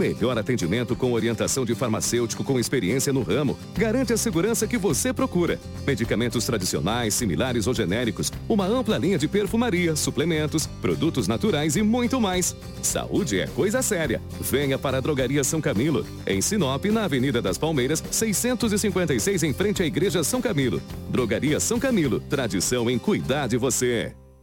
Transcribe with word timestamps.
melhor 0.00 0.38
atendimento 0.38 0.96
com 0.96 1.12
orientação 1.12 1.62
de 1.62 1.74
farmacêutico 1.74 2.42
com 2.42 2.58
experiência 2.58 3.12
no 3.12 3.22
ramo 3.22 3.58
garante 3.76 4.14
a 4.14 4.16
segurança 4.16 4.66
que 4.66 4.78
você 4.78 5.12
procura. 5.12 5.60
Medicamentos 5.86 6.46
tradicionais, 6.46 7.12
similares 7.12 7.66
ou 7.66 7.74
genéricos, 7.74 8.32
uma 8.48 8.66
ampla 8.66 8.96
linha 8.96 9.18
de 9.18 9.28
perfumaria, 9.28 9.94
suplementos, 9.94 10.66
produtos 10.80 11.28
naturais 11.28 11.76
e 11.76 11.82
muito 11.82 12.18
mais. 12.18 12.56
Saúde 12.82 13.40
é 13.40 13.46
coisa 13.48 13.82
séria. 13.82 14.22
Venha 14.40 14.78
para 14.78 14.96
a 14.96 15.00
Drogaria 15.00 15.44
São 15.44 15.60
Camilo, 15.60 16.06
em 16.26 16.40
Sinop, 16.40 16.86
na 16.86 17.04
Avenida 17.04 17.42
das 17.42 17.58
Palmeiras, 17.58 18.02
656 18.10 19.42
em 19.42 19.52
frente 19.52 19.82
à 19.82 19.86
Igreja 19.86 20.24
São 20.24 20.40
Camilo. 20.40 20.80
Drogaria 21.10 21.60
São 21.60 21.78
Camilo, 21.78 22.20
tradição 22.20 22.88
em 22.88 22.98
cuidar 22.98 23.48
de 23.48 23.58
você. 23.58 24.14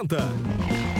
apresenta 0.00 0.99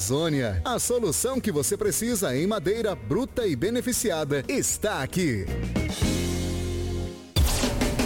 Amazônia. 0.00 0.62
A 0.64 0.78
solução 0.78 1.38
que 1.38 1.52
você 1.52 1.76
precisa 1.76 2.34
em 2.34 2.46
madeira 2.46 2.94
bruta 2.94 3.46
e 3.46 3.54
beneficiada 3.54 4.42
está 4.48 5.02
aqui. 5.02 5.44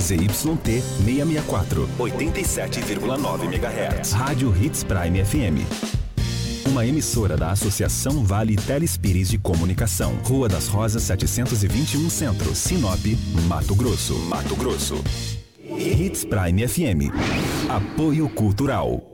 ZYT 0.01 0.83
664, 1.05 1.89
87,9 1.97 3.45
MHz. 3.45 4.11
Rádio 4.11 4.53
Hits 4.61 4.83
Prime 4.83 5.25
FM. 5.25 6.67
Uma 6.67 6.85
emissora 6.85 7.37
da 7.37 7.53
Associação 7.53 8.25
Vale 8.25 8.57
Telespires 8.57 9.29
de 9.31 9.39
Comunicação. 9.39 10.19
Rua 10.25 10.49
das 10.49 10.67
Rosas 10.67 11.05
721 11.05 12.11
Centro, 12.11 12.57
Sinop, 12.57 13.07
Mato 13.47 13.77
Grosso. 13.77 14.19
Mato 14.25 14.57
Grosso. 14.57 14.97
Hits 15.63 16.25
Prime 16.25 16.67
FM. 16.67 17.15
Apoio 17.71 18.29
Cultural. 18.29 19.14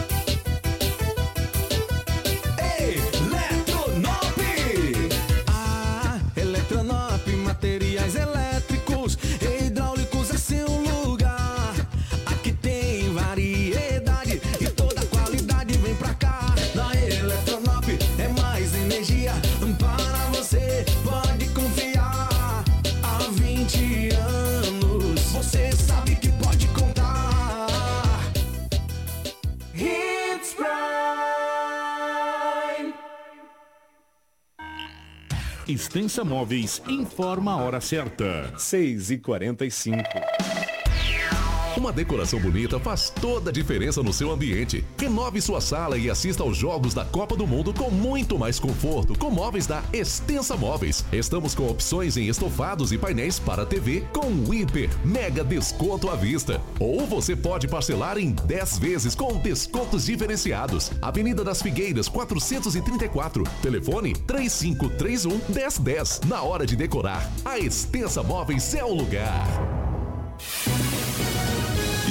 Extensa 35.71 36.25
Móveis 36.25 36.81
informa 36.85 37.53
a 37.53 37.63
hora 37.63 37.79
certa. 37.79 38.53
6 38.57 39.11
e 39.11 39.17
45 39.19 40.50
uma 41.81 41.91
decoração 41.91 42.39
bonita 42.39 42.79
faz 42.79 43.09
toda 43.09 43.49
a 43.49 43.53
diferença 43.53 44.03
no 44.03 44.13
seu 44.13 44.31
ambiente. 44.31 44.85
Renove 44.99 45.41
sua 45.41 45.59
sala 45.59 45.97
e 45.97 46.11
assista 46.11 46.43
aos 46.43 46.55
jogos 46.55 46.93
da 46.93 47.03
Copa 47.03 47.35
do 47.35 47.47
Mundo 47.47 47.73
com 47.73 47.89
muito 47.89 48.37
mais 48.37 48.59
conforto 48.59 49.17
com 49.17 49.31
móveis 49.31 49.65
da 49.65 49.81
Extensa 49.91 50.55
Móveis. 50.55 51.03
Estamos 51.11 51.55
com 51.55 51.67
opções 51.67 52.17
em 52.17 52.27
estofados 52.27 52.91
e 52.91 52.99
painéis 52.99 53.39
para 53.39 53.65
TV 53.65 54.03
com 54.13 54.53
hiper 54.53 54.91
mega 55.03 55.43
desconto 55.43 56.07
à 56.07 56.15
vista. 56.15 56.61
Ou 56.79 57.07
você 57.07 57.35
pode 57.35 57.67
parcelar 57.67 58.19
em 58.19 58.29
10 58.31 58.77
vezes 58.77 59.15
com 59.15 59.39
descontos 59.39 60.05
diferenciados. 60.05 60.91
Avenida 61.01 61.43
das 61.43 61.63
Figueiras 61.63 62.07
434. 62.07 63.43
Telefone 63.59 64.13
3531 64.13 65.41
1010. 65.49 66.21
Na 66.27 66.43
hora 66.43 66.63
de 66.63 66.75
decorar, 66.75 67.27
a 67.43 67.57
Extensa 67.57 68.21
Móveis 68.21 68.75
é 68.75 68.85
o 68.85 68.93
lugar. 68.93 69.47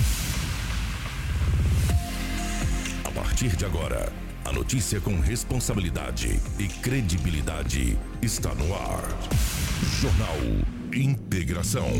A 3.04 3.10
partir 3.10 3.56
de 3.56 3.64
agora, 3.64 4.12
a 4.44 4.52
notícia 4.52 5.00
com 5.00 5.18
responsabilidade 5.20 6.38
e 6.58 6.68
credibilidade 6.68 7.98
está 8.20 8.54
no 8.54 8.74
ar. 8.74 9.08
Jornal 10.00 10.36
Integração. 10.94 11.90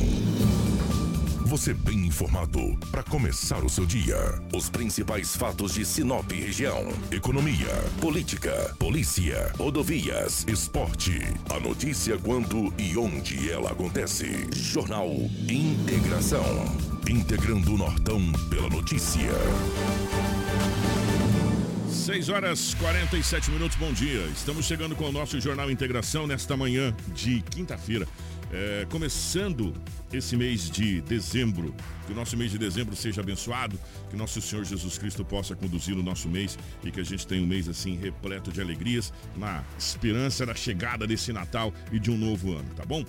Você 1.47 1.75
bem 1.75 2.07
informado 2.07 2.79
para 2.93 3.03
começar 3.03 3.65
o 3.65 3.69
seu 3.69 3.85
dia. 3.85 4.17
Os 4.55 4.71
principais 4.71 5.37
fatos 5.37 5.75
de 5.75 5.85
Sinop 5.85 6.31
região: 6.31 6.87
economia, 7.11 7.75
política, 8.01 8.73
polícia, 8.79 9.53
rodovias, 9.59 10.45
esporte. 10.47 11.19
A 11.51 11.59
notícia 11.59 12.17
quando 12.19 12.73
e 12.79 12.97
onde 12.97 13.51
ela 13.51 13.73
acontece. 13.73 14.49
Jornal 14.53 15.11
Integração. 15.49 16.45
Integrando 17.11 17.75
o 17.75 17.79
Nortão 17.79 18.21
pela 18.49 18.71
notícia. 18.71 19.33
6 22.05 22.29
horas 22.29 22.75
47 22.75 23.51
minutos, 23.51 23.79
bom 23.79 23.91
dia. 23.91 24.21
Estamos 24.27 24.67
chegando 24.67 24.95
com 24.95 25.09
o 25.09 25.13
nosso 25.13 25.41
Jornal 25.41 25.71
Integração 25.71 26.27
nesta 26.27 26.55
manhã 26.55 26.95
de 27.15 27.41
quinta-feira. 27.41 28.07
É, 28.57 28.87
começando 28.89 29.75
esse 30.13 30.37
mês 30.37 30.71
de 30.71 31.01
dezembro, 31.01 31.75
que 32.07 32.13
o 32.13 32.15
nosso 32.15 32.37
mês 32.37 32.53
de 32.53 32.59
dezembro 32.59 32.95
seja 32.95 33.21
abençoado, 33.21 33.77
que 34.09 34.15
nosso 34.15 34.41
Senhor 34.41 34.65
Jesus 34.65 34.97
Cristo 34.97 35.25
possa 35.25 35.57
conduzir 35.57 35.99
o 35.99 36.05
nosso 36.05 36.29
mês 36.29 36.57
e 36.85 36.93
que 36.93 37.01
a 37.01 37.03
gente 37.03 37.27
tenha 37.27 37.43
um 37.43 37.47
mês 37.49 37.69
assim 37.69 37.97
repleto 37.97 38.53
de 38.53 38.61
alegrias, 38.61 39.13
na 39.37 39.65
esperança 39.77 40.47
da 40.47 40.55
chegada 40.55 41.05
desse 41.05 41.33
Natal 41.33 41.75
e 41.91 41.99
de 41.99 42.13
um 42.13 42.17
novo 42.17 42.53
ano, 42.53 42.69
tá 42.77 42.85
bom? 42.85 43.05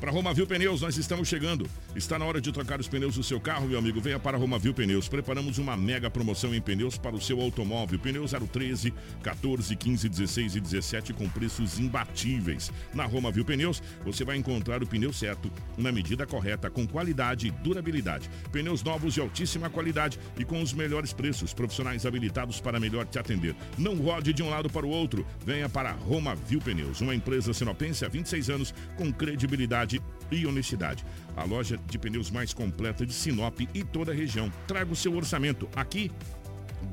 Para 0.00 0.10
Romavil 0.10 0.46
Pneus, 0.46 0.82
nós 0.82 0.98
estamos 0.98 1.26
chegando. 1.26 1.66
Está 1.94 2.18
na 2.18 2.26
hora 2.26 2.38
de 2.38 2.52
trocar 2.52 2.78
os 2.78 2.86
pneus 2.86 3.14
do 3.14 3.22
seu 3.22 3.40
carro, 3.40 3.66
meu 3.66 3.78
amigo. 3.78 3.98
Venha 3.98 4.18
para 4.18 4.36
Romavil 4.36 4.74
Pneus. 4.74 5.08
Preparamos 5.08 5.56
uma 5.56 5.74
mega 5.74 6.10
promoção 6.10 6.54
em 6.54 6.60
pneus 6.60 6.98
para 6.98 7.16
o 7.16 7.20
seu 7.20 7.40
automóvel. 7.40 7.98
Pneus 7.98 8.32
013, 8.32 8.92
14, 9.22 9.74
15, 9.74 10.08
16 10.10 10.56
e 10.56 10.60
17 10.60 11.14
com 11.14 11.26
preços 11.30 11.78
imbatíveis. 11.78 12.70
Na 12.92 13.06
Romavil 13.06 13.42
Pneus, 13.42 13.82
você 14.04 14.22
vai 14.22 14.36
encontrar 14.36 14.82
o 14.82 14.86
pneu 14.86 15.14
certo, 15.14 15.50
na 15.78 15.90
medida 15.90 16.26
correta, 16.26 16.68
com 16.68 16.86
qualidade 16.86 17.48
e 17.48 17.50
durabilidade. 17.50 18.28
Pneus 18.52 18.82
novos 18.82 19.14
de 19.14 19.20
altíssima 19.22 19.70
qualidade 19.70 20.18
e 20.38 20.44
com 20.44 20.60
os 20.60 20.74
melhores 20.74 21.14
preços. 21.14 21.54
Profissionais 21.54 22.04
habilitados 22.04 22.60
para 22.60 22.78
melhor 22.78 23.06
te 23.06 23.18
atender. 23.18 23.56
Não 23.78 23.96
rode 23.96 24.34
de 24.34 24.42
um 24.42 24.50
lado 24.50 24.68
para 24.68 24.84
o 24.84 24.90
outro. 24.90 25.26
Venha 25.42 25.70
para 25.70 25.92
Romavil 25.92 26.60
Pneus, 26.60 27.00
uma 27.00 27.14
empresa 27.14 27.54
sinopense 27.54 28.04
há 28.04 28.08
26 28.08 28.50
anos 28.50 28.74
com 28.98 29.10
credibilidade 29.10 29.85
e 30.30 30.46
honestidade. 30.46 31.04
A 31.36 31.44
loja 31.44 31.78
de 31.86 31.98
pneus 31.98 32.30
mais 32.30 32.52
completa 32.52 33.06
de 33.06 33.12
Sinop 33.12 33.60
e 33.72 33.84
toda 33.84 34.12
a 34.12 34.14
região. 34.14 34.50
Traga 34.66 34.92
o 34.92 34.96
seu 34.96 35.14
orçamento 35.14 35.68
aqui 35.76 36.10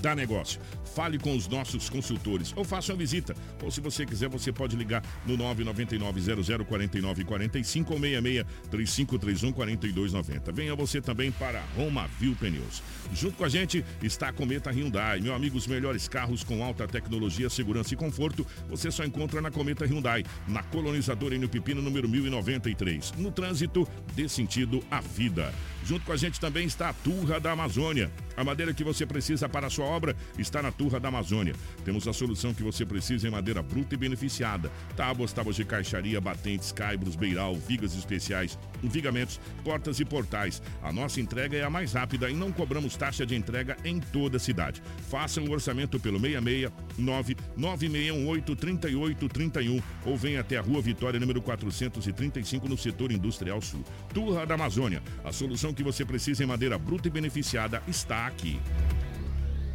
dá 0.01 0.15
negócio. 0.15 0.59
Fale 0.95 1.17
com 1.17 1.35
os 1.35 1.47
nossos 1.47 1.89
consultores 1.89 2.53
ou 2.55 2.63
faça 2.63 2.91
uma 2.91 2.99
visita. 2.99 3.35
Ou 3.63 3.71
se 3.71 3.81
você 3.81 4.05
quiser, 4.05 4.29
você 4.29 4.51
pode 4.51 4.75
ligar 4.75 5.03
no 5.25 5.35
999 5.35 6.21
004945 6.65 7.93
ou 7.93 7.99
66 7.99 8.45
3531 8.69 9.51
4290. 9.53 10.51
Venha 10.51 10.75
você 10.75 11.01
também 11.01 11.31
para 11.31 11.61
Roma 11.75 12.07
Viu 12.19 12.35
Pneus. 12.35 12.83
Junto 13.13 13.37
com 13.37 13.45
a 13.45 13.49
gente 13.49 13.83
está 14.01 14.29
a 14.29 14.33
Cometa 14.33 14.71
Hyundai. 14.71 15.19
Meu 15.19 15.33
amigo, 15.33 15.57
os 15.57 15.67
melhores 15.67 16.07
carros 16.07 16.43
com 16.43 16.63
alta 16.63 16.87
tecnologia, 16.87 17.49
segurança 17.49 17.93
e 17.93 17.97
conforto, 17.97 18.45
você 18.69 18.91
só 18.91 19.03
encontra 19.03 19.41
na 19.41 19.51
Cometa 19.51 19.85
Hyundai, 19.85 20.23
na 20.47 20.63
colonizadora 20.63 21.35
Enio 21.35 21.49
Pipino 21.49 21.81
número 21.81 22.07
1093. 22.07 23.13
No 23.17 23.31
trânsito, 23.31 23.87
dê 24.13 24.29
sentido 24.29 24.83
à 24.91 25.01
vida. 25.01 25.53
Junto 25.85 26.05
com 26.05 26.13
a 26.13 26.17
gente 26.17 26.39
também 26.39 26.65
está 26.65 26.89
a 26.89 26.93
Turra 26.93 27.39
da 27.39 27.51
Amazônia. 27.51 28.11
A 28.37 28.43
madeira 28.43 28.73
que 28.73 28.83
você 28.83 29.05
precisa 29.05 29.49
para 29.49 29.69
sua 29.73 29.85
obra 29.85 30.15
está 30.37 30.61
na 30.61 30.71
Turra 30.71 30.99
da 30.99 31.09
Amazônia. 31.09 31.55
Temos 31.83 32.07
a 32.07 32.13
solução 32.13 32.53
que 32.53 32.63
você 32.63 32.85
precisa 32.85 33.27
em 33.27 33.31
madeira 33.31 33.61
bruta 33.61 33.95
e 33.95 33.97
beneficiada. 33.97 34.71
Tábuas, 34.95 35.33
tábuas 35.33 35.55
de 35.55 35.65
caixaria, 35.65 36.21
batentes, 36.21 36.71
caibros, 36.71 37.15
beiral, 37.15 37.55
vigas 37.55 37.95
especiais, 37.95 38.57
vigamentos, 38.81 39.39
portas 39.63 39.99
e 39.99 40.05
portais. 40.05 40.61
A 40.81 40.93
nossa 40.93 41.19
entrega 41.19 41.57
é 41.57 41.63
a 41.63 41.69
mais 41.69 41.93
rápida 41.93 42.29
e 42.29 42.33
não 42.33 42.51
cobramos 42.51 42.95
taxa 42.95 43.25
de 43.25 43.35
entrega 43.35 43.75
em 43.83 43.99
toda 43.99 44.37
a 44.37 44.39
cidade. 44.39 44.81
Faça 45.09 45.41
um 45.41 45.51
orçamento 45.51 45.99
pelo 45.99 46.19
669 46.19 47.35
9618 47.57 48.55
3831 48.55 49.81
ou 50.05 50.15
venha 50.15 50.41
até 50.41 50.57
a 50.57 50.61
Rua 50.61 50.81
Vitória, 50.81 51.19
número 51.19 51.41
435, 51.41 52.69
no 52.69 52.77
setor 52.77 53.11
industrial 53.11 53.61
sul. 53.61 53.83
Turra 54.13 54.45
da 54.45 54.53
Amazônia. 54.53 55.01
A 55.23 55.31
solução 55.31 55.73
que 55.73 55.83
você 55.83 56.05
precisa 56.05 56.43
em 56.43 56.47
madeira 56.47 56.77
bruta 56.77 57.07
e 57.07 57.11
beneficiada 57.11 57.81
está 57.87 58.27
aqui. 58.27 58.59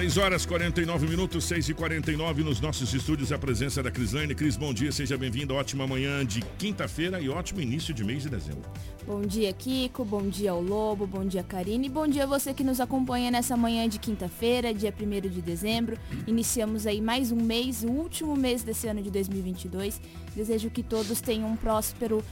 6 0.00 0.16
horas 0.16 0.46
49 0.46 1.06
minutos, 1.06 1.44
6 1.44 1.68
e 1.68 1.74
49 1.74 2.42
nos 2.42 2.58
nossos 2.58 2.94
estúdios, 2.94 3.32
a 3.32 3.38
presença 3.38 3.82
da 3.82 3.90
Crislane. 3.90 4.34
Cris, 4.34 4.56
bom 4.56 4.72
dia, 4.72 4.90
seja 4.90 5.18
bem-vindo. 5.18 5.52
Ótima 5.52 5.86
manhã 5.86 6.24
de 6.24 6.40
quinta-feira 6.56 7.20
e 7.20 7.28
ótimo 7.28 7.60
início 7.60 7.92
de 7.92 8.02
mês 8.02 8.22
de 8.22 8.30
dezembro. 8.30 8.62
Bom 9.06 9.20
dia, 9.20 9.52
Kiko. 9.52 10.02
Bom 10.02 10.22
dia 10.22 10.52
ao 10.52 10.62
Lobo. 10.62 11.06
Bom 11.06 11.26
dia, 11.26 11.42
Karine. 11.42 11.90
Bom 11.90 12.08
dia 12.08 12.22
a 12.22 12.26
você 12.26 12.54
que 12.54 12.64
nos 12.64 12.80
acompanha 12.80 13.30
nessa 13.30 13.58
manhã 13.58 13.86
de 13.86 13.98
quinta-feira, 13.98 14.72
dia 14.72 14.90
1 14.90 15.28
de 15.28 15.42
dezembro. 15.42 15.98
Iniciamos 16.26 16.86
aí 16.86 17.02
mais 17.02 17.30
um 17.30 17.36
mês, 17.36 17.84
o 17.84 17.88
último 17.88 18.34
mês 18.34 18.62
desse 18.62 18.88
ano 18.88 19.02
de 19.02 19.10
2022. 19.10 20.00
Desejo 20.34 20.70
que 20.70 20.82
todos 20.82 21.20
tenham 21.20 21.46
um 21.46 21.56
próspero 21.56 22.24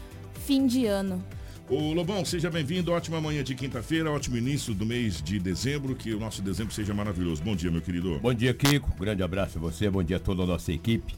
fim 0.46 0.66
de 0.66 0.86
ano. 0.86 1.22
Ô 1.70 1.92
Lobão, 1.92 2.24
seja 2.24 2.48
bem-vindo. 2.48 2.92
Ótima 2.92 3.20
manhã 3.20 3.44
de 3.44 3.54
quinta-feira, 3.54 4.10
ótimo 4.10 4.38
início 4.38 4.72
do 4.72 4.87
mês 4.87 5.20
de 5.20 5.38
dezembro. 5.38 5.94
Que 5.94 6.14
o 6.14 6.18
nosso 6.18 6.40
dezembro 6.40 6.72
seja 6.72 6.94
maravilhoso. 6.94 7.42
Bom 7.42 7.54
dia, 7.54 7.70
meu 7.70 7.82
querido. 7.82 8.18
Bom 8.20 8.32
dia, 8.32 8.54
Kiko. 8.54 8.90
Grande 8.98 9.22
abraço 9.22 9.58
a 9.58 9.60
você. 9.60 9.90
Bom 9.90 10.02
dia 10.02 10.16
a 10.16 10.20
toda 10.20 10.44
a 10.44 10.46
nossa 10.46 10.72
equipe. 10.72 11.14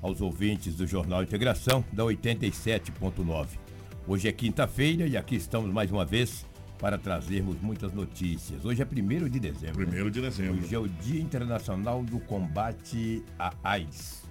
Aos 0.00 0.20
ouvintes 0.20 0.76
do 0.76 0.86
Jornal 0.86 1.24
Integração 1.24 1.84
da 1.92 2.04
87.9. 2.04 3.48
Hoje 4.06 4.28
é 4.28 4.32
quinta-feira 4.32 5.08
e 5.08 5.16
aqui 5.16 5.34
estamos 5.34 5.72
mais 5.72 5.90
uma 5.90 6.04
vez 6.04 6.46
para 6.78 6.96
trazermos 6.96 7.60
muitas 7.60 7.92
notícias. 7.92 8.64
Hoje 8.64 8.80
é 8.80 8.86
1 8.86 9.28
de 9.28 9.40
dezembro. 9.40 9.88
1 9.88 10.08
de 10.08 10.20
dezembro. 10.20 10.62
Hoje 10.62 10.72
é 10.72 10.78
o 10.78 10.86
Dia 10.86 11.20
Internacional 11.20 12.04
do 12.04 12.20
Combate 12.20 13.24
à 13.36 13.52
AIDS. 13.64 14.29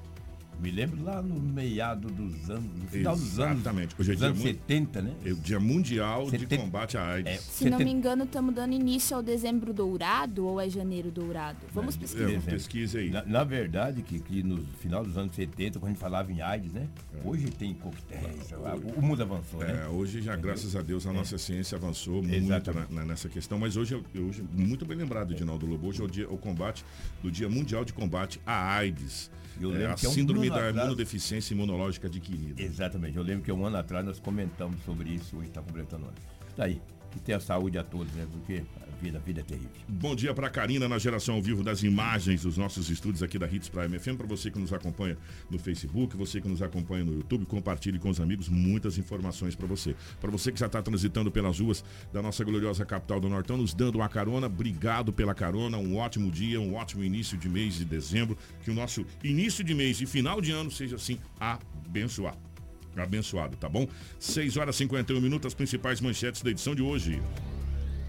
Me 0.61 0.71
lembro 0.71 1.01
lá 1.03 1.21
no 1.21 1.39
meado 1.39 2.09
dos 2.09 2.49
anos, 2.49 2.65
no 2.75 2.87
final 2.89 3.15
dos 3.15 3.39
anos, 3.39 3.59
Exatamente. 3.61 3.95
Hoje 3.97 4.09
é 4.11 4.13
dos 4.13 4.19
dia 4.19 4.27
anos 4.27 4.39
mu- 4.39 4.45
70, 4.45 5.01
né? 5.01 5.13
É 5.23 5.31
o 5.31 5.35
Dia 5.37 5.59
Mundial 5.59 6.25
de 6.25 6.31
Setenta- 6.31 6.57
Combate 6.57 6.97
à 6.97 7.05
AIDS. 7.13 7.33
É, 7.33 7.37
Se 7.37 7.69
não 7.69 7.77
me 7.79 7.89
engano, 7.89 8.25
estamos 8.25 8.53
dando 8.53 8.73
início 8.73 9.15
ao 9.15 9.23
dezembro 9.23 9.73
dourado 9.73 10.45
ou 10.45 10.59
é 10.59 10.69
janeiro 10.69 11.09
dourado? 11.11 11.57
Vamos 11.73 11.95
É, 11.95 11.99
pesquisar. 11.99 12.27
uma 12.29 12.41
pesquisa 12.41 12.99
aí. 12.99 13.09
Na, 13.09 13.23
na 13.25 13.43
verdade, 13.45 14.01
que, 14.01 14.19
que 14.19 14.43
no 14.43 14.57
final 14.79 15.03
dos 15.03 15.17
anos 15.17 15.33
70, 15.33 15.79
quando 15.79 15.85
a 15.91 15.93
gente 15.93 15.99
falava 16.01 16.29
em 16.31 16.41
AIDS, 16.41 16.73
né? 16.73 16.87
Hoje 17.23 17.49
tem 17.51 17.73
coquetéis, 17.73 18.51
o, 18.51 18.99
o 18.99 19.01
mundo 19.01 19.23
avançou, 19.23 19.61
né? 19.61 19.83
É, 19.85 19.87
hoje 19.87 20.21
já, 20.21 20.35
graças 20.35 20.75
a 20.75 20.81
Deus, 20.81 21.07
a 21.07 21.13
nossa 21.13 21.37
ciência 21.37 21.77
avançou 21.77 22.21
muito 22.21 22.33
Exatamente. 22.35 22.91
na- 22.93 22.99
na- 23.01 23.05
nessa 23.05 23.29
questão, 23.29 23.57
mas 23.57 23.77
hoje, 23.77 23.95
é- 23.95 24.19
hoje, 24.19 24.43
muito 24.53 24.85
bem 24.85 24.97
lembrado, 24.97 25.31
Edinaldo 25.33 25.65
Lobo, 25.65 25.87
hoje 25.87 26.01
é 26.01 26.03
o, 26.03 26.07
dia, 26.07 26.29
o 26.29 26.37
combate 26.37 26.83
do 27.23 27.31
Dia 27.31 27.47
Mundial 27.47 27.85
de 27.85 27.93
Combate 27.93 28.41
à 28.45 28.75
AIDS. 28.75 29.31
Eu 29.59 29.71
É, 29.71 29.77
lembro 29.77 29.91
a 29.93 29.95
que 29.95 30.05
há 30.05 30.09
um 30.09 30.13
síndrome 30.13 30.49
da 30.49 30.55
atrás- 30.55 30.75
imunodeficiência 30.75 31.53
imunológica 31.53 32.07
adquirida. 32.07 32.61
Exatamente. 32.61 33.17
Eu 33.17 33.23
lembro 33.23 33.43
que 33.43 33.51
um 33.51 33.65
ano 33.65 33.77
atrás 33.77 34.05
nós 34.05 34.19
comentamos 34.19 34.81
sobre 34.83 35.09
isso, 35.09 35.37
hoje 35.37 35.47
está 35.49 35.61
completando 35.61 36.05
um 36.05 36.07
ano. 36.07 36.17
Tá 36.55 36.63
aí. 36.65 36.81
Que 37.09 37.19
tenha 37.19 37.39
saúde 37.39 37.77
a 37.77 37.83
todos, 37.83 38.11
né? 38.13 38.27
Porque 38.31 38.63
a 38.81 38.95
vida, 39.01 39.17
a 39.17 39.21
vida 39.21 39.41
é 39.41 39.43
terrível. 39.43 39.69
Bom 39.87 40.15
dia 40.15 40.33
para 40.33 40.49
Karina 40.49 40.87
na 40.87 40.97
geração 40.97 41.35
ao 41.35 41.41
vivo 41.41 41.63
das 41.63 41.83
imagens 41.83 42.43
dos 42.43 42.57
nossos 42.57 42.89
estúdios 42.89 43.23
aqui 43.23 43.37
da 43.37 43.47
Hits 43.47 43.69
Prime 43.69 43.97
FM. 43.97 44.17
Para 44.17 44.27
você 44.27 44.51
que 44.51 44.59
nos 44.59 44.73
acompanha 44.73 45.17
no 45.49 45.57
Facebook, 45.57 46.15
você 46.15 46.39
que 46.41 46.47
nos 46.47 46.61
acompanha 46.61 47.03
no 47.03 47.13
YouTube, 47.13 47.45
compartilhe 47.45 47.99
com 47.99 48.09
os 48.09 48.19
amigos 48.19 48.49
muitas 48.49 48.97
informações 48.97 49.55
para 49.55 49.67
você. 49.67 49.95
Para 50.19 50.29
você 50.29 50.51
que 50.51 50.59
já 50.59 50.67
está 50.67 50.81
transitando 50.81 51.31
pelas 51.31 51.59
ruas 51.59 51.83
da 52.13 52.21
nossa 52.21 52.43
gloriosa 52.43 52.85
capital 52.85 53.19
do 53.19 53.29
Nortão, 53.29 53.57
nos 53.57 53.73
dando 53.73 53.95
uma 53.95 54.09
carona, 54.09 54.47
obrigado 54.47 55.11
pela 55.11 55.33
carona. 55.33 55.77
Um 55.77 55.97
ótimo 55.97 56.29
dia, 56.31 56.59
um 56.59 56.75
ótimo 56.75 57.03
início 57.03 57.37
de 57.37 57.49
mês 57.49 57.75
de 57.75 57.85
dezembro. 57.85 58.37
Que 58.63 58.71
o 58.71 58.73
nosso 58.73 59.05
início 59.23 59.63
de 59.63 59.73
mês 59.73 60.01
e 60.01 60.05
final 60.05 60.41
de 60.41 60.51
ano 60.51 60.69
seja 60.71 60.95
assim 60.95 61.19
abençoado 61.39 62.48
abençoado, 62.95 63.57
tá 63.57 63.69
bom? 63.69 63.87
6 64.19 64.57
horas 64.57 64.75
e 64.75 64.79
51 64.79 65.21
minutos, 65.21 65.47
as 65.47 65.53
principais 65.53 66.01
manchetes 66.01 66.41
da 66.41 66.49
edição 66.49 66.75
de 66.75 66.81
hoje. 66.81 67.21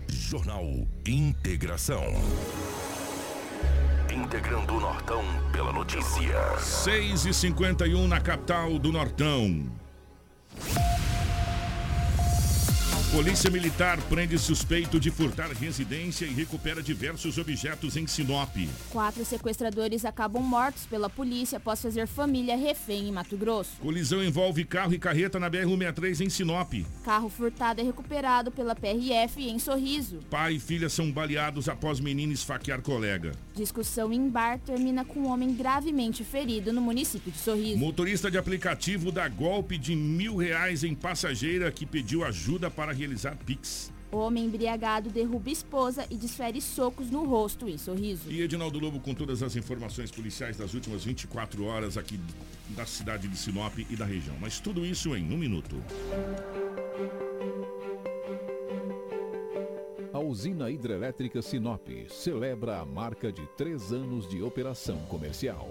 Jornal 0.09 0.65
Integração. 1.07 2.05
Integrando 4.13 4.75
o 4.75 4.81
Nortão 4.81 5.23
pela 5.53 5.73
notícia. 5.73 6.59
6 6.59 7.27
e 7.27 7.35
51 7.35 8.09
na 8.09 8.21
capital 8.21 8.79
do 8.79 8.93
Nortão. 8.93 9.71
Polícia 13.13 13.51
Militar 13.51 14.01
prende 14.03 14.39
suspeito 14.39 15.01
de 15.01 15.11
furtar 15.11 15.51
residência 15.51 16.25
e 16.27 16.33
recupera 16.33 16.81
diversos 16.81 17.39
objetos 17.39 17.97
em 17.97 18.07
Sinop. 18.07 18.57
Quatro 18.89 19.25
sequestradores 19.25 20.05
acabam 20.05 20.41
mortos 20.41 20.87
pela 20.87 21.11
polícia 21.11 21.57
após 21.57 21.83
fazer 21.83 22.07
família 22.07 22.57
refém 22.57 23.09
em 23.09 23.13
Mato 23.13 23.37
Grosso. 23.37 23.73
Colisão 23.81 24.23
envolve 24.23 24.65
carro 24.65 24.95
e 24.95 24.99
carreta 24.99 25.41
na 25.41 25.51
BR-163 25.51 26.25
em 26.25 26.31
Sinop. 26.31 26.73
Carro 27.05 27.29
furtado 27.29 27.81
é 27.81 27.85
recuperado 27.85 28.53
pela 28.53 28.77
PRF 28.77 29.43
em 29.43 29.59
Sorriso. 29.59 30.21
Pai 30.31 30.55
e 30.55 30.61
filha 30.61 30.89
são 30.89 31.11
baleados 31.11 31.69
após 31.69 31.99
menino 31.99 32.33
esfaquear 32.33 32.81
colega. 32.81 33.33
Discussão 33.57 34.13
em 34.13 34.29
bar 34.29 34.61
termina 34.61 35.05
com 35.05 35.19
um 35.19 35.27
homem 35.27 35.53
gravemente 35.53 36.23
ferido 36.23 36.73
no 36.73 36.81
município 36.81 37.33
de 37.33 37.39
Sorriso. 37.39 37.77
Motorista 37.77 38.31
de 38.31 38.39
aplicativo 38.39 39.11
dá 39.11 39.29
golpe 39.29 39.77
de 39.77 39.97
mil 39.97 40.37
reais 40.37 40.85
em 40.85 40.95
passageira 40.95 41.73
que 41.73 41.85
pediu 41.85 42.25
ajuda 42.25 42.71
para 42.71 43.00
realizar 43.01 43.37
Pix. 43.47 43.91
Homem 44.13 44.45
embriagado 44.45 45.09
derruba 45.09 45.51
esposa 45.51 46.05
e 46.11 46.17
desfere 46.17 46.61
socos 46.61 47.11
no 47.11 47.25
rosto 47.25 47.69
em 47.69 47.79
sorriso. 47.79 48.31
E 48.31 48.43
Edinaldo 48.43 48.79
Lobo 48.79 49.01
com 49.01 49.15
todas 49.15 49.43
as 49.43 49.55
informações 49.57 50.11
policiais 50.11 50.57
das 50.57 50.75
últimas 50.75 51.05
24 51.05 51.65
horas 51.65 51.97
aqui 51.97 52.21
da 52.71 52.85
cidade 52.85 53.29
de 53.29 53.37
Sinop 53.37 53.79
e 53.79 53.97
da 53.97 54.05
região. 54.05 54.37
Mas 54.41 54.59
tudo 54.59 54.85
isso 54.85 55.17
em 55.17 55.33
um 55.33 55.39
minuto. 55.39 55.77
A 60.13 60.19
usina 60.19 60.71
hidrelétrica 60.71 61.41
Sinop 61.41 61.87
celebra 62.09 62.81
a 62.81 62.85
marca 62.85 63.33
de 63.33 63.47
três 63.57 63.93
anos 63.93 64.29
de 64.29 64.43
operação 64.43 64.99
comercial. 65.07 65.71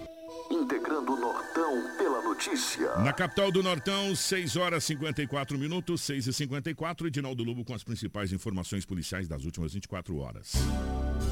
Integrando 0.51 1.13
o 1.13 1.17
Nortão 1.17 1.95
pela 1.97 2.21
notícia. 2.21 2.93
Na 2.97 3.13
capital 3.13 3.53
do 3.53 3.63
Nortão, 3.63 4.13
6 4.13 4.57
horas 4.57 4.83
54 4.83 5.57
minutos, 5.57 6.01
6 6.01 6.27
e 6.27 6.33
54 6.33 7.07
Edinaldo 7.07 7.41
Lobo 7.41 7.63
com 7.63 7.73
as 7.73 7.85
principais 7.85 8.33
informações 8.33 8.85
policiais 8.85 9.29
das 9.29 9.45
últimas 9.45 9.73
24 9.73 10.17
horas. 10.17 10.51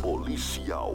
Policial. 0.02 0.94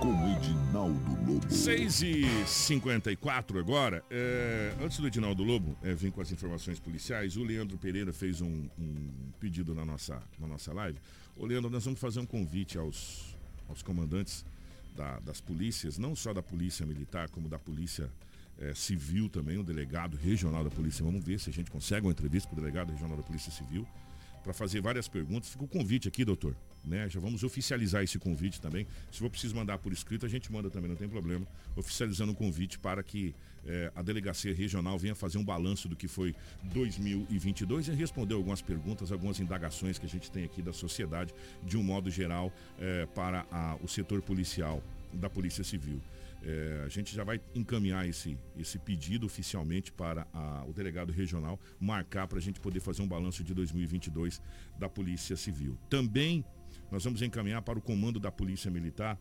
Com 0.00 0.36
Edinaldo 0.36 1.30
Lobo. 1.30 1.50
6 1.52 2.02
e 2.02 2.24
54 2.46 3.58
agora. 3.58 4.02
É, 4.10 4.74
antes 4.80 4.98
do 4.98 5.06
Edinaldo 5.06 5.44
Lobo 5.44 5.76
é, 5.82 5.92
vir 5.92 6.12
com 6.12 6.22
as 6.22 6.32
informações 6.32 6.80
policiais, 6.80 7.36
o 7.36 7.44
Leandro 7.44 7.76
Pereira 7.76 8.14
fez 8.14 8.40
um, 8.40 8.70
um 8.78 9.10
pedido 9.38 9.74
na 9.74 9.84
nossa, 9.84 10.22
na 10.38 10.46
nossa 10.46 10.72
live. 10.72 10.98
Ô 11.36 11.44
Leandro, 11.44 11.68
nós 11.68 11.84
vamos 11.84 12.00
fazer 12.00 12.20
um 12.20 12.26
convite 12.26 12.78
aos, 12.78 13.36
aos 13.68 13.82
comandantes 13.82 14.46
da, 14.96 15.20
das 15.20 15.40
polícias, 15.40 15.98
não 15.98 16.16
só 16.16 16.32
da 16.32 16.42
polícia 16.42 16.84
militar, 16.84 17.28
como 17.28 17.48
da 17.48 17.58
polícia 17.58 18.10
é, 18.58 18.74
civil 18.74 19.28
também, 19.28 19.58
o 19.58 19.62
delegado 19.62 20.16
regional 20.16 20.64
da 20.64 20.70
polícia. 20.70 21.04
Vamos 21.04 21.22
ver 21.24 21.38
se 21.38 21.50
a 21.50 21.52
gente 21.52 21.70
consegue 21.70 22.06
uma 22.06 22.12
entrevista 22.12 22.48
com 22.48 22.56
o 22.56 22.58
delegado 22.58 22.90
regional 22.90 23.16
da 23.16 23.22
polícia 23.22 23.52
civil 23.52 23.86
para 24.42 24.52
fazer 24.52 24.80
várias 24.80 25.06
perguntas. 25.06 25.50
Fica 25.50 25.64
o 25.64 25.68
convite 25.68 26.08
aqui, 26.08 26.24
doutor. 26.24 26.56
Né? 26.84 27.08
Já 27.08 27.20
vamos 27.20 27.42
oficializar 27.42 28.02
esse 28.02 28.18
convite 28.18 28.60
também. 28.60 28.86
Se 29.10 29.18
for 29.18 29.28
preciso 29.28 29.54
mandar 29.54 29.78
por 29.78 29.92
escrito, 29.92 30.24
a 30.24 30.28
gente 30.28 30.50
manda 30.52 30.70
também, 30.70 30.88
não 30.88 30.96
tem 30.96 31.08
problema. 31.08 31.46
Oficializando 31.74 32.32
o 32.32 32.34
convite 32.34 32.78
para 32.78 33.02
que 33.02 33.34
eh, 33.66 33.90
a 33.94 34.02
delegacia 34.02 34.54
regional 34.54 34.98
venha 34.98 35.14
fazer 35.14 35.38
um 35.38 35.44
balanço 35.44 35.88
do 35.88 35.96
que 35.96 36.08
foi 36.08 36.34
2022 36.64 37.88
e 37.88 37.92
responder 37.92 38.34
algumas 38.34 38.62
perguntas, 38.62 39.10
algumas 39.10 39.40
indagações 39.40 39.98
que 39.98 40.06
a 40.06 40.08
gente 40.08 40.30
tem 40.30 40.44
aqui 40.44 40.62
da 40.62 40.72
sociedade, 40.72 41.34
de 41.62 41.76
um 41.76 41.82
modo 41.82 42.10
geral, 42.10 42.52
eh, 42.78 43.06
para 43.14 43.46
a, 43.50 43.76
o 43.82 43.88
setor 43.88 44.22
policial 44.22 44.82
da 45.12 45.28
Polícia 45.28 45.64
Civil. 45.64 46.00
É, 46.42 46.84
a 46.84 46.88
gente 46.88 47.14
já 47.14 47.24
vai 47.24 47.40
encaminhar 47.54 48.06
esse, 48.06 48.38
esse 48.56 48.78
pedido 48.78 49.26
oficialmente 49.26 49.90
para 49.90 50.28
a, 50.32 50.64
o 50.68 50.72
delegado 50.72 51.12
regional 51.12 51.58
marcar 51.80 52.28
para 52.28 52.38
a 52.38 52.40
gente 52.40 52.60
poder 52.60 52.78
fazer 52.78 53.02
um 53.02 53.08
balanço 53.08 53.42
de 53.42 53.52
2022 53.52 54.40
da 54.78 54.88
Polícia 54.88 55.36
Civil. 55.36 55.76
Também 55.90 56.44
nós 56.90 57.02
vamos 57.02 57.20
encaminhar 57.22 57.62
para 57.62 57.78
o 57.78 57.82
comando 57.82 58.20
da 58.20 58.30
Polícia 58.30 58.70
Militar, 58.70 59.18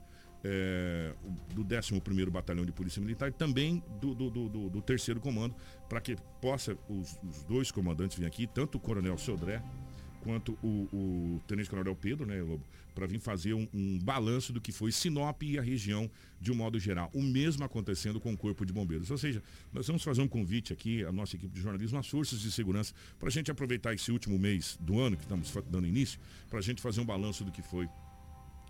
é, 0.47 1.11
do 1.55 1.63
11 1.63 2.29
Batalhão 2.29 2.65
de 2.65 2.71
Polícia 2.71 3.01
Militar 3.01 3.29
e 3.29 3.31
também 3.31 3.83
do, 3.99 4.81
terceiro 4.81 5.19
comando, 5.19 5.55
para 5.89 5.99
que 5.99 6.15
possa 6.39 6.77
os, 6.87 7.17
os, 7.27 7.43
dois 7.45 7.71
comandantes 7.71 8.15
virem 8.15 8.27
aqui, 8.27 8.45
tanto 8.45 8.77
o 8.77 8.79
Coronel 8.79 9.17
Sodré 9.17 9.63
quanto 10.21 10.57
o, 10.63 10.87
o 10.91 11.41
Tenente 11.47 11.69
Coronel 11.69 11.95
Pedro, 11.95 12.25
né, 12.25 12.41
Lobo, 12.41 12.63
para 12.95 13.05
vir 13.05 13.19
fazer 13.19 13.53
um, 13.53 13.67
um, 13.73 13.99
balanço 13.99 14.51
do 14.51 14.59
que 14.59 14.71
foi 14.71 14.91
Sinop 14.91 15.41
e 15.43 15.57
a 15.59 15.61
região 15.61 16.09
de 16.39 16.51
um 16.51 16.55
modo 16.55 16.79
geral. 16.79 17.11
O 17.13 17.21
mesmo 17.21 17.63
acontecendo 17.63 18.19
com 18.19 18.33
o 18.33 18.37
Corpo 18.37 18.65
de 18.65 18.73
Bombeiros. 18.73 19.11
Ou 19.11 19.17
seja, 19.17 19.43
nós 19.71 19.85
vamos 19.85 20.01
fazer 20.03 20.21
um 20.21 20.27
convite 20.27 20.73
aqui, 20.73 21.03
a 21.05 21.11
nossa 21.11 21.35
equipe 21.35 21.53
de 21.53 21.61
jornalismo, 21.61 21.99
às 21.99 22.07
forças 22.07 22.39
de 22.39 22.51
segurança, 22.51 22.93
para 23.19 23.27
a 23.27 23.31
gente 23.31 23.51
aproveitar 23.51 23.93
esse 23.93 24.11
último 24.11 24.39
mês 24.39 24.79
do 24.81 24.99
ano, 24.99 25.15
que 25.15 25.23
estamos 25.23 25.53
dando 25.69 25.85
início, 25.85 26.19
para 26.49 26.57
a 26.57 26.61
gente 26.61 26.81
fazer 26.81 27.01
um 27.01 27.05
balanço 27.05 27.43
do 27.43 27.51
que 27.51 27.61
foi 27.61 27.87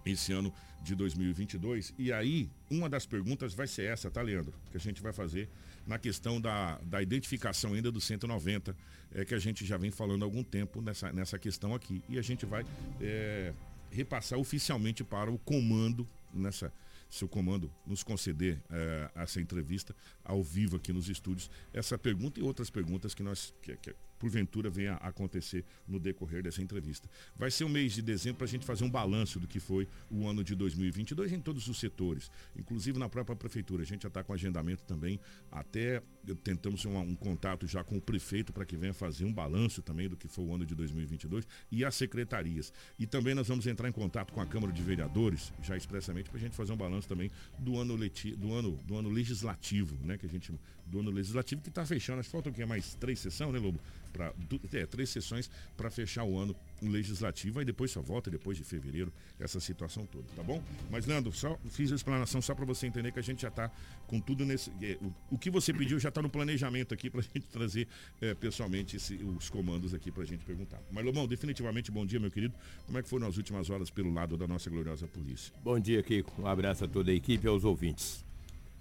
esse 0.06 0.32
ano 0.32 0.54
de 0.82 0.96
2022. 0.96 1.94
E 1.98 2.12
aí, 2.12 2.50
uma 2.70 2.90
das 2.90 3.06
perguntas 3.06 3.54
vai 3.54 3.68
ser 3.68 3.86
essa, 3.86 4.10
tá, 4.12 4.22
Leandro? 4.22 4.54
Que 4.72 4.78
a 4.78 4.80
gente 4.80 5.02
vai 5.02 5.12
fazer 5.12 5.50
na 5.86 6.00
questão 6.00 6.40
da, 6.40 6.78
da 6.84 7.02
identificação 7.02 7.74
ainda 7.74 7.92
do 7.92 8.02
190, 8.02 8.76
é, 9.14 9.26
que 9.26 9.34
a 9.34 9.40
gente 9.40 9.66
já 9.66 9.78
vem 9.78 9.92
falando 9.92 10.24
há 10.24 10.26
algum 10.26 10.44
tempo 10.44 10.82
nessa, 10.82 11.12
nessa 11.12 11.38
questão 11.38 11.74
aqui. 11.74 12.02
E 12.10 12.18
a 12.18 12.22
gente 12.22 12.46
vai 12.46 12.66
é, 13.02 13.54
repassar 13.92 14.40
oficialmente 14.40 15.04
para 15.04 15.32
o 15.32 15.38
comando 15.40 16.08
nessa 16.34 16.72
se 17.10 17.24
o 17.24 17.28
comando 17.28 17.72
nos 17.86 18.04
conceder 18.04 18.62
é, 18.70 19.10
essa 19.16 19.40
entrevista 19.40 19.96
ao 20.24 20.44
vivo 20.44 20.76
aqui 20.76 20.92
nos 20.92 21.08
estúdios, 21.08 21.50
essa 21.72 21.98
pergunta 21.98 22.40
e 22.40 22.44
outras 22.44 22.70
perguntas 22.70 23.14
que 23.14 23.24
nós 23.24 23.54
que, 23.62 23.78
que 23.78 23.96
porventura 24.18 24.70
venha 24.70 24.94
a 24.94 25.08
acontecer 25.08 25.66
no 25.88 26.00
decorrer 26.00 26.44
dessa 26.44 26.62
entrevista. 26.62 27.10
Vai 27.36 27.52
ser 27.52 27.64
o 27.64 27.70
mês 27.70 27.94
de 27.94 28.02
dezembro 28.02 28.38
para 28.38 28.46
a 28.46 28.50
gente 28.50 28.66
fazer 28.66 28.84
um 28.84 28.90
balanço 28.90 29.40
do 29.40 29.48
que 29.48 29.60
foi 29.60 29.88
o 30.10 30.28
ano 30.28 30.44
de 30.44 30.56
2022 30.56 31.34
em 31.34 31.40
todos 31.40 31.68
os 31.68 31.80
setores, 31.80 32.32
inclusive 32.56 32.98
na 32.98 33.10
própria 33.10 33.36
prefeitura. 33.36 33.84
A 33.84 33.86
gente 33.86 34.04
já 34.04 34.08
está 34.08 34.24
com 34.24 34.34
agendamento 34.34 34.84
também, 34.84 35.20
até 35.52 36.02
tentamos 36.34 36.86
um, 36.86 36.98
um 36.98 37.16
contato 37.16 37.68
já 37.68 37.84
com 37.84 37.98
o 37.98 38.02
prefeito 38.02 38.52
para 38.52 38.66
que 38.66 38.76
venha 38.76 38.94
fazer 38.94 39.26
um 39.26 39.34
balanço 39.34 39.82
também 39.82 40.10
do 40.10 40.16
que 40.16 40.28
foi 40.28 40.46
o 40.46 40.56
ano 40.56 40.66
de 40.66 40.74
2022 40.74 41.48
e 41.72 41.84
as 41.84 41.94
secretarias. 41.96 42.74
E 42.98 43.06
também 43.06 43.36
nós 43.36 43.48
vamos 43.48 43.68
entrar 43.68 43.88
em 43.88 43.92
contato 43.92 44.34
com 44.34 44.42
a 44.42 44.46
Câmara 44.46 44.72
de 44.72 44.82
Vereadores, 44.82 45.54
já 45.62 45.76
expressamente, 45.76 46.30
para 46.30 46.38
a 46.38 46.42
gente 46.42 46.56
fazer 46.56 46.74
um 46.74 46.78
balanço 46.78 47.08
também 47.08 47.30
do 47.60 47.78
ano, 47.78 47.96
leti 47.96 48.36
do 48.36 48.54
ano, 48.54 48.72
do 48.86 48.98
ano 48.98 49.10
legislativo, 49.10 49.96
né? 50.06 50.18
Que 50.18 50.26
a 50.26 50.30
gente, 50.30 50.54
do 50.86 51.00
ano 51.00 51.12
legislativo 51.12 51.62
que 51.62 51.70
está 51.70 51.86
fechando. 51.86 52.20
Acho 52.20 52.30
que 52.30 52.32
faltam 52.32 52.52
o 52.52 52.56
quê? 52.56 52.66
Mais 52.66 52.96
três 52.96 53.20
sessões, 53.20 53.54
né, 53.54 53.60
Lobo? 53.60 53.80
Pra, 54.12 54.34
é, 54.74 54.86
três 54.86 55.10
sessões 55.10 55.50
para 55.76 55.90
fechar 55.90 56.24
o 56.24 56.38
ano 56.38 56.56
legislativo, 56.82 57.60
aí 57.60 57.66
depois 57.66 57.92
só 57.92 58.02
volta 58.02 58.30
depois 58.30 58.58
de 58.58 58.64
fevereiro, 58.64 59.12
essa 59.40 59.60
situação 59.60 60.06
toda, 60.06 60.26
tá 60.36 60.44
bom? 60.44 60.62
Mas, 60.90 61.06
Leandro, 61.06 61.32
só 61.32 61.58
fiz 61.70 61.92
a 61.92 61.96
explanação 61.96 62.42
só 62.42 62.54
para 62.54 62.66
você 62.66 62.88
entender 62.88 63.12
que 63.12 63.20
a 63.20 63.24
gente 63.24 63.42
já 63.42 63.48
está 63.48 63.72
com 64.08 64.20
tudo 64.20 64.46
nesse. 64.46 64.72
É, 64.82 64.98
o, 65.02 65.36
o, 65.36 65.38
que 65.38 65.50
você 65.50 65.74
pediu 65.74 66.00
já 66.00 66.10
está 66.10 66.22
no 66.22 66.30
planejamento 66.30 66.94
aqui 66.94 67.10
para 67.10 67.22
a 67.22 67.24
gente 67.34 67.48
trazer 67.48 67.88
é, 68.22 68.34
pessoalmente 68.34 68.98
esse, 68.98 69.16
os 69.16 69.50
comandos 69.50 69.94
aqui 69.94 70.12
para 70.12 70.24
a 70.24 70.26
gente 70.26 70.44
perguntar. 70.44 70.82
Mas, 70.92 71.06
Lomão, 71.06 71.28
definitivamente 71.28 71.92
bom 71.92 72.06
dia, 72.06 72.20
meu 72.20 72.32
querido. 72.32 72.54
Como 72.86 72.98
é 72.98 73.04
que 73.04 73.10
foram 73.10 73.28
as 73.28 73.38
últimas 73.38 73.70
horas 73.70 73.90
pelo 73.90 74.14
lado 74.14 74.38
da 74.38 74.48
nossa 74.48 74.70
gloriosa 74.70 75.08
polícia? 75.08 75.54
Bom 75.64 75.80
dia, 75.80 76.02
Kiko. 76.04 76.42
Um 76.42 76.48
abraço 76.48 76.86
a 76.86 76.88
toda 76.88 77.12
a 77.12 77.14
equipe 77.14 77.46
e 77.46 77.50
aos 77.50 77.64
ouvintes. 77.64 78.24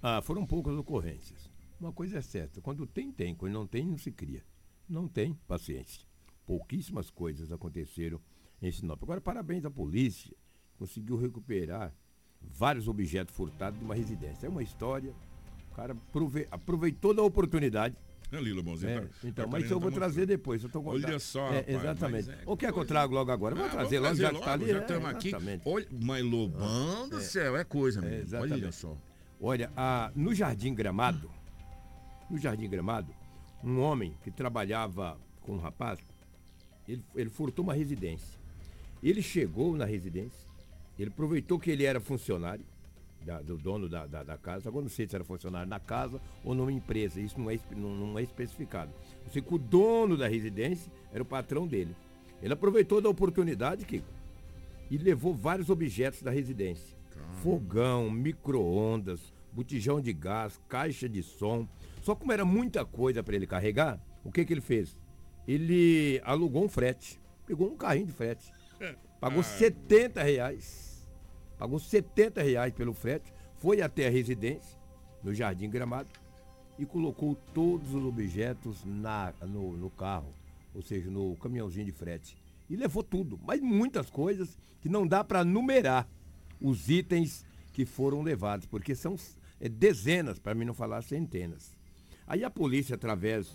Ah, 0.03 0.21
foram 0.21 0.47
poucas 0.47 0.77
ocorrências. 0.77 1.51
Uma 1.81 1.93
coisa 1.93 2.19
é 2.19 2.23
certa, 2.23 2.61
quando 2.61 2.87
tem, 2.87 3.11
tem. 3.11 3.35
Quando 3.35 3.53
não 3.53 3.67
tem, 3.67 3.87
não 3.87 3.99
se 3.99 4.11
cria. 4.11 4.43
Não 4.89 5.09
tem 5.09 5.35
paciência. 5.47 6.14
Pouquíssimas 6.47 7.11
coisas 7.11 7.51
aconteceram 7.51 8.21
em 8.61 8.71
Sinop. 8.71 9.03
Agora, 9.03 9.21
parabéns 9.21 9.65
à 9.65 9.71
polícia. 9.71 10.37
Conseguiu 10.79 11.17
recuperar 11.17 11.95
vários 12.41 12.89
objetos 12.89 13.35
furtados 13.35 13.79
de 13.79 13.85
uma 13.85 13.95
residência. 13.95 14.47
É 14.47 14.51
uma 14.51 14.63
história. 14.63 15.15
O 15.71 15.75
cara 15.75 15.97
aproveitou 16.51 17.15
da 17.15 17.23
oportunidade. 17.23 17.97
É, 18.31 18.41
Lilo, 18.41 18.63
bonzinho. 18.63 18.91
É, 18.91 19.01
tá, 19.01 19.09
então, 19.25 19.45
tá 19.45 19.51
mas 19.51 19.71
eu 19.71 19.79
vou 19.79 19.91
tá 19.91 19.97
trazer 19.97 20.27
depois. 20.27 20.63
Eu 20.63 20.69
tô 20.69 20.83
Olha 20.83 21.19
só, 21.19 21.53
é, 21.53 21.65
Exatamente. 21.69 22.31
É, 22.31 22.43
o 22.47 22.57
que 22.57 22.67
é 22.67 22.73
que 22.73 22.79
eu 22.79 22.85
trago 22.85 23.15
logo 23.15 23.31
agora? 23.31 23.55
Vou 23.55 23.67
ah, 23.67 23.69
trazer 23.69 24.01
logo, 24.01 24.15
já 24.15 24.31
que 24.31 24.37
está 24.37 24.53
ali. 24.53 24.69
Já 24.69 24.81
estamos 24.81 25.09
aqui. 25.09 25.33
Olha, 25.65 25.87
mas 25.91 26.25
Lobão 26.25 27.09
do 27.09 27.21
céu, 27.21 27.57
é 27.57 27.65
coisa 27.65 28.01
mesmo. 28.01 28.39
Olha 28.39 28.73
só. 28.73 28.97
Olha, 29.41 29.71
a, 29.77 30.11
no 30.15 30.35
Jardim 30.35 30.75
Gramado, 30.75 31.31
no 32.31 32.39
Jardim 32.39 32.69
Gramado, 32.69 33.15
um 33.63 33.81
homem 33.81 34.17
que 34.23 34.31
trabalhava 34.31 35.19
com 35.43 35.55
um 35.55 35.59
rapaz, 35.59 35.99
ele, 36.89 37.03
ele 37.15 37.31
furtou 37.31 37.65
uma 37.65 37.75
residência. 37.75 38.39
Ele 39.03 39.23
chegou 39.23 39.77
na 39.77 39.85
residência, 39.85 40.49
ele 40.99 41.11
aproveitou 41.11 41.59
que 41.59 41.71
ele 41.71 41.85
era 41.85 42.01
funcionário 42.01 42.65
da, 43.25 43.41
do 43.41 43.57
dono 43.57 43.89
da, 43.89 44.07
da, 44.07 44.23
da, 44.23 44.37
casa. 44.37 44.69
Agora 44.69 44.85
não 44.85 44.91
sei 44.91 45.07
se 45.07 45.15
era 45.15 45.25
funcionário 45.25 45.69
na 45.69 45.81
casa 45.81 46.21
ou 46.45 46.55
numa 46.55 46.73
empresa, 46.73 47.21
isso 47.21 47.39
não 47.41 47.51
é, 47.51 47.59
não, 47.77 47.95
não 47.95 48.19
é 48.19 48.23
especificado. 48.23 48.93
Eu 49.25 49.33
sei 49.33 49.43
que 49.43 49.55
o 49.55 49.59
dono 49.59 50.17
da 50.17 50.29
residência 50.29 50.93
era 51.13 51.23
o 51.23 51.27
patrão 51.27 51.67
dele. 51.67 51.97
Ele 52.43 52.53
aproveitou 52.53 53.01
da 53.01 53.09
oportunidade, 53.09 53.85
Kiko, 53.85 54.07
e 54.91 54.99
levou 54.99 55.35
vários 55.35 55.71
objetos 55.71 56.23
da 56.23 56.31
residência. 56.31 56.95
Caramba. 57.11 57.35
Fogão, 57.37 58.11
micro-ondas, 58.11 59.33
botijão 59.53 60.01
de 60.01 60.13
gás, 60.13 60.61
caixa 60.69 61.09
de 61.09 61.23
som. 61.23 61.67
Só 62.03 62.15
como 62.15 62.33
era 62.33 62.45
muita 62.45 62.85
coisa 62.85 63.23
para 63.23 63.35
ele 63.35 63.47
carregar, 63.47 63.99
o 64.23 64.31
que, 64.31 64.45
que 64.45 64.53
ele 64.53 64.61
fez? 64.61 64.97
Ele 65.47 66.21
alugou 66.25 66.65
um 66.65 66.69
frete. 66.69 67.21
Pegou 67.47 67.71
um 67.71 67.77
carrinho 67.77 68.07
de 68.07 68.13
frete. 68.13 68.53
Pagou 69.21 69.41
ah. 69.41 69.45
70 69.45 70.23
reais. 70.23 71.07
Pagou 71.59 71.79
70 71.79 72.43
reais 72.43 72.73
pelo 72.73 72.93
frete. 72.93 73.33
Foi 73.57 73.81
até 73.81 74.07
a 74.07 74.11
residência, 74.11 74.79
no 75.23 75.35
Jardim 75.35 75.71
Gramado, 75.71 76.09
e 76.79 76.85
colocou 76.85 77.35
todos 77.55 77.95
os 77.95 78.05
objetos 78.05 78.85
na, 78.85 79.33
no, 79.43 79.77
no 79.77 79.89
carro, 79.91 80.35
ou 80.75 80.83
seja, 80.83 81.11
no 81.11 81.37
caminhãozinho 81.37 81.87
de 81.87 81.93
frete. 81.93 82.37
E 82.69 82.77
levou 82.77 83.03
tudo, 83.03 83.39
mas 83.43 83.61
muitas 83.61 84.11
coisas 84.11 84.59
que 84.81 84.89
não 84.89 85.07
dá 85.07 85.23
para 85.23 85.45
numerar 85.45 86.09
os 86.61 86.89
itens 86.89 87.45
que 87.73 87.85
foram 87.85 88.23
levados, 88.23 88.67
porque 88.67 88.95
são 88.95 89.17
é, 89.61 89.69
dezenas, 89.69 90.39
para 90.39 90.55
mim 90.55 90.65
não 90.65 90.75
falar 90.75 91.03
centenas. 91.03 91.77
Aí 92.27 92.45
a 92.45 92.51
polícia, 92.51 92.95
através 92.95 93.51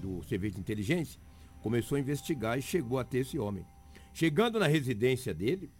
do 0.00 0.22
serviço 0.24 0.54
de 0.54 0.60
inteligência, 0.60 1.20
começou 1.62 1.96
a 1.96 2.00
investigar 2.00 2.58
e 2.58 2.62
chegou 2.62 2.98
a 2.98 3.04
ter 3.04 3.18
esse 3.18 3.38
homem. 3.38 3.64
Chegando 4.12 4.58
na 4.58 4.66
residência 4.66 5.32
dele, 5.32 5.70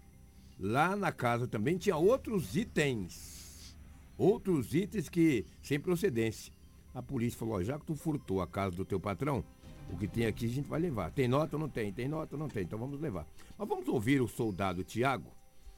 lá 0.59 0.95
na 0.95 1.11
casa 1.11 1.49
também 1.49 1.77
tinha 1.77 1.97
outros 1.97 2.57
itens. 2.57 3.77
Outros 4.17 4.75
itens 4.75 5.09
que 5.09 5.47
sem 5.63 5.81
procedência. 5.81 6.53
A 6.95 7.03
polícia 7.03 7.39
falou: 7.39 7.63
já 7.63 7.79
que 7.79 7.87
tu 7.87 7.95
furtou 7.95 8.41
a 8.41 8.47
casa 8.47 8.77
do 8.77 8.85
teu 8.85 9.01
patrão, 9.01 9.45
o 9.93 9.97
que 9.97 10.07
tem 10.07 10.27
aqui 10.27 10.47
a 10.47 10.49
gente 10.49 10.69
vai 10.69 10.81
levar. 10.81 11.11
Tem 11.11 11.27
nota 11.27 11.57
ou 11.57 11.61
não 11.61 11.69
tem? 11.69 11.93
Tem 11.93 12.09
nota 12.09 12.35
ou 12.35 12.39
não 12.39 12.49
tem? 12.49 12.63
Então 12.63 12.79
vamos 12.79 13.01
levar. 13.01 13.27
Mas 13.59 13.69
vamos 13.69 13.89
ouvir 13.89 14.21
o 14.21 14.29
soldado 14.29 14.85
Tiago, 14.85 15.33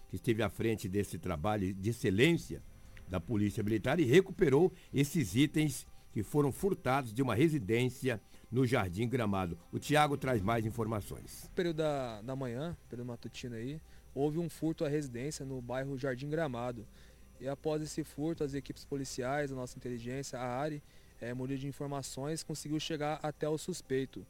que 0.08 0.16
esteve 0.16 0.42
à 0.42 0.48
frente 0.48 0.88
desse 0.88 1.18
trabalho 1.18 1.72
de 1.72 1.90
excelência 1.90 2.62
da 3.08 3.20
Polícia 3.20 3.62
Militar 3.62 4.00
e 4.00 4.04
recuperou 4.04 4.72
esses 4.92 5.34
itens 5.34 5.86
que 6.12 6.22
foram 6.22 6.52
furtados 6.52 7.12
de 7.12 7.22
uma 7.22 7.34
residência 7.34 8.20
no 8.52 8.66
Jardim 8.66 9.08
Gramado. 9.08 9.58
O 9.72 9.78
Tiago 9.78 10.18
traz 10.18 10.42
mais 10.42 10.66
informações. 10.66 11.44
No 11.44 11.50
período 11.50 11.78
da, 11.78 12.20
da 12.20 12.36
manhã, 12.36 12.76
período 12.90 13.08
matutino 13.08 13.56
aí, 13.56 13.80
houve 14.14 14.38
um 14.38 14.50
furto 14.50 14.84
à 14.84 14.88
residência 14.88 15.46
no 15.46 15.62
bairro 15.62 15.96
Jardim 15.96 16.28
Gramado. 16.28 16.86
E 17.40 17.48
após 17.48 17.82
esse 17.82 18.04
furto, 18.04 18.44
as 18.44 18.52
equipes 18.52 18.84
policiais, 18.84 19.50
a 19.50 19.54
nossa 19.54 19.78
inteligência, 19.78 20.38
a 20.38 20.44
ARI, 20.44 20.82
é, 21.20 21.32
de 21.34 21.66
informações, 21.66 22.42
conseguiu 22.42 22.78
chegar 22.78 23.18
até 23.22 23.48
o 23.48 23.56
suspeito. 23.56 24.26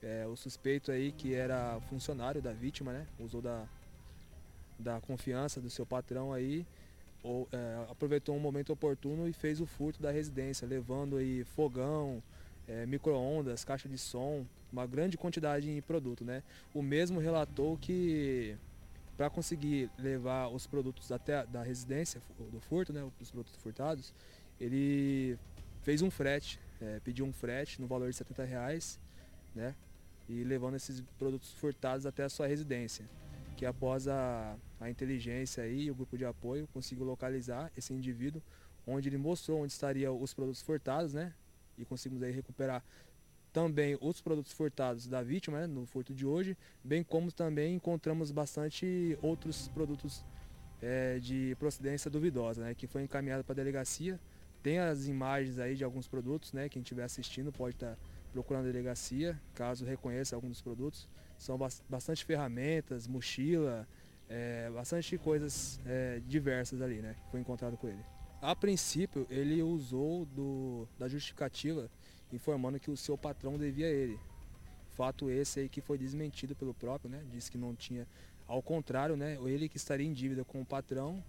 É, 0.00 0.24
o 0.26 0.36
suspeito 0.36 0.92
aí 0.92 1.10
que 1.10 1.34
era 1.34 1.80
funcionário 1.88 2.40
da 2.40 2.52
vítima, 2.52 2.92
né? 2.92 3.06
Usou 3.18 3.42
da, 3.42 3.66
da 4.78 5.00
confiança 5.00 5.60
do 5.60 5.68
seu 5.68 5.84
patrão 5.84 6.32
aí 6.32 6.64
ou, 7.22 7.48
é, 7.50 7.86
aproveitou 7.90 8.36
um 8.36 8.40
momento 8.40 8.72
oportuno 8.72 9.26
e 9.26 9.32
fez 9.32 9.60
o 9.60 9.66
furto 9.66 10.00
da 10.00 10.10
residência, 10.10 10.68
levando 10.68 11.16
aí 11.16 11.42
fogão, 11.42 12.22
é, 12.68 12.86
micro-ondas, 12.86 13.64
caixa 13.64 13.88
de 13.88 13.98
som, 13.98 14.46
uma 14.72 14.86
grande 14.86 15.16
quantidade 15.16 15.72
de 15.72 15.82
produto. 15.82 16.24
Né? 16.24 16.42
O 16.72 16.82
mesmo 16.82 17.20
relatou 17.20 17.76
que 17.76 18.56
para 19.16 19.30
conseguir 19.30 19.90
levar 19.98 20.48
os 20.48 20.66
produtos 20.66 21.12
até 21.12 21.46
da 21.46 21.62
residência 21.62 22.20
do 22.50 22.60
furto, 22.60 22.92
né, 22.92 23.08
os 23.20 23.30
produtos 23.30 23.54
furtados, 23.62 24.12
ele 24.60 25.38
fez 25.82 26.02
um 26.02 26.10
frete, 26.10 26.58
é, 26.80 26.98
pediu 26.98 27.24
um 27.24 27.32
frete 27.32 27.80
no 27.80 27.86
valor 27.86 28.10
de 28.10 28.16
70 28.16 28.42
reais, 28.42 28.98
né, 29.54 29.72
e 30.28 30.42
levando 30.42 30.74
esses 30.74 31.00
produtos 31.16 31.52
furtados 31.52 32.06
até 32.06 32.24
a 32.24 32.28
sua 32.28 32.48
residência 32.48 33.08
que 33.54 33.64
após 33.64 34.08
a, 34.08 34.56
a 34.80 34.90
inteligência 34.90 35.66
e 35.66 35.90
o 35.90 35.94
grupo 35.94 36.18
de 36.18 36.24
apoio 36.24 36.68
conseguiu 36.72 37.04
localizar 37.04 37.70
esse 37.76 37.92
indivíduo, 37.94 38.42
onde 38.86 39.08
ele 39.08 39.16
mostrou 39.16 39.60
onde 39.62 39.72
estariam 39.72 40.20
os 40.20 40.34
produtos 40.34 40.60
furtados, 40.60 41.14
né? 41.14 41.32
E 41.78 41.84
conseguimos 41.84 42.22
aí 42.22 42.32
recuperar 42.32 42.84
também 43.52 43.96
os 44.00 44.20
produtos 44.20 44.52
furtados 44.52 45.06
da 45.06 45.22
vítima, 45.22 45.60
né, 45.60 45.66
no 45.66 45.86
furto 45.86 46.12
de 46.12 46.26
hoje, 46.26 46.56
bem 46.82 47.04
como 47.04 47.30
também 47.30 47.76
encontramos 47.76 48.32
bastante 48.32 49.16
outros 49.22 49.68
produtos 49.68 50.24
é, 50.82 51.20
de 51.20 51.54
procedência 51.58 52.10
duvidosa, 52.10 52.64
né, 52.64 52.74
que 52.74 52.88
foi 52.88 53.02
encaminhado 53.02 53.44
para 53.44 53.52
a 53.52 53.56
delegacia. 53.56 54.18
Tem 54.60 54.80
as 54.80 55.06
imagens 55.06 55.58
aí 55.58 55.76
de 55.76 55.84
alguns 55.84 56.08
produtos, 56.08 56.52
né, 56.52 56.68
quem 56.68 56.82
estiver 56.82 57.04
assistindo 57.04 57.52
pode 57.52 57.76
estar 57.76 57.92
tá 57.92 57.98
procurando 58.32 58.64
a 58.64 58.72
delegacia, 58.72 59.40
caso 59.54 59.84
reconheça 59.84 60.34
algum 60.34 60.48
dos 60.48 60.60
produtos. 60.60 61.08
São 61.38 61.56
bastante 61.88 62.24
ferramentas, 62.24 63.06
mochila, 63.06 63.86
é, 64.28 64.70
bastante 64.70 65.16
coisas 65.18 65.80
é, 65.86 66.20
diversas 66.26 66.80
ali, 66.80 67.00
né? 67.00 67.14
Que 67.24 67.30
foi 67.30 67.40
encontrado 67.40 67.76
com 67.76 67.88
ele. 67.88 68.13
A 68.44 68.54
princípio, 68.54 69.26
ele 69.30 69.62
usou 69.62 70.26
do, 70.26 70.86
da 70.98 71.08
justificativa 71.08 71.90
informando 72.30 72.78
que 72.78 72.90
o 72.90 72.96
seu 72.96 73.16
patrão 73.16 73.56
devia 73.56 73.86
a 73.86 73.90
ele. 73.90 74.20
Fato 74.90 75.30
esse 75.30 75.60
aí 75.60 75.68
que 75.68 75.80
foi 75.80 75.96
desmentido 75.96 76.54
pelo 76.54 76.74
próprio, 76.74 77.10
né? 77.10 77.24
Disse 77.32 77.50
que 77.50 77.56
não 77.56 77.74
tinha. 77.74 78.06
Ao 78.46 78.60
contrário, 78.60 79.16
né? 79.16 79.38
Ele 79.46 79.66
que 79.66 79.78
estaria 79.78 80.06
em 80.06 80.12
dívida 80.12 80.44
com 80.44 80.60
o 80.60 80.64
patrão, 80.64 81.24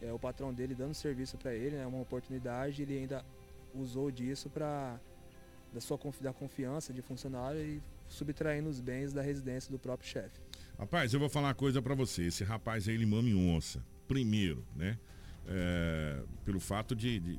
é, 0.00 0.10
o 0.10 0.18
patrão 0.18 0.54
dele 0.54 0.74
dando 0.74 0.94
serviço 0.94 1.36
para 1.36 1.54
ele, 1.54 1.76
né? 1.76 1.86
Uma 1.86 2.00
oportunidade, 2.00 2.80
ele 2.80 2.96
ainda 2.96 3.22
usou 3.74 4.10
disso 4.10 4.48
para 4.48 4.98
da 5.70 5.82
sua 5.82 6.00
da 6.22 6.32
confiança 6.32 6.94
de 6.94 7.02
funcionário 7.02 7.60
e 7.60 7.82
subtraindo 8.08 8.70
os 8.70 8.80
bens 8.80 9.12
da 9.12 9.20
residência 9.20 9.70
do 9.70 9.78
próprio 9.78 10.08
chefe. 10.08 10.40
Rapaz, 10.78 11.12
eu 11.12 11.20
vou 11.20 11.28
falar 11.28 11.48
uma 11.48 11.54
coisa 11.54 11.82
para 11.82 11.94
você. 11.94 12.22
Esse 12.22 12.42
rapaz 12.42 12.88
aí, 12.88 12.94
ele 12.94 13.04
mame 13.04 13.34
onça. 13.34 13.84
Primeiro, 14.06 14.64
né? 14.74 14.98
É, 15.48 16.22
pelo 16.44 16.60
fato 16.60 16.94
de, 16.94 17.18
de, 17.18 17.38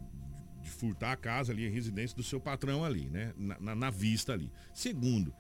de 0.62 0.70
furtar 0.70 1.12
a 1.12 1.16
casa 1.16 1.52
ali, 1.52 1.68
a 1.68 1.70
residência 1.70 2.16
do 2.16 2.24
seu 2.24 2.40
patrão 2.40 2.84
ali, 2.84 3.10
né? 3.10 3.34
Na, 3.38 3.60
na, 3.60 3.76
na 3.76 3.90
vista 3.90 4.34
ali. 4.34 4.52
Segundo, 4.74 5.34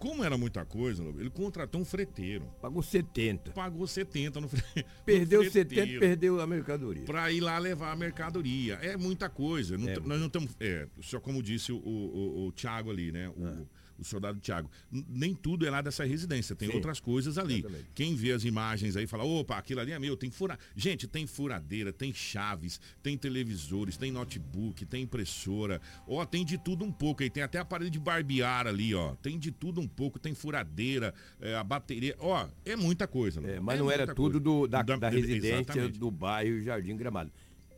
como 0.00 0.24
era 0.24 0.36
muita 0.38 0.64
coisa, 0.64 1.04
ele 1.18 1.28
contratou 1.28 1.78
um 1.78 1.84
freteiro. 1.84 2.46
Pagou 2.60 2.82
70. 2.82 3.52
Pagou 3.52 3.86
70 3.86 4.40
no, 4.40 4.48
fre... 4.48 4.62
Perdeu 5.04 5.44
no 5.44 5.50
70, 5.50 6.00
perdeu 6.00 6.40
a 6.40 6.46
mercadoria. 6.46 7.04
Para 7.04 7.30
ir 7.30 7.40
lá 7.40 7.58
levar 7.58 7.92
a 7.92 7.96
mercadoria. 7.96 8.76
É 8.76 8.96
muita 8.96 9.28
coisa. 9.28 9.76
Não 9.76 9.88
É. 9.88 10.00
nós 10.00 10.18
não 10.18 10.26
estamos. 10.26 10.56
É, 10.58 10.88
só 11.02 11.20
como 11.20 11.42
disse 11.42 11.70
o, 11.70 11.76
o, 11.76 11.90
o, 11.90 12.46
o 12.46 12.52
Thiago 12.52 12.90
ali, 12.90 13.12
né? 13.12 13.28
O, 13.28 13.68
o 14.00 14.04
soldado 14.04 14.40
Thiago. 14.40 14.70
N- 14.90 15.04
Nem 15.08 15.34
tudo 15.34 15.66
é 15.66 15.70
lá 15.70 15.80
dessa 15.82 16.04
residência, 16.04 16.56
tem 16.56 16.68
Sim. 16.68 16.74
outras 16.76 16.98
coisas 16.98 17.36
ali. 17.38 17.58
Exatamente. 17.60 17.86
Quem 17.94 18.14
vê 18.16 18.32
as 18.32 18.44
imagens 18.44 18.96
aí 18.96 19.06
fala: 19.06 19.24
opa, 19.24 19.56
aquilo 19.58 19.80
ali 19.80 19.92
é 19.92 19.98
meu, 19.98 20.16
tem 20.16 20.30
fura. 20.30 20.58
Gente, 20.74 21.06
tem 21.06 21.26
furadeira, 21.26 21.92
tem 21.92 22.12
chaves, 22.12 22.80
tem 23.02 23.16
televisores, 23.16 23.96
tem 23.96 24.10
notebook, 24.10 24.84
tem 24.86 25.02
impressora. 25.02 25.80
Ó, 26.06 26.24
tem 26.24 26.44
de 26.44 26.56
tudo 26.58 26.84
um 26.84 26.92
pouco 26.92 27.22
aí. 27.22 27.30
Tem 27.30 27.42
até 27.42 27.58
aparelho 27.58 27.90
de 27.90 27.98
barbear 27.98 28.66
ali, 28.66 28.94
ó. 28.94 29.14
Tem 29.16 29.38
de 29.38 29.50
tudo 29.50 29.80
um 29.80 29.86
pouco, 29.88 30.18
tem 30.18 30.34
furadeira, 30.34 31.14
é, 31.40 31.54
a 31.54 31.62
bateria. 31.64 32.16
Ó, 32.18 32.48
é 32.64 32.76
muita 32.76 33.06
coisa. 33.06 33.40
É, 33.46 33.60
mas 33.60 33.78
não 33.78 33.90
era 33.90 34.14
tudo 34.14 34.40
do, 34.40 34.66
da, 34.66 34.82
da 34.82 35.08
residência 35.08 35.56
Exatamente. 35.60 35.98
do 35.98 36.10
bairro 36.10 36.62
Jardim 36.62 36.96
Gramado. 36.96 37.30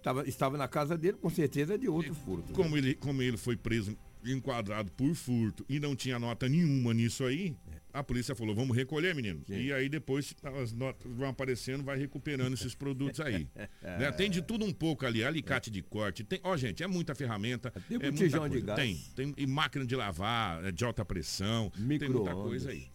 Tava, 0.02 0.28
estava 0.28 0.58
na 0.58 0.66
casa 0.66 0.98
dele, 0.98 1.16
com 1.16 1.30
certeza, 1.30 1.78
de 1.78 1.88
outro 1.88 2.12
furto. 2.12 2.48
né? 2.48 2.54
Como 2.56 2.76
ele, 2.76 2.94
como 2.94 3.22
ele 3.22 3.36
foi 3.36 3.56
preso, 3.56 3.96
enquadrado 4.24 4.90
por 4.92 5.14
furto 5.14 5.64
e 5.68 5.80
não 5.80 5.96
tinha 5.96 6.18
nota 6.18 6.48
nenhuma 6.48 6.92
nisso 6.94 7.24
aí, 7.24 7.56
a 7.92 8.02
polícia 8.02 8.34
falou, 8.34 8.54
vamos 8.54 8.76
recolher, 8.76 9.14
menino. 9.14 9.42
E 9.48 9.72
aí 9.72 9.88
depois 9.88 10.34
as 10.42 10.72
notas 10.72 11.10
vão 11.12 11.28
aparecendo, 11.28 11.84
vai 11.84 11.98
recuperando 11.98 12.54
esses 12.54 12.74
produtos 12.74 13.20
aí. 13.20 13.46
Né? 13.82 14.10
Tem 14.12 14.30
de 14.30 14.40
tudo 14.40 14.64
um 14.64 14.72
pouco 14.72 15.04
ali, 15.04 15.24
alicate 15.24 15.70
de 15.70 15.82
corte, 15.82 16.24
tem, 16.24 16.40
ó 16.42 16.56
gente, 16.56 16.82
é 16.82 16.86
muita 16.86 17.14
ferramenta, 17.14 17.70
Tem 17.70 17.96
é 17.96 17.98
muita 17.98 18.10
botijão 18.12 18.44
de 18.48 18.60
coisa. 18.60 18.66
gás. 18.66 18.78
Tem, 18.78 18.96
tem 19.14 19.34
e 19.36 19.46
máquina 19.46 19.84
de 19.84 19.94
lavar, 19.96 20.64
é 20.64 20.72
de 20.72 20.84
alta 20.84 21.04
pressão, 21.04 21.70
tem 21.70 22.08
muita 22.08 22.32
coisa 22.32 22.70
aí. 22.70 22.91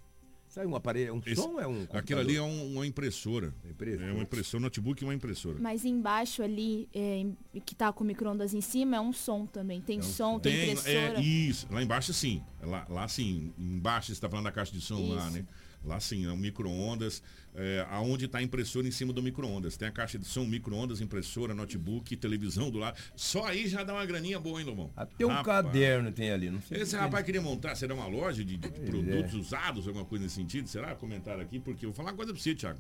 Sai 0.58 0.66
um 0.66 0.76
aparelho, 0.76 1.14
um 1.14 1.22
Esse- 1.24 1.36
som 1.36 1.60
é 1.60 1.68
um 1.68 1.86
Aquilo 1.94 2.20
ali 2.20 2.36
é 2.36 2.42
um- 2.42 2.74
uma 2.74 2.88
impressora. 2.88 3.54
Impressora. 3.70 4.06
É 4.10 4.12
uma 4.12 4.24
impressora, 4.24 4.62
notebook 4.62 5.02
e 5.04 5.06
uma 5.06 5.14
impressora. 5.14 5.60
Mas 5.60 5.86
embaixo 5.86 6.42
ali, 6.42 6.90
é, 6.96 7.28
que 7.64 7.76
tá 7.76 7.94
com 7.94 8.04
o 8.04 8.08
micro-ondas 8.08 8.56
em 8.56 8.62
cima, 8.62 8.98
é 8.98 9.00
um 9.00 9.14
som 9.14 9.46
também. 9.46 9.80
Tem 9.82 10.02
som, 10.02 10.40
tem, 10.40 10.52
Tem, 10.54 10.72
impressora. 10.72 11.20
é, 11.20 11.22
isso. 11.22 11.68
Lá 11.70 11.84
embaixo 11.84 12.12
sim. 12.12 12.42
Lá, 12.62 12.88
lá 12.90 13.08
sim. 13.08 13.54
Embaixo 13.58 14.08
você 14.08 14.14
está 14.14 14.28
falando 14.28 14.46
da 14.46 14.52
caixa 14.52 14.72
de 14.72 14.82
som 14.82 15.14
lá, 15.14 15.28
Isso. 15.28 15.38
né? 15.38 15.46
Lá 15.88 16.00
sim, 16.02 16.26
é 16.26 16.32
um 16.32 16.38
micro-ondas. 16.38 17.24
É, 17.56 17.88
aonde 17.90 18.26
está 18.26 18.38
a 18.38 18.44
impressora 18.44 18.88
em 18.88 18.92
cima 18.92 19.12
do 19.12 19.24
micro-ondas. 19.24 19.78
Tem 19.78 19.88
a 19.88 19.92
caixa 19.92 20.20
de 20.20 20.26
som, 20.26 20.46
micro-ondas, 20.46 21.02
impressora, 21.02 21.56
notebook, 21.56 22.16
televisão 22.18 22.70
do 22.70 22.78
lado. 22.78 23.00
Só 23.16 23.46
aí 23.46 23.68
já 23.68 23.84
dá 23.84 23.94
uma 23.94 24.06
graninha 24.06 24.40
boa, 24.40 24.60
hein, 24.60 24.68
Lomão? 24.68 24.92
Até 24.96 25.26
um 25.26 25.42
caderno 25.42 26.12
tem 26.12 26.30
ali, 26.30 26.52
não 26.52 26.62
sei. 26.62 26.82
Esse 26.82 26.92
se 26.92 26.98
rapaz 26.98 27.26
queria 27.26 27.42
montar, 27.42 27.74
será 27.76 27.96
uma 27.96 28.06
loja 28.06 28.44
de, 28.44 28.58
de 28.58 28.70
produtos 28.70 29.34
é. 29.34 29.38
usados, 29.38 29.88
alguma 29.88 30.06
coisa 30.06 30.26
nesse 30.26 30.36
sentido? 30.36 30.68
Será? 30.68 30.94
Comentário 30.94 31.42
aqui, 31.42 31.60
porque 31.60 31.86
eu 31.86 31.90
vou 31.90 31.96
falar 31.96 32.12
uma 32.12 32.18
coisa 32.18 32.32
pra 32.32 32.42
você, 32.42 32.54
Thiago. 32.54 32.80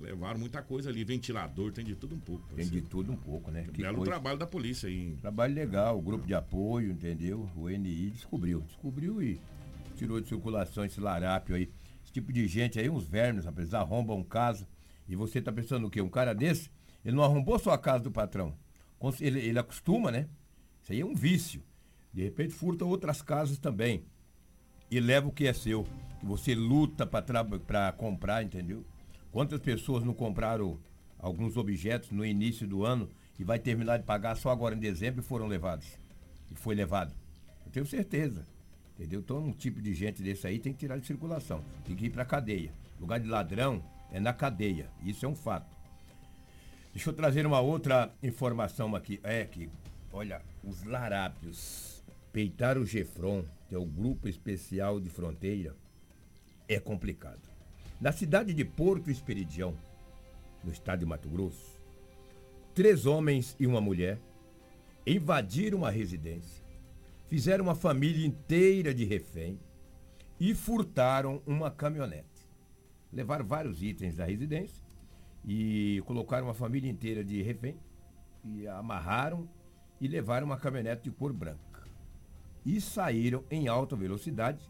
Levaram 0.00 0.40
muita 0.40 0.60
coisa 0.60 0.90
ali, 0.90 1.04
ventilador, 1.04 1.70
tem 1.70 1.84
de 1.84 1.94
tudo 1.94 2.16
um 2.16 2.18
pouco. 2.18 2.52
Tem 2.56 2.66
de 2.66 2.82
tudo 2.82 3.12
um 3.12 3.16
pouco, 3.16 3.52
né? 3.52 3.64
Que 3.72 3.82
Belo 3.82 3.98
coisa. 3.98 4.10
trabalho 4.10 4.38
da 4.38 4.46
polícia 4.46 4.88
aí. 4.88 5.16
Trabalho 5.20 5.54
legal, 5.54 5.96
o 5.96 6.02
grupo 6.02 6.26
de 6.26 6.34
apoio, 6.34 6.90
entendeu? 6.90 7.48
O 7.54 7.68
NI 7.68 8.10
descobriu. 8.10 8.62
Descobriu 8.62 9.22
e 9.22 9.40
tirou 9.96 10.20
de 10.20 10.28
circulação 10.28 10.84
esse 10.84 11.00
larápio 11.00 11.54
aí. 11.54 11.70
Tipo 12.14 12.32
de 12.32 12.46
gente 12.46 12.78
aí, 12.78 12.88
uns 12.88 13.08
vermes, 13.08 13.44
rapaz, 13.44 13.64
eles 13.64 13.74
arrombam 13.74 14.22
casa. 14.22 14.68
E 15.08 15.16
você 15.16 15.42
tá 15.42 15.50
pensando 15.50 15.88
o 15.88 15.90
quê? 15.90 16.00
Um 16.00 16.08
cara 16.08 16.32
desse, 16.32 16.70
ele 17.04 17.16
não 17.16 17.24
arrombou 17.24 17.58
só 17.58 17.72
a 17.72 17.78
casa 17.78 18.04
do 18.04 18.10
patrão. 18.12 18.54
Ele, 19.20 19.40
ele 19.40 19.58
acostuma, 19.58 20.12
né? 20.12 20.28
Isso 20.80 20.92
aí 20.92 21.00
é 21.00 21.04
um 21.04 21.12
vício. 21.12 21.60
De 22.12 22.22
repente 22.22 22.54
furta 22.54 22.84
outras 22.84 23.20
casas 23.20 23.58
também. 23.58 24.04
E 24.88 25.00
leva 25.00 25.26
o 25.26 25.32
que 25.32 25.48
é 25.48 25.52
seu. 25.52 25.84
Que 26.20 26.24
você 26.24 26.54
luta 26.54 27.04
para 27.04 27.90
comprar, 27.90 28.44
entendeu? 28.44 28.84
Quantas 29.32 29.58
pessoas 29.58 30.04
não 30.04 30.14
compraram 30.14 30.78
alguns 31.18 31.56
objetos 31.56 32.12
no 32.12 32.24
início 32.24 32.64
do 32.64 32.84
ano 32.84 33.08
e 33.40 33.42
vai 33.42 33.58
terminar 33.58 33.96
de 33.96 34.04
pagar 34.04 34.36
só 34.36 34.50
agora 34.50 34.76
em 34.76 34.78
dezembro 34.78 35.20
e 35.20 35.24
foram 35.24 35.48
levados? 35.48 35.98
E 36.48 36.54
foi 36.54 36.76
levado. 36.76 37.12
Eu 37.66 37.72
tenho 37.72 37.84
certeza. 37.84 38.46
Entendeu? 38.94 39.20
Então 39.20 39.38
um 39.38 39.52
tipo 39.52 39.80
de 39.82 39.92
gente 39.92 40.22
desse 40.22 40.46
aí 40.46 40.58
tem 40.58 40.72
que 40.72 40.78
tirar 40.78 40.98
de 40.98 41.06
circulação. 41.06 41.62
Tem 41.84 41.96
que 41.96 42.06
ir 42.06 42.10
para 42.10 42.24
cadeia. 42.24 42.70
Lugar 43.00 43.18
de 43.18 43.28
ladrão 43.28 43.82
é 44.12 44.20
na 44.20 44.32
cadeia. 44.32 44.88
Isso 45.02 45.26
é 45.26 45.28
um 45.28 45.34
fato. 45.34 45.74
Deixa 46.92 47.10
eu 47.10 47.14
trazer 47.14 47.44
uma 47.44 47.60
outra 47.60 48.14
informação 48.22 48.94
aqui. 48.94 49.18
É 49.24 49.44
que, 49.44 49.68
olha, 50.12 50.40
os 50.62 50.84
larápios 50.84 52.02
peitar 52.32 52.78
o 52.78 52.84
Gefron, 52.84 53.44
que 53.68 53.74
é 53.74 53.78
o 53.78 53.84
grupo 53.84 54.28
especial 54.28 55.00
de 55.00 55.08
fronteira, 55.08 55.74
é 56.68 56.80
complicado. 56.80 57.40
Na 58.00 58.10
cidade 58.10 58.52
de 58.52 58.64
Porto 58.64 59.10
Esperidião, 59.10 59.74
no 60.64 60.72
estado 60.72 61.00
de 61.00 61.06
Mato 61.06 61.28
Grosso, 61.28 61.78
três 62.74 63.06
homens 63.06 63.54
e 63.58 63.66
uma 63.66 63.80
mulher 63.80 64.18
invadiram 65.06 65.78
uma 65.78 65.90
residência, 65.90 66.63
fizeram 67.28 67.64
uma 67.64 67.74
família 67.74 68.26
inteira 68.26 68.94
de 68.94 69.04
refém 69.04 69.58
e 70.38 70.54
furtaram 70.54 71.42
uma 71.46 71.70
caminhonete. 71.70 72.48
Levaram 73.12 73.44
vários 73.44 73.82
itens 73.82 74.16
da 74.16 74.24
residência 74.24 74.84
e 75.44 76.02
colocaram 76.06 76.46
uma 76.46 76.54
família 76.54 76.90
inteira 76.90 77.24
de 77.24 77.42
refém 77.42 77.76
e 78.44 78.66
amarraram 78.66 79.48
e 80.00 80.08
levaram 80.08 80.46
uma 80.46 80.58
caminhonete 80.58 81.04
de 81.04 81.10
cor 81.10 81.32
branca. 81.32 81.84
E 82.64 82.80
saíram 82.80 83.44
em 83.50 83.68
alta 83.68 83.94
velocidade 83.94 84.68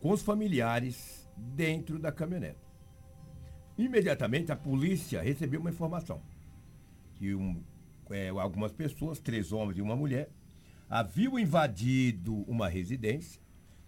com 0.00 0.10
os 0.10 0.22
familiares 0.22 1.28
dentro 1.36 1.98
da 1.98 2.12
caminhonete. 2.12 2.58
Imediatamente 3.78 4.52
a 4.52 4.56
polícia 4.56 5.22
recebeu 5.22 5.60
uma 5.60 5.70
informação 5.70 6.22
que 7.16 7.34
um, 7.34 7.62
é, 8.10 8.28
algumas 8.28 8.72
pessoas, 8.72 9.18
três 9.18 9.52
homens 9.52 9.78
e 9.78 9.82
uma 9.82 9.96
mulher, 9.96 10.30
haviam 10.88 11.38
invadido 11.38 12.42
uma 12.42 12.68
residência 12.68 13.40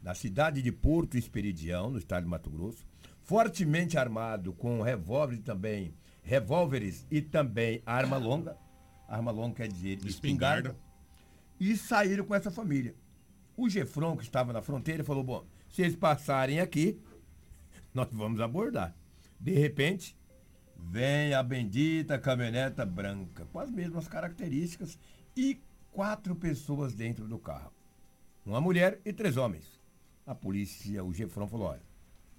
na 0.02 0.14
cidade 0.14 0.62
de 0.62 0.72
Porto 0.72 1.16
Esperidião, 1.16 1.90
no 1.90 1.98
estado 1.98 2.24
de 2.24 2.30
Mato 2.30 2.50
Grosso, 2.50 2.86
fortemente 3.22 3.98
armado 3.98 4.52
com 4.52 4.80
revólveres 4.80 5.42
também, 5.42 5.94
revólveres 6.22 7.06
e 7.10 7.20
também 7.20 7.82
arma 7.84 8.16
longa. 8.16 8.56
Arma 9.08 9.30
longa 9.30 9.56
quer 9.56 9.68
dizer 9.68 9.98
espingarda. 10.04 10.76
E 11.58 11.76
saíram 11.76 12.24
com 12.24 12.34
essa 12.34 12.50
família. 12.50 12.94
O 13.56 13.68
Gefron, 13.68 14.16
que 14.16 14.22
estava 14.22 14.52
na 14.52 14.62
fronteira, 14.62 15.02
falou: 15.02 15.24
bom, 15.24 15.44
se 15.68 15.82
eles 15.82 15.96
passarem 15.96 16.60
aqui, 16.60 17.00
nós 17.92 18.08
vamos 18.12 18.40
abordar. 18.40 18.94
De 19.40 19.52
repente, 19.52 20.16
vem 20.76 21.34
a 21.34 21.42
bendita 21.42 22.18
caminhoneta 22.18 22.86
branca, 22.86 23.44
com 23.46 23.58
as 23.58 23.70
mesmas 23.70 24.06
características, 24.06 24.98
e 25.36 25.60
quatro 25.92 26.34
pessoas 26.34 26.94
dentro 26.94 27.26
do 27.26 27.38
carro. 27.38 27.72
Uma 28.44 28.60
mulher 28.60 29.00
e 29.04 29.12
três 29.12 29.36
homens. 29.36 29.78
A 30.26 30.34
polícia, 30.34 31.04
o 31.04 31.12
Gefron 31.12 31.46
falou: 31.46 31.68
olha, 31.68 31.82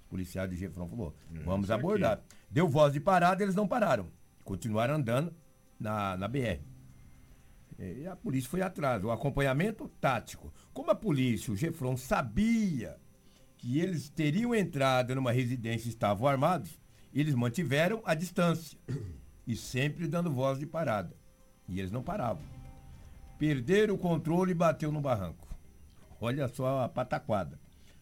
o 0.06 0.10
policial 0.10 0.46
de 0.46 0.56
Gefron 0.56 0.88
falou: 0.88 1.14
vamos 1.44 1.64
isso 1.64 1.72
aqui. 1.72 1.80
abordar. 1.80 2.20
Deu 2.50 2.68
voz 2.68 2.92
de 2.92 3.00
parada, 3.00 3.42
eles 3.42 3.54
não 3.54 3.66
pararam. 3.66 4.08
Continuaram 4.44 4.94
andando 4.94 5.34
na, 5.78 6.16
na 6.16 6.28
BR. 6.28 6.60
E 7.78 8.06
a 8.06 8.14
polícia 8.14 8.50
foi 8.50 8.60
atrás. 8.60 9.02
O 9.02 9.10
acompanhamento 9.10 9.88
tático. 10.00 10.52
Como 10.72 10.90
a 10.90 10.94
polícia, 10.94 11.52
o 11.52 11.56
Gefron, 11.56 11.96
sabia 11.96 12.98
que 13.56 13.78
eles 13.78 14.08
teriam 14.08 14.54
entrado 14.54 15.14
numa 15.14 15.32
residência 15.32 15.86
e 15.86 15.90
estavam 15.90 16.26
armados, 16.26 16.78
eles 17.12 17.34
mantiveram 17.34 18.02
a 18.04 18.14
distância. 18.14 18.78
E 19.46 19.56
sempre 19.56 20.06
dando 20.06 20.30
voz 20.30 20.58
de 20.58 20.66
parada. 20.66 21.16
E 21.68 21.78
eles 21.78 21.90
não 21.90 22.02
paravam. 22.02 22.42
Perderam 23.40 23.94
o 23.94 23.98
controle 23.98 24.50
e 24.50 24.54
bateu 24.54 24.92
no 24.92 25.00
barranco. 25.00 25.48
Olha 26.20 26.46
só 26.46 26.84
a 26.84 26.88
pataquada. 26.90 27.58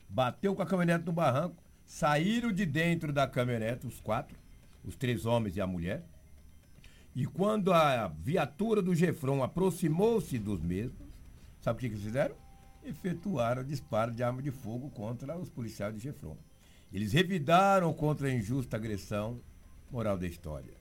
Bateu 0.08 0.52
com 0.52 0.62
a 0.62 0.66
caminhonete 0.66 1.06
no 1.06 1.12
barranco, 1.12 1.62
saíram 1.86 2.50
de 2.50 2.66
dentro 2.66 3.12
da 3.12 3.24
caminhonete, 3.28 3.86
os 3.86 4.00
quatro, 4.00 4.36
os 4.84 4.96
três 4.96 5.24
homens 5.24 5.56
e 5.56 5.60
a 5.60 5.66
mulher. 5.66 6.04
E 7.14 7.24
quando 7.24 7.72
a 7.72 8.08
viatura 8.08 8.82
do 8.82 8.96
Gefron 8.96 9.40
aproximou-se 9.40 10.36
dos 10.40 10.60
mesmos, 10.60 11.06
sabe 11.60 11.76
o 11.76 11.80
que, 11.82 11.90
que 11.90 12.02
fizeram? 12.02 12.34
Efetuaram 12.82 13.62
disparo 13.62 14.10
de 14.10 14.24
arma 14.24 14.42
de 14.42 14.50
fogo 14.50 14.90
contra 14.90 15.38
os 15.38 15.48
policiais 15.48 15.94
de 15.94 16.00
Gefron. 16.00 16.36
Eles 16.92 17.12
revidaram 17.12 17.92
contra 17.92 18.26
a 18.26 18.34
injusta 18.34 18.76
agressão. 18.76 19.40
Moral 19.88 20.18
da 20.18 20.26
história: 20.26 20.74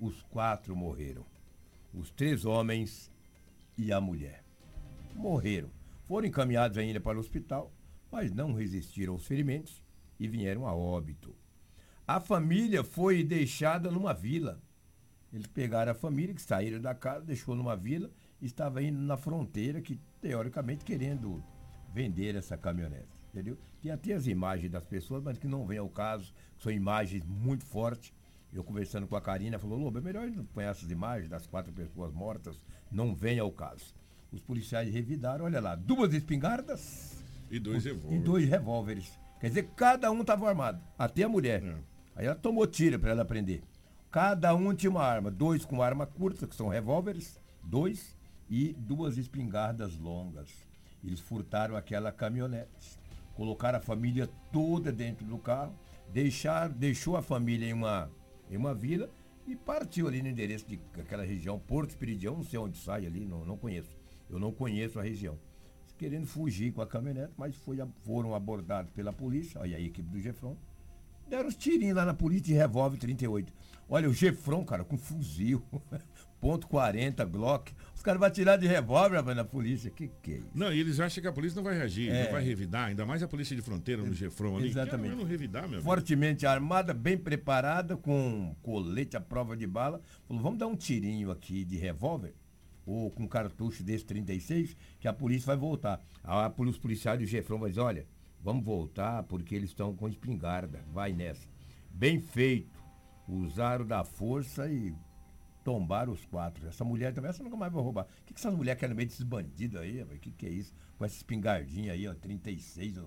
os 0.00 0.20
quatro 0.24 0.74
morreram. 0.74 1.24
Os 1.94 2.10
três 2.10 2.44
homens 2.44 3.08
e 3.84 3.92
a 3.92 4.00
mulher. 4.00 4.44
Morreram. 5.14 5.70
Foram 6.06 6.26
encaminhados 6.26 6.78
ainda 6.78 7.00
para 7.00 7.16
o 7.16 7.20
hospital, 7.20 7.72
mas 8.10 8.32
não 8.32 8.52
resistiram 8.52 9.12
aos 9.12 9.26
ferimentos 9.26 9.82
e 10.18 10.26
vieram 10.26 10.66
a 10.66 10.74
óbito. 10.74 11.34
A 12.06 12.20
família 12.20 12.82
foi 12.82 13.22
deixada 13.22 13.90
numa 13.90 14.12
vila. 14.12 14.60
Eles 15.32 15.46
pegaram 15.46 15.92
a 15.92 15.94
família, 15.94 16.34
que 16.34 16.42
saíram 16.42 16.80
da 16.80 16.94
casa, 16.94 17.24
deixou 17.24 17.54
numa 17.54 17.76
vila 17.76 18.10
estava 18.46 18.82
indo 18.82 18.98
na 19.00 19.16
fronteira, 19.16 19.80
que 19.80 20.00
teoricamente 20.20 20.84
querendo 20.84 21.42
vender 21.92 22.34
essa 22.36 22.56
caminhonete. 22.56 23.20
Entendeu? 23.32 23.58
Tem 23.80 23.92
até 23.92 24.12
as 24.12 24.26
imagens 24.26 24.70
das 24.70 24.84
pessoas, 24.84 25.22
mas 25.22 25.38
que 25.38 25.46
não 25.46 25.66
vem 25.66 25.78
ao 25.78 25.88
caso, 25.88 26.32
são 26.58 26.72
imagens 26.72 27.24
muito 27.24 27.64
fortes. 27.64 28.12
Eu 28.52 28.64
conversando 28.64 29.06
com 29.06 29.16
a 29.16 29.20
Karina, 29.20 29.58
falou, 29.58 29.78
Lobo, 29.78 29.98
é 29.98 30.00
melhor 30.00 30.28
não 30.28 30.44
põe 30.44 30.64
essas 30.64 30.90
imagens 30.90 31.28
das 31.28 31.46
quatro 31.46 31.72
pessoas 31.72 32.12
mortas, 32.12 32.56
não 32.90 33.14
vem 33.14 33.38
ao 33.38 33.50
caso. 33.52 33.94
Os 34.32 34.42
policiais 34.42 34.92
revidaram, 34.92 35.44
olha 35.44 35.60
lá, 35.60 35.74
duas 35.74 36.12
espingardas 36.12 37.22
e 37.50 37.58
dois 37.58 37.84
revólveres. 37.84 38.20
E 38.20 38.24
dois 38.24 38.48
revólveres. 38.48 39.18
Quer 39.40 39.48
dizer, 39.48 39.70
cada 39.76 40.10
um 40.10 40.20
estava 40.20 40.48
armado, 40.48 40.80
até 40.98 41.22
a 41.22 41.28
mulher. 41.28 41.62
É. 41.62 41.76
Aí 42.16 42.26
ela 42.26 42.34
tomou 42.34 42.66
tiro 42.66 42.98
para 42.98 43.10
ela 43.10 43.22
aprender. 43.22 43.62
Cada 44.10 44.54
um 44.54 44.74
tinha 44.74 44.90
uma 44.90 45.04
arma, 45.04 45.30
dois 45.30 45.64
com 45.64 45.80
arma 45.80 46.06
curta, 46.06 46.46
que 46.46 46.56
são 46.56 46.68
revólveres, 46.68 47.40
dois, 47.62 48.18
e 48.50 48.72
duas 48.72 49.16
espingardas 49.16 49.96
longas. 49.96 50.50
Eles 51.04 51.20
furtaram 51.20 51.76
aquela 51.76 52.10
caminhonete, 52.10 52.98
colocaram 53.34 53.78
a 53.78 53.80
família 53.80 54.28
toda 54.52 54.90
dentro 54.90 55.24
do 55.24 55.38
carro, 55.38 55.72
deixar, 56.12 56.68
deixou 56.68 57.16
a 57.16 57.22
família 57.22 57.68
em 57.68 57.72
uma, 57.72 58.10
em 58.50 58.56
uma 58.56 58.74
vila 58.74 59.08
e 59.46 59.56
partiu 59.56 60.06
ali 60.06 60.22
no 60.22 60.28
endereço 60.28 60.66
de 60.66 60.80
aquela 60.98 61.24
região, 61.24 61.58
Porto 61.58 61.90
Espiridião, 61.90 62.36
não 62.36 62.44
sei 62.44 62.58
onde 62.58 62.78
sai 62.78 63.06
ali, 63.06 63.24
não, 63.24 63.44
não 63.44 63.56
conheço. 63.56 63.96
Eu 64.28 64.38
não 64.38 64.52
conheço 64.52 64.98
a 64.98 65.02
região. 65.02 65.38
Querendo 65.98 66.26
fugir 66.26 66.72
com 66.72 66.80
a 66.80 66.86
caminhonete, 66.86 67.32
mas 67.36 67.56
foi, 67.56 67.78
foram 68.02 68.34
abordados 68.34 68.90
pela 68.92 69.12
polícia, 69.12 69.60
aí 69.62 69.74
a 69.74 69.80
equipe 69.80 70.08
do 70.08 70.20
Gefron, 70.20 70.56
deram 71.28 71.48
os 71.48 71.56
tirinhos 71.56 71.96
lá 71.96 72.04
na 72.04 72.14
polícia 72.14 72.46
de 72.46 72.54
revólver 72.54 72.98
38. 72.98 73.52
Olha, 73.88 74.08
o 74.08 74.12
Gefron, 74.12 74.64
cara, 74.64 74.84
com 74.84 74.96
fuzil, 74.96 75.62
ponto 76.40 76.66
40, 76.68 77.24
Glock. 77.24 77.72
Os 78.00 78.02
caras 78.02 78.18
vão 78.18 78.30
tirar 78.30 78.56
de 78.56 78.66
revólver 78.66 79.22
na 79.34 79.44
polícia. 79.44 79.90
Que 79.90 80.08
que 80.22 80.32
é 80.32 80.36
isso? 80.38 80.48
Não, 80.54 80.72
e 80.72 80.80
eles 80.80 80.98
acham 80.98 81.20
que 81.20 81.28
a 81.28 81.32
polícia 81.34 81.56
não 81.56 81.62
vai 81.62 81.76
reagir, 81.76 82.08
é. 82.08 82.24
não 82.24 82.32
vai 82.32 82.42
revidar, 82.42 82.86
ainda 82.86 83.04
mais 83.04 83.22
a 83.22 83.28
polícia 83.28 83.54
de 83.54 83.60
fronteira 83.60 84.02
no 84.02 84.14
Gefron 84.14 84.56
ali. 84.56 84.68
Exatamente. 84.68 85.16
Não 85.16 85.22
revidar, 85.22 85.68
meu 85.68 85.82
Fortemente 85.82 86.46
armada, 86.46 86.94
bem 86.94 87.18
preparada, 87.18 87.98
com 87.98 88.56
colete 88.62 89.18
à 89.18 89.20
prova 89.20 89.54
de 89.54 89.66
bala. 89.66 90.00
Falou, 90.26 90.42
vamos 90.42 90.58
dar 90.58 90.66
um 90.66 90.74
tirinho 90.74 91.30
aqui 91.30 91.62
de 91.62 91.76
revólver 91.76 92.32
ou 92.86 93.10
com 93.10 93.28
cartucho 93.28 93.82
desse 93.82 94.06
36, 94.06 94.74
que 94.98 95.06
a 95.06 95.12
polícia 95.12 95.48
vai 95.48 95.58
voltar. 95.58 96.00
A, 96.24 96.50
os 96.56 96.78
policiais 96.78 97.18
do 97.18 97.26
Gefron 97.26 97.58
vão 97.58 97.68
dizer, 97.68 97.82
olha, 97.82 98.06
vamos 98.42 98.64
voltar 98.64 99.24
porque 99.24 99.54
eles 99.54 99.68
estão 99.68 99.94
com 99.94 100.08
espingarda, 100.08 100.82
vai 100.90 101.12
nessa. 101.12 101.46
Bem 101.90 102.18
feito. 102.18 102.80
Usaram 103.28 103.86
da 103.86 104.02
força 104.04 104.68
e 104.70 104.94
tombaram 105.70 106.12
os 106.12 106.24
quatro. 106.26 106.66
Essa 106.66 106.84
mulher 106.84 107.14
também, 107.14 107.30
essa 107.30 107.44
nunca 107.44 107.56
mais 107.56 107.72
vai 107.72 107.80
roubar. 107.80 108.02
O 108.02 108.24
que, 108.26 108.34
que 108.34 108.40
essas 108.40 108.52
mulheres 108.52 108.80
querem 108.80 108.92
no 108.92 108.96
meio 108.96 109.08
desses 109.08 109.22
bandidos 109.22 109.80
aí? 109.80 110.02
O 110.02 110.18
que, 110.18 110.32
que 110.32 110.46
é 110.46 110.50
isso? 110.50 110.74
Com 110.98 111.04
essa 111.04 111.14
espingardinha 111.14 111.92
aí, 111.92 112.08
ó, 112.08 112.14
36, 112.14 112.98
ó, 112.98 113.04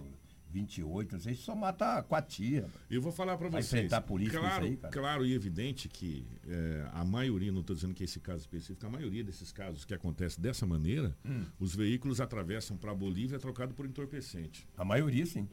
28, 0.49 1.12
não 1.12 1.19
sei, 1.19 1.36
só 1.36 1.54
mata 1.54 2.06
a 2.10 2.21
tia. 2.21 2.69
Eu 2.89 3.02
vou 3.02 3.12
falar 3.12 3.36
para 3.38 3.49
vocês. 3.49 3.65
enfrentar 3.65 3.97
a 3.97 4.02
polícia 4.02 4.39
claro, 4.39 4.65
aí. 4.65 4.78
Claro 4.78 5.26
e 5.26 5.34
evidente 5.34 5.89
que 5.89 6.26
é, 6.47 6.88
a 6.93 7.04
maioria, 7.04 7.52
não 7.52 7.60
estou 7.60 7.76
dizendo 7.76 7.93
que 7.93 8.06
esse 8.06 8.21
caso 8.21 8.39
específico, 8.39 8.86
a 8.86 8.89
maioria 8.89 9.26
desses 9.26 9.52
casos 9.52 9.84
que 9.84 9.93
acontece 9.93 10.39
dessa 10.39 10.65
maneira, 10.65 11.13
hum. 11.26 11.43
os 11.60 11.76
veículos 11.76 12.21
atravessam 12.21 12.78
para 12.78 12.91
a 12.91 12.95
Bolívia 12.95 13.38
trocado 13.39 13.73
por 13.73 13.86
entorpecente. 13.86 14.65
A 14.78 14.86
maioria, 14.86 15.26
sim. 15.26 15.49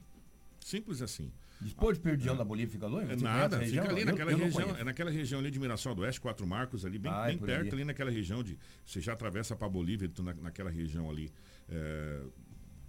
Simples 0.60 1.02
assim. 1.02 1.32
Depois 1.60 1.98
de 1.98 2.02
Perdião 2.02 2.34
é. 2.34 2.38
da 2.38 2.44
Bolívia 2.44 2.72
fica 2.72 2.86
longe? 2.86 3.12
É 3.12 3.16
nada, 3.16 3.60
fica 3.60 3.88
ali 3.88 4.04
naquela 4.04 4.32
eu, 4.32 4.38
eu 4.38 4.44
região, 4.44 4.76
é 4.76 4.84
naquela 4.84 5.10
região 5.10 5.40
ali 5.40 5.50
de 5.50 5.60
Mirassol 5.60 5.94
do 5.94 6.02
Oeste, 6.02 6.20
Quatro 6.20 6.46
Marcos, 6.46 6.84
ali 6.84 6.98
bem, 6.98 7.12
ah, 7.12 7.26
bem 7.26 7.38
perto, 7.38 7.60
ali. 7.60 7.82
ali. 7.82 7.84
naquela 7.84 8.10
região 8.10 8.42
de. 8.42 8.58
Você 8.84 9.00
já 9.00 9.12
atravessa 9.12 9.54
para 9.54 9.66
a 9.66 9.70
Bolívia, 9.70 10.10
na, 10.22 10.34
naquela 10.34 10.70
região 10.70 11.10
ali. 11.10 11.30
É, 11.68 12.22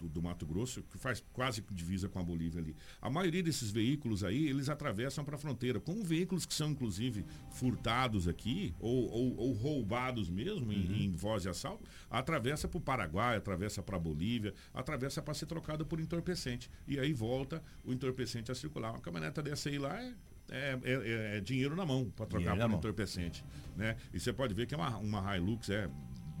do, 0.02 0.08
do, 0.08 0.22
Mato 0.22 0.44
Grosso, 0.44 0.82
que 0.82 0.98
faz 0.98 1.22
quase 1.32 1.64
divisa 1.70 2.08
com 2.08 2.18
a 2.18 2.22
Bolívia 2.22 2.60
ali. 2.60 2.76
A 3.00 3.08
maioria 3.08 3.42
desses 3.42 3.70
veículos 3.70 4.24
aí, 4.24 4.48
eles 4.48 4.68
atravessam 4.68 5.24
para 5.24 5.36
a 5.36 5.38
fronteira, 5.38 5.80
como 5.80 6.04
veículos 6.04 6.44
que 6.44 6.54
são 6.54 6.70
inclusive 6.70 7.24
furtados 7.50 8.26
aqui, 8.26 8.74
ou, 8.80 9.10
ou, 9.10 9.36
ou 9.36 9.52
roubados 9.52 10.28
mesmo, 10.28 10.66
uhum. 10.66 10.72
em, 10.72 11.04
em, 11.04 11.12
voz 11.12 11.42
de 11.42 11.48
assalto, 11.48 11.84
atravessa 12.10 12.66
para 12.68 12.78
o 12.78 12.80
Paraguai, 12.80 13.36
atravessa 13.36 13.82
para 13.82 13.96
a 13.96 14.00
Bolívia, 14.00 14.54
atravessa 14.74 15.22
para 15.22 15.34
ser 15.34 15.46
trocado 15.46 15.86
por 15.86 16.00
entorpecente. 16.00 16.70
E 16.86 16.98
aí 16.98 17.12
volta 17.12 17.62
o 17.84 17.92
entorpecente 17.92 18.50
a 18.50 18.54
circular. 18.54 18.90
Uma 18.90 19.00
caminhoneta 19.00 19.42
dessa 19.42 19.68
aí 19.68 19.78
lá 19.78 20.00
é 20.00 20.14
é, 20.50 20.78
é, 20.82 20.92
é, 20.92 21.36
é, 21.36 21.40
dinheiro 21.40 21.74
na 21.74 21.86
mão 21.86 22.10
para 22.14 22.26
trocar 22.26 22.56
por 22.56 22.70
entorpecente. 22.70 23.42
Né? 23.74 23.96
E 24.12 24.20
você 24.20 24.32
pode 24.32 24.52
ver 24.52 24.66
que 24.66 24.74
é 24.74 24.76
uma, 24.76 24.98
uma 24.98 25.36
Hilux 25.36 25.70
é 25.70 25.88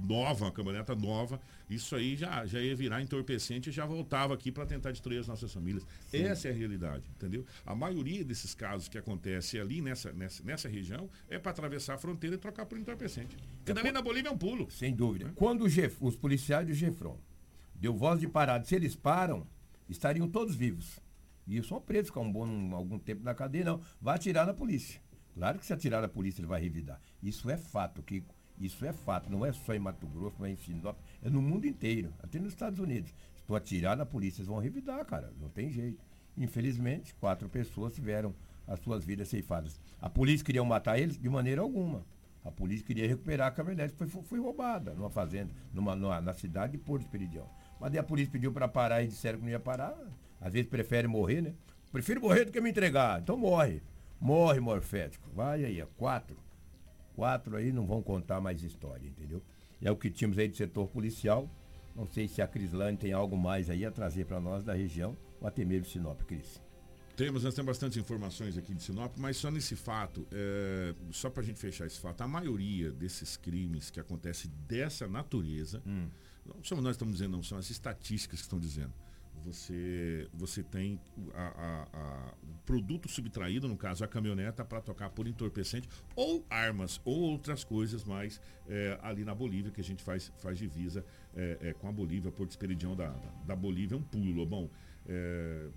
nova, 0.02 0.46
uma 0.46 0.52
caminhoneta 0.52 0.94
nova, 0.94 1.40
isso 1.68 1.94
aí 1.94 2.16
já, 2.16 2.44
já 2.44 2.60
ia 2.60 2.74
virar 2.74 3.00
entorpecente 3.00 3.70
e 3.70 3.72
já 3.72 3.86
voltava 3.86 4.34
aqui 4.34 4.50
para 4.50 4.66
tentar 4.66 4.90
destruir 4.90 5.18
as 5.18 5.28
nossas 5.28 5.52
famílias. 5.52 5.86
Sim. 6.08 6.24
Essa 6.24 6.48
é 6.48 6.50
a 6.50 6.54
realidade, 6.54 7.04
entendeu? 7.16 7.44
A 7.64 7.74
maioria 7.74 8.24
desses 8.24 8.54
casos 8.54 8.88
que 8.88 8.98
acontece 8.98 9.58
ali 9.58 9.80
nessa, 9.80 10.12
nessa, 10.12 10.42
nessa 10.42 10.68
região 10.68 11.08
é 11.28 11.38
para 11.38 11.52
atravessar 11.52 11.94
a 11.94 11.98
fronteira 11.98 12.36
e 12.36 12.38
trocar 12.38 12.66
por 12.66 12.78
entorpecente. 12.78 13.36
Porque 13.56 13.72
dali 13.72 13.92
na 13.92 14.02
Bolívia 14.02 14.28
é 14.28 14.32
um 14.32 14.38
pulo. 14.38 14.70
Sem 14.70 14.94
dúvida. 14.94 15.26
Né? 15.26 15.32
Quando 15.34 15.64
os 15.64 16.16
policiais 16.16 16.66
do 16.66 16.74
Gefron 16.74 17.18
deu 17.74 17.94
voz 17.94 18.20
de 18.20 18.28
parada, 18.28 18.64
se 18.64 18.74
eles 18.74 18.94
param, 18.94 19.46
estariam 19.88 20.28
todos 20.28 20.54
vivos. 20.54 21.00
E 21.46 21.60
são 21.62 21.80
presos, 21.80 22.08
ficar 22.08 22.20
um 22.20 22.30
bom 22.30 22.46
um, 22.46 22.74
algum 22.74 22.98
tempo 22.98 23.24
na 23.24 23.34
cadeia, 23.34 23.64
não. 23.64 23.80
Vai 24.00 24.14
atirar 24.16 24.46
na 24.46 24.54
polícia. 24.54 25.00
Claro 25.34 25.58
que 25.58 25.66
se 25.66 25.72
atirar 25.72 26.00
na 26.02 26.08
polícia 26.08 26.40
ele 26.40 26.46
vai 26.46 26.60
revidar. 26.60 27.00
Isso 27.22 27.50
é 27.50 27.56
fato, 27.56 28.02
Kiko. 28.02 28.34
Isso 28.62 28.84
é 28.84 28.92
fato, 28.92 29.28
não 29.28 29.44
é 29.44 29.52
só 29.52 29.74
em 29.74 29.80
Mato 29.80 30.06
Grosso, 30.06 30.36
não 30.38 30.46
é 30.46 30.52
em 30.52 30.56
Sinop, 30.56 30.96
é 31.20 31.28
no 31.28 31.42
mundo 31.42 31.66
inteiro, 31.66 32.14
até 32.22 32.38
nos 32.38 32.52
Estados 32.52 32.78
Unidos. 32.78 33.12
Se 33.34 33.42
tu 33.44 33.56
atirar 33.56 33.96
na 33.96 34.06
polícia, 34.06 34.40
eles 34.40 34.46
vão 34.46 34.60
revidar, 34.60 35.04
cara, 35.04 35.32
não 35.40 35.48
tem 35.48 35.68
jeito. 35.68 36.00
Infelizmente, 36.38 37.12
quatro 37.16 37.48
pessoas 37.48 37.92
tiveram 37.92 38.32
as 38.66 38.78
suas 38.78 39.04
vidas 39.04 39.28
ceifadas. 39.28 39.80
A 40.00 40.08
polícia 40.08 40.46
queria 40.46 40.62
matar 40.62 40.96
eles 40.96 41.18
de 41.18 41.28
maneira 41.28 41.60
alguma. 41.60 42.06
A 42.44 42.52
polícia 42.52 42.86
queria 42.86 43.06
recuperar 43.08 43.48
a 43.48 43.50
caminhonete 43.50 43.94
que 43.94 44.06
foi, 44.06 44.22
foi 44.22 44.38
roubada 44.38 44.94
numa 44.94 45.10
fazenda, 45.10 45.52
numa, 45.72 45.96
numa, 45.96 46.20
na 46.20 46.32
cidade 46.32 46.72
de 46.72 46.78
Porto 46.78 47.02
Esperidião. 47.02 47.48
Mas 47.80 47.90
daí 47.90 47.98
a 47.98 48.04
polícia 48.04 48.30
pediu 48.30 48.52
para 48.52 48.68
parar 48.68 49.02
e 49.02 49.08
disseram 49.08 49.38
que 49.38 49.44
não 49.44 49.50
ia 49.50 49.58
parar. 49.60 49.96
Às 50.40 50.52
vezes 50.52 50.68
prefere 50.68 51.08
morrer, 51.08 51.40
né? 51.40 51.54
Prefiro 51.90 52.20
morrer 52.20 52.44
do 52.44 52.52
que 52.52 52.60
me 52.60 52.70
entregar. 52.70 53.20
Então 53.20 53.36
morre. 53.36 53.82
Morre, 54.20 54.60
morfético. 54.60 55.28
Vai 55.34 55.64
aí, 55.64 55.84
quatro. 55.96 56.36
Quatro 57.14 57.56
aí 57.56 57.72
não 57.72 57.86
vão 57.86 58.02
contar 58.02 58.40
mais 58.40 58.62
história, 58.62 59.06
entendeu? 59.06 59.42
É 59.80 59.90
o 59.90 59.96
que 59.96 60.10
tínhamos 60.10 60.38
aí 60.38 60.48
do 60.48 60.56
setor 60.56 60.88
policial. 60.88 61.48
Não 61.94 62.06
sei 62.06 62.26
se 62.26 62.40
a 62.40 62.46
Crislane 62.46 62.96
tem 62.96 63.12
algo 63.12 63.36
mais 63.36 63.68
aí 63.68 63.84
a 63.84 63.90
trazer 63.90 64.24
para 64.24 64.40
nós 64.40 64.64
da 64.64 64.72
região, 64.72 65.16
ou 65.40 65.46
até 65.46 65.64
mesmo 65.64 65.86
Sinop, 65.86 66.22
Cris. 66.22 66.60
Temos, 67.14 67.44
nós 67.44 67.54
temos 67.54 67.66
bastante 67.66 67.98
informações 67.98 68.56
aqui 68.56 68.74
de 68.74 68.82
Sinop, 68.82 69.14
mas 69.18 69.36
só 69.36 69.50
nesse 69.50 69.76
fato, 69.76 70.26
é, 70.32 70.94
só 71.10 71.28
para 71.28 71.42
a 71.42 71.44
gente 71.44 71.58
fechar 71.58 71.86
esse 71.86 72.00
fato, 72.00 72.22
a 72.22 72.28
maioria 72.28 72.90
desses 72.90 73.36
crimes 73.36 73.90
que 73.90 74.00
acontecem 74.00 74.50
dessa 74.66 75.06
natureza, 75.06 75.82
hum. 75.86 76.08
não 76.46 76.64
somos 76.64 76.82
nós 76.82 76.92
que 76.92 76.96
estamos 76.96 77.14
dizendo, 77.14 77.32
não, 77.32 77.42
são 77.42 77.58
as 77.58 77.68
estatísticas 77.68 78.40
que 78.40 78.44
estão 78.44 78.58
dizendo 78.58 78.92
você, 79.44 80.28
você 80.32 80.62
tem 80.62 81.00
a, 81.34 81.42
a, 81.42 81.82
a, 81.92 82.34
o 82.42 82.54
produto 82.64 83.08
subtraído, 83.08 83.68
no 83.68 83.76
caso 83.76 84.04
a 84.04 84.08
caminhoneta, 84.08 84.64
para 84.64 84.80
tocar 84.80 85.10
por 85.10 85.26
entorpecente 85.26 85.88
ou 86.14 86.44
armas 86.48 87.00
ou 87.04 87.20
outras 87.20 87.64
coisas 87.64 88.04
mais 88.04 88.40
é, 88.68 88.98
ali 89.02 89.24
na 89.24 89.34
Bolívia, 89.34 89.70
que 89.70 89.80
a 89.80 89.84
gente 89.84 90.02
faz, 90.02 90.32
faz 90.38 90.58
divisa 90.58 91.04
é, 91.34 91.58
é, 91.60 91.72
com 91.72 91.88
a 91.88 91.92
Bolívia, 91.92 92.30
Porto 92.30 92.50
Esperidião 92.50 92.94
da, 92.94 93.08
da 93.44 93.56
Bolívia, 93.56 93.96
é 93.96 93.98
um 93.98 94.02
pulo, 94.02 94.32
Lobão. 94.32 94.70
É, 95.06 95.68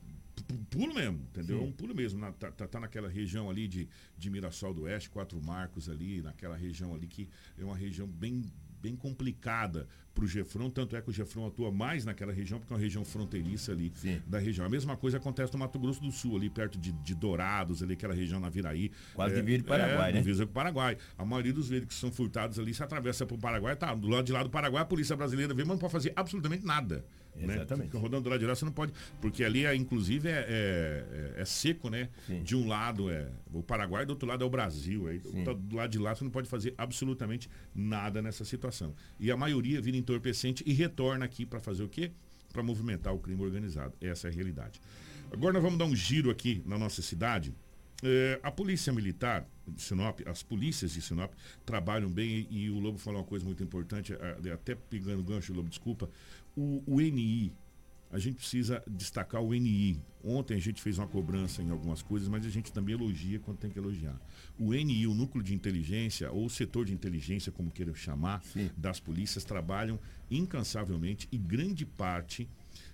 pulo 0.69 0.93
mesmo, 0.93 1.19
entendeu? 1.29 1.59
Sim. 1.59 1.65
Um 1.65 1.71
pulo 1.71 1.95
mesmo. 1.95 2.19
Na, 2.19 2.31
tá, 2.31 2.51
tá, 2.51 2.67
tá, 2.67 2.79
naquela 2.79 3.07
região 3.07 3.49
ali 3.49 3.67
de, 3.67 3.87
de 4.17 4.29
Mirassol 4.29 4.73
do 4.73 4.83
Oeste, 4.83 5.09
Quatro 5.09 5.41
Marcos 5.41 5.89
ali, 5.89 6.21
naquela 6.21 6.55
região 6.55 6.93
ali 6.93 7.07
que 7.07 7.29
é 7.57 7.63
uma 7.63 7.75
região 7.75 8.07
bem 8.07 8.43
bem 8.85 8.95
complicada 8.95 9.87
para 10.13 10.23
o 10.23 10.27
Gefron, 10.27 10.69
tanto 10.69 10.95
é 10.95 11.01
que 11.01 11.09
o 11.09 11.11
Gefron 11.11 11.47
atua 11.47 11.71
mais 11.71 12.05
naquela 12.05 12.31
região, 12.31 12.59
porque 12.59 12.71
é 12.71 12.75
uma 12.75 12.81
região 12.81 13.03
fronteiriça 13.03 13.71
ali 13.71 13.91
Sim. 13.95 14.21
da 14.25 14.39
região. 14.39 14.65
A 14.65 14.69
mesma 14.69 14.95
coisa 14.95 15.17
acontece 15.17 15.51
no 15.51 15.59
Mato 15.59 15.77
Grosso 15.77 16.01
do 16.01 16.11
Sul, 16.11 16.37
ali 16.37 16.49
perto 16.49 16.77
de, 16.77 16.91
de 16.91 17.15
Dourados, 17.15 17.83
ali 17.83 17.93
aquela 17.93 18.13
região 18.13 18.39
na 18.39 18.47
Viraí. 18.47 18.91
Quase 19.13 19.33
é, 19.33 19.41
divide 19.41 19.63
Paraguai, 19.63 20.11
é, 20.11 20.13
né? 20.13 20.19
Divisa 20.19 20.45
com 20.45 20.51
o 20.51 20.53
Paraguai. 20.53 20.97
A 21.17 21.25
maioria 21.25 21.51
dos 21.51 21.67
veículos 21.67 21.95
que 21.95 21.99
são 21.99 22.11
furtados 22.11 22.57
ali 22.59 22.73
se 22.73 22.81
atravessa 22.81 23.25
para 23.25 23.35
o 23.35 23.39
Paraguai, 23.39 23.75
tá 23.75 23.93
do 23.93 24.07
lado 24.07 24.25
de 24.25 24.31
lá 24.31 24.41
do 24.41 24.49
Paraguai, 24.49 24.83
a 24.83 24.85
polícia 24.85 25.15
brasileira 25.15 25.53
vê, 25.53 25.63
mas 25.63 25.71
não 25.71 25.77
pode 25.79 25.91
fazer 25.91 26.13
absolutamente 26.15 26.65
nada. 26.65 27.03
Né? 27.35 27.55
Exatamente. 27.55 27.93
Né? 27.93 27.99
Rodando 27.99 28.23
do 28.23 28.29
lado 28.29 28.39
de 28.39 28.45
lá 28.45 28.55
você 28.55 28.65
não 28.65 28.71
pode, 28.71 28.93
porque 29.21 29.43
ali 29.43 29.65
é, 29.65 29.75
inclusive 29.75 30.29
é, 30.29 30.45
é, 30.47 31.41
é 31.41 31.45
seco, 31.45 31.89
né? 31.89 32.09
Sim. 32.25 32.41
De 32.43 32.55
um 32.55 32.67
lado 32.67 33.09
é 33.09 33.29
o 33.53 33.61
Paraguai, 33.61 34.05
do 34.05 34.11
outro 34.11 34.27
lado 34.27 34.43
é 34.43 34.47
o 34.47 34.49
Brasil. 34.49 35.07
Aí, 35.07 35.19
do 35.19 35.75
lado 35.75 35.91
de 35.91 35.99
lá 35.99 36.15
você 36.15 36.23
não 36.23 36.31
pode 36.31 36.47
fazer 36.47 36.73
absolutamente 36.77 37.49
nada 37.73 38.21
nessa 38.21 38.45
situação. 38.45 38.93
E 39.19 39.29
a 39.29 39.37
maioria 39.37 39.81
vira 39.81 39.97
entorpecente 39.97 40.63
e 40.65 40.73
retorna 40.73 41.25
aqui 41.25 41.45
para 41.45 41.59
fazer 41.59 41.83
o 41.83 41.89
quê? 41.89 42.11
Para 42.53 42.63
movimentar 42.63 43.13
o 43.13 43.19
crime 43.19 43.41
organizado. 43.41 43.93
Essa 43.99 44.27
é 44.27 44.31
a 44.31 44.33
realidade. 44.33 44.79
Agora 45.31 45.53
nós 45.53 45.61
vamos 45.63 45.77
dar 45.77 45.85
um 45.85 45.95
giro 45.95 46.29
aqui 46.29 46.61
na 46.65 46.77
nossa 46.77 47.01
cidade 47.01 47.53
É, 48.03 48.39
a 48.43 48.51
polícia 48.51 48.91
militar 48.91 49.47
de 49.65 49.81
Sinop, 49.81 50.19
as 50.27 50.43
polícias 50.43 50.91
de 50.91 51.01
Sinop 51.01 51.31
trabalham 51.65 52.09
bem 52.11 52.45
e, 52.51 52.65
e 52.65 52.69
o 52.69 52.77
Lobo 52.77 52.97
falou 52.97 53.21
uma 53.21 53.25
coisa 53.25 53.45
muito 53.45 53.63
importante, 53.63 54.13
até 54.53 54.75
pegando 54.75 55.23
gancho, 55.23 55.53
Lobo, 55.53 55.69
desculpa. 55.69 56.09
O, 56.55 56.83
o 56.85 57.01
NI, 57.01 57.51
a 58.11 58.19
gente 58.19 58.35
precisa 58.37 58.81
destacar 58.87 59.41
o 59.41 59.53
NI. 59.53 60.01
Ontem 60.23 60.55
a 60.55 60.59
gente 60.59 60.81
fez 60.81 60.97
uma 60.97 61.07
cobrança 61.07 61.61
em 61.61 61.69
algumas 61.69 62.01
coisas, 62.01 62.29
mas 62.29 62.45
a 62.45 62.49
gente 62.49 62.71
também 62.71 62.95
elogia 62.95 63.39
quando 63.39 63.57
tem 63.57 63.69
que 63.69 63.77
elogiar. 63.77 64.19
O 64.57 64.73
NI, 64.73 65.05
o 65.05 65.13
núcleo 65.13 65.43
de 65.43 65.53
inteligência, 65.53 66.31
ou 66.31 66.45
o 66.45 66.49
setor 66.49 66.85
de 66.85 66.93
inteligência, 66.93 67.51
como 67.51 67.69
queiram 67.69 67.93
chamar, 67.93 68.41
Sim. 68.43 68.69
das 68.77 68.99
polícias, 68.99 69.43
trabalham 69.43 69.99
incansavelmente 70.31 71.27
e 71.31 71.37
grande 71.37 71.85
parte 71.85 72.47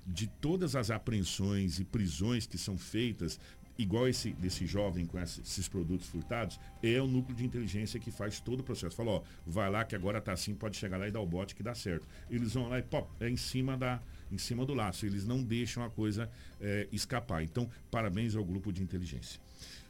de 0.06 0.28
todas 0.28 0.76
as 0.76 0.90
apreensões 0.90 1.80
e 1.80 1.86
prisões 1.86 2.46
que 2.46 2.58
são 2.58 2.78
feitas 2.78 3.40
igual 3.78 4.08
esse 4.08 4.32
desse 4.34 4.66
jovem 4.66 5.06
com 5.06 5.20
esses 5.20 5.68
produtos 5.68 6.08
furtados, 6.08 6.60
é 6.82 7.02
o 7.02 7.08
núcleo 7.08 7.36
de 7.36 7.46
inteligência 7.46 8.00
que 8.00 8.12
faz 8.12 8.40
todo 8.40 8.62
o 8.62 8.64
processo. 8.64 8.96
Falou, 8.96 9.18
ó, 9.18 9.22
vai 9.46 9.70
lá 9.70 9.84
que 9.84 9.96
agora 9.96 10.22
tá 10.22 10.34
assim, 10.34 10.54
pode 10.54 10.78
chegar 10.78 10.98
lá 10.98 11.08
e 11.08 11.12
dar 11.12 11.22
o 11.22 11.26
bote 11.26 11.56
que 11.56 11.64
dá 11.64 11.74
certo. 11.74 12.08
Eles 12.30 12.54
vão 12.54 12.68
lá 12.70 12.80
e 12.80 12.84
pop, 12.84 13.10
é 13.20 13.30
em 13.30 13.38
cima 13.38 13.78
da 13.78 14.02
em 14.32 14.38
cima 14.38 14.66
do 14.66 14.74
laço. 14.74 15.06
Eles 15.06 15.28
não 15.28 15.44
deixam 15.44 15.84
a 15.84 15.90
coisa 15.90 16.30
é, 16.60 16.88
escapar. 16.92 17.44
Então, 17.44 17.70
parabéns 17.90 18.36
ao 18.36 18.46
grupo 18.46 18.72
de 18.72 18.82
inteligência. 18.82 19.42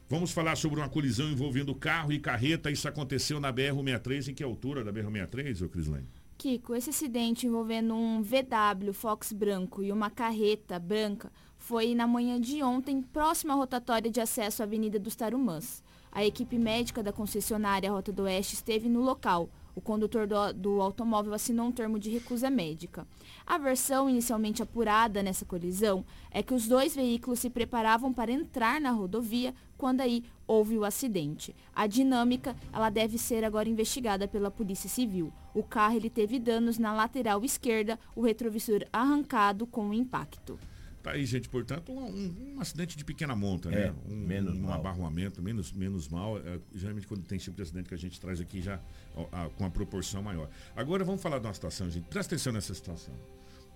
Vamos 0.08 0.32
falar 0.32 0.56
sobre 0.56 0.80
uma 0.80 0.88
colisão 0.88 1.30
envolvendo 1.30 1.74
carro 1.74 2.12
e 2.12 2.18
carreta. 2.18 2.70
Isso 2.70 2.88
aconteceu 2.88 3.40
na 3.40 3.52
BR-63. 3.52 4.28
Em 4.28 4.34
que 4.34 4.42
altura 4.42 4.84
da 4.84 4.92
BR-63, 4.92 5.64
ô 5.64 5.68
Crislane? 5.68 6.08
Kiko, 6.36 6.74
esse 6.74 6.90
acidente 6.90 7.46
envolvendo 7.46 7.94
um 7.94 8.20
VW 8.20 8.92
Fox 8.92 9.32
branco 9.32 9.82
e 9.82 9.92
uma 9.92 10.10
carreta 10.10 10.76
branca 10.78 11.30
foi 11.62 11.94
na 11.94 12.08
manhã 12.08 12.40
de 12.40 12.60
ontem, 12.60 13.00
próximo 13.00 13.52
à 13.52 13.54
rotatória 13.54 14.10
de 14.10 14.20
acesso 14.20 14.62
à 14.62 14.64
Avenida 14.64 14.98
dos 14.98 15.14
Tarumãs. 15.14 15.80
A 16.10 16.24
equipe 16.24 16.58
médica 16.58 17.04
da 17.04 17.12
concessionária 17.12 17.90
Rota 17.90 18.10
do 18.10 18.24
Oeste 18.24 18.54
esteve 18.54 18.88
no 18.88 19.00
local. 19.00 19.48
O 19.74 19.80
condutor 19.80 20.26
do, 20.26 20.52
do, 20.52 20.82
automóvel 20.82 21.32
assinou 21.32 21.66
um 21.66 21.72
termo 21.72 22.00
de 22.00 22.10
recusa 22.10 22.50
médica. 22.50 23.06
A 23.46 23.58
versão 23.58 24.10
inicialmente 24.10 24.60
apurada 24.60 25.22
nessa 25.22 25.44
colisão 25.44 26.04
é 26.32 26.42
que 26.42 26.52
os 26.52 26.66
dois 26.66 26.96
veículos 26.96 27.38
se 27.38 27.48
preparavam 27.48 28.12
para 28.12 28.32
entrar 28.32 28.80
na 28.80 28.90
rodovia 28.90 29.54
quando 29.78 30.00
aí 30.00 30.24
houve 30.48 30.76
o 30.76 30.84
acidente. 30.84 31.54
A 31.72 31.86
dinâmica 31.86 32.56
ela 32.72 32.90
deve 32.90 33.18
ser 33.18 33.44
agora 33.44 33.68
investigada 33.68 34.26
pela 34.26 34.50
Polícia 34.50 34.90
Civil. 34.90 35.32
O 35.54 35.62
carro 35.62 35.94
ele 35.94 36.10
teve 36.10 36.40
danos 36.40 36.76
na 36.76 36.92
lateral 36.92 37.44
esquerda, 37.44 37.98
o 38.16 38.22
retrovisor 38.22 38.84
arrancado 38.92 39.64
com 39.64 39.88
o 39.88 39.94
impacto. 39.94 40.58
Tá 41.02 41.12
aí, 41.12 41.26
gente, 41.26 41.48
portanto, 41.48 41.90
um, 41.90 41.98
um, 41.98 42.54
um 42.54 42.60
acidente 42.60 42.96
de 42.96 43.04
pequena 43.04 43.34
monta, 43.34 43.68
né? 43.68 43.76
é, 43.76 43.86
né? 43.86 43.94
Um, 44.08 44.14
menos 44.14 44.56
um 44.56 44.62
mal. 44.62 44.74
abarroamento, 44.74 45.42
menos, 45.42 45.72
menos 45.72 46.08
mal. 46.08 46.38
É, 46.38 46.60
geralmente, 46.72 47.08
quando 47.08 47.24
tem 47.24 47.36
esse 47.36 47.46
tipo 47.46 47.56
de 47.56 47.62
acidente 47.62 47.88
que 47.88 47.94
a 47.94 47.98
gente 47.98 48.20
traz 48.20 48.40
aqui 48.40 48.62
já 48.62 48.80
ó, 49.16 49.26
a, 49.32 49.48
com 49.50 49.64
uma 49.64 49.70
proporção 49.70 50.22
maior. 50.22 50.48
Agora, 50.76 51.02
vamos 51.04 51.20
falar 51.20 51.40
de 51.40 51.46
uma 51.46 51.54
situação, 51.54 51.90
gente. 51.90 52.04
Presta 52.04 52.36
atenção 52.36 52.52
nessa 52.52 52.72
situação. 52.72 53.12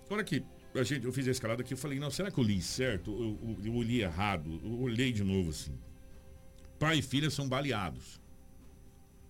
Agora 0.05 0.23
que 0.23 0.41
a 0.73 0.83
gente, 0.83 1.05
eu 1.05 1.11
fiz 1.11 1.27
a 1.27 1.31
escalada 1.31 1.61
aqui, 1.61 1.73
eu 1.73 1.77
falei, 1.77 1.99
não, 1.99 2.09
será 2.09 2.31
que 2.31 2.39
eu 2.39 2.43
li 2.43 2.61
certo? 2.61 3.11
Eu, 3.11 3.57
eu, 3.65 3.73
eu 3.75 3.83
li 3.83 4.01
errado. 4.01 4.61
Eu 4.63 4.79
olhei 4.79 5.11
de 5.11 5.23
novo 5.23 5.49
assim. 5.49 5.77
Pai 6.79 6.99
e 6.99 7.01
filha 7.01 7.29
são 7.29 7.47
baleados. 7.49 8.21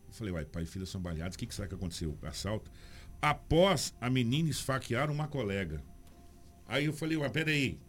Eu 0.08 0.14
falei, 0.14 0.34
uai, 0.34 0.46
pai 0.46 0.64
e 0.64 0.66
filha 0.68 0.86
são 0.86 1.02
baleados. 1.02 1.36
O 1.36 1.40
que, 1.40 1.48
que 1.48 1.56
será 1.56 1.68
que 1.68 1.74
aconteceu? 1.74 2.16
Assalto. 2.22 2.70
Após 3.20 3.96
a 4.00 4.08
menina 4.08 4.50
esfaquear 4.50 5.10
uma 5.10 5.28
colega. 5.28 5.82
Aí 6.68 6.86
eu 6.86 6.94
falei, 6.94 7.18
uai, 7.18 7.30
peraí. 7.32 7.80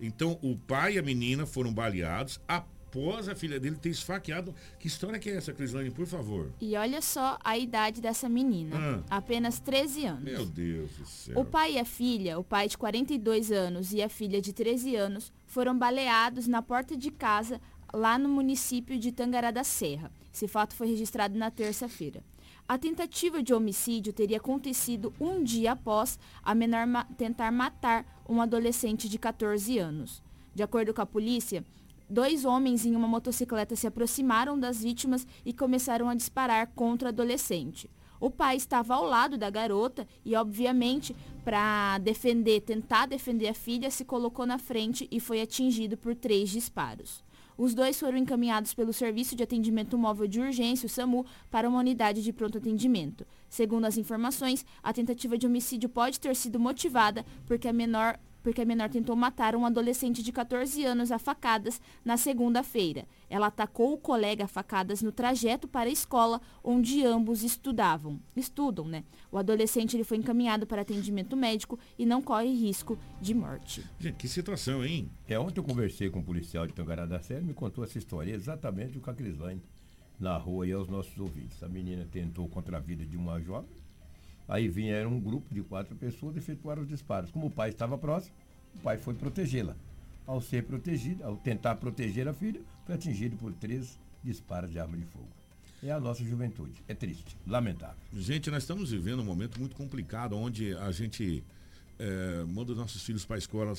Então, 0.00 0.38
o 0.42 0.56
pai 0.56 0.94
e 0.94 0.98
a 0.98 1.02
menina 1.02 1.46
foram 1.46 1.72
baleados 1.72 2.40
após 2.46 3.28
a 3.28 3.34
filha 3.34 3.58
dele 3.58 3.76
ter 3.76 3.90
esfaqueado. 3.90 4.54
Que 4.78 4.86
história 4.88 5.18
que 5.18 5.30
é 5.30 5.36
essa, 5.36 5.52
Crislane, 5.52 5.90
por 5.90 6.06
favor? 6.06 6.52
E 6.60 6.76
olha 6.76 7.00
só 7.02 7.38
a 7.42 7.56
idade 7.58 8.00
dessa 8.00 8.28
menina. 8.28 8.76
Ah. 9.10 9.16
Apenas 9.18 9.58
13 9.58 10.06
anos. 10.06 10.22
Meu 10.22 10.46
Deus 10.46 10.90
do 10.92 11.06
céu. 11.06 11.38
O 11.38 11.44
pai 11.44 11.74
e 11.74 11.78
a 11.78 11.84
filha, 11.84 12.38
o 12.38 12.44
pai 12.44 12.68
de 12.68 12.78
42 12.78 13.50
anos 13.52 13.92
e 13.92 14.02
a 14.02 14.08
filha 14.08 14.40
de 14.40 14.52
13 14.52 14.96
anos, 14.96 15.32
foram 15.46 15.76
baleados 15.76 16.46
na 16.46 16.62
porta 16.62 16.96
de 16.96 17.10
casa 17.10 17.60
lá 17.92 18.18
no 18.18 18.28
município 18.28 18.98
de 18.98 19.12
Tangará 19.12 19.50
da 19.50 19.64
Serra. 19.64 20.10
Esse 20.32 20.46
fato 20.46 20.74
foi 20.74 20.88
registrado 20.88 21.38
na 21.38 21.50
terça-feira. 21.50 22.22
A 22.68 22.76
tentativa 22.76 23.44
de 23.44 23.54
homicídio 23.54 24.12
teria 24.12 24.38
acontecido 24.38 25.14
um 25.20 25.40
dia 25.40 25.72
após 25.72 26.18
a 26.42 26.52
menor 26.52 26.84
ma 26.84 27.04
tentar 27.16 27.52
matar 27.52 28.04
um 28.28 28.42
adolescente 28.42 29.08
de 29.08 29.20
14 29.20 29.78
anos. 29.78 30.20
De 30.52 30.64
acordo 30.64 30.92
com 30.92 31.00
a 31.00 31.06
polícia, 31.06 31.64
dois 32.10 32.44
homens 32.44 32.84
em 32.84 32.96
uma 32.96 33.06
motocicleta 33.06 33.76
se 33.76 33.86
aproximaram 33.86 34.58
das 34.58 34.82
vítimas 34.82 35.24
e 35.44 35.52
começaram 35.52 36.08
a 36.08 36.14
disparar 36.16 36.66
contra 36.74 37.06
o 37.06 37.10
adolescente. 37.10 37.88
O 38.18 38.32
pai 38.32 38.56
estava 38.56 38.96
ao 38.96 39.04
lado 39.04 39.38
da 39.38 39.48
garota 39.48 40.04
e, 40.24 40.34
obviamente, 40.34 41.14
para 41.44 41.98
defender, 41.98 42.62
tentar 42.62 43.06
defender 43.06 43.46
a 43.46 43.54
filha, 43.54 43.92
se 43.92 44.04
colocou 44.04 44.44
na 44.44 44.58
frente 44.58 45.06
e 45.12 45.20
foi 45.20 45.40
atingido 45.40 45.96
por 45.96 46.16
três 46.16 46.50
disparos. 46.50 47.22
Os 47.58 47.74
dois 47.74 47.98
foram 47.98 48.18
encaminhados 48.18 48.74
pelo 48.74 48.92
Serviço 48.92 49.34
de 49.34 49.42
Atendimento 49.42 49.96
Móvel 49.96 50.26
de 50.26 50.40
Urgência, 50.40 50.86
o 50.86 50.90
SAMU, 50.90 51.24
para 51.50 51.68
uma 51.68 51.78
unidade 51.78 52.22
de 52.22 52.32
pronto 52.32 52.58
atendimento. 52.58 53.26
Segundo 53.48 53.86
as 53.86 53.96
informações, 53.96 54.64
a 54.82 54.92
tentativa 54.92 55.38
de 55.38 55.46
homicídio 55.46 55.88
pode 55.88 56.20
ter 56.20 56.36
sido 56.36 56.60
motivada 56.60 57.24
porque 57.46 57.66
a 57.66 57.72
menor 57.72 58.18
porque 58.46 58.62
a 58.62 58.64
menor 58.64 58.88
tentou 58.88 59.16
matar 59.16 59.56
um 59.56 59.66
adolescente 59.66 60.22
de 60.22 60.30
14 60.30 60.84
anos 60.84 61.10
a 61.10 61.18
facadas 61.18 61.80
na 62.04 62.16
segunda-feira. 62.16 63.04
Ela 63.28 63.48
atacou 63.48 63.92
o 63.92 63.98
colega 63.98 64.44
a 64.44 64.46
facadas 64.46 65.02
no 65.02 65.10
trajeto 65.10 65.66
para 65.66 65.90
a 65.90 65.92
escola 65.92 66.40
onde 66.62 67.04
ambos 67.04 67.42
estudavam. 67.42 68.20
Estudam, 68.36 68.86
né? 68.86 69.02
O 69.32 69.36
adolescente 69.36 69.96
ele 69.96 70.04
foi 70.04 70.18
encaminhado 70.18 70.64
para 70.64 70.82
atendimento 70.82 71.36
médico 71.36 71.76
e 71.98 72.06
não 72.06 72.22
corre 72.22 72.54
risco 72.54 72.96
de 73.20 73.34
morte. 73.34 73.82
Gente, 73.98 74.14
que 74.14 74.28
situação, 74.28 74.84
hein? 74.84 75.10
É, 75.26 75.36
ontem 75.36 75.58
eu 75.58 75.64
conversei 75.64 76.08
com 76.08 76.20
um 76.20 76.24
policial 76.24 76.68
de 76.68 76.72
Tangará 76.72 77.04
da 77.04 77.18
Serra 77.18 77.40
e 77.40 77.46
me 77.46 77.52
contou 77.52 77.82
essa 77.82 77.98
história 77.98 78.32
exatamente 78.32 78.96
o 78.96 79.00
que 79.00 79.10
a 79.10 79.12
Crislane 79.12 79.60
narrou 80.20 80.62
aí 80.62 80.70
aos 80.70 80.86
nossos 80.86 81.18
ouvintes. 81.18 81.60
A 81.64 81.68
menina 81.68 82.06
tentou 82.08 82.48
contra 82.48 82.76
a 82.76 82.80
vida 82.80 83.04
de 83.04 83.16
uma 83.16 83.40
jovem 83.40 83.68
Aí 84.48 84.68
vieram 84.68 85.12
um 85.12 85.20
grupo 85.20 85.52
de 85.52 85.62
quatro 85.62 85.94
pessoas 85.96 86.36
e 86.36 86.38
efetuaram 86.38 86.82
os 86.82 86.88
disparos. 86.88 87.30
Como 87.30 87.46
o 87.46 87.50
pai 87.50 87.70
estava 87.70 87.98
próximo, 87.98 88.34
o 88.74 88.78
pai 88.78 88.96
foi 88.96 89.14
protegê-la. 89.14 89.76
Ao 90.26 90.40
ser 90.40 90.64
protegido, 90.64 91.24
ao 91.24 91.36
tentar 91.36 91.76
proteger 91.76 92.28
a 92.28 92.34
filha, 92.34 92.60
foi 92.84 92.94
atingido 92.94 93.36
por 93.36 93.52
três 93.52 93.98
disparos 94.22 94.70
de 94.70 94.78
arma 94.78 94.96
de 94.96 95.04
fogo. 95.06 95.28
É 95.82 95.90
a 95.90 96.00
nossa 96.00 96.24
juventude. 96.24 96.82
É 96.88 96.94
triste, 96.94 97.36
lamentável. 97.46 97.96
Gente, 98.12 98.50
nós 98.50 98.62
estamos 98.62 98.90
vivendo 98.90 99.20
um 99.20 99.24
momento 99.24 99.58
muito 99.58 99.76
complicado, 99.76 100.36
onde 100.36 100.74
a 100.74 100.90
gente 100.90 101.44
é, 101.98 102.44
manda 102.44 102.72
os 102.72 102.78
nossos 102.78 103.02
filhos 103.02 103.24
para 103.24 103.36
a 103.36 103.38
escola 103.38 103.74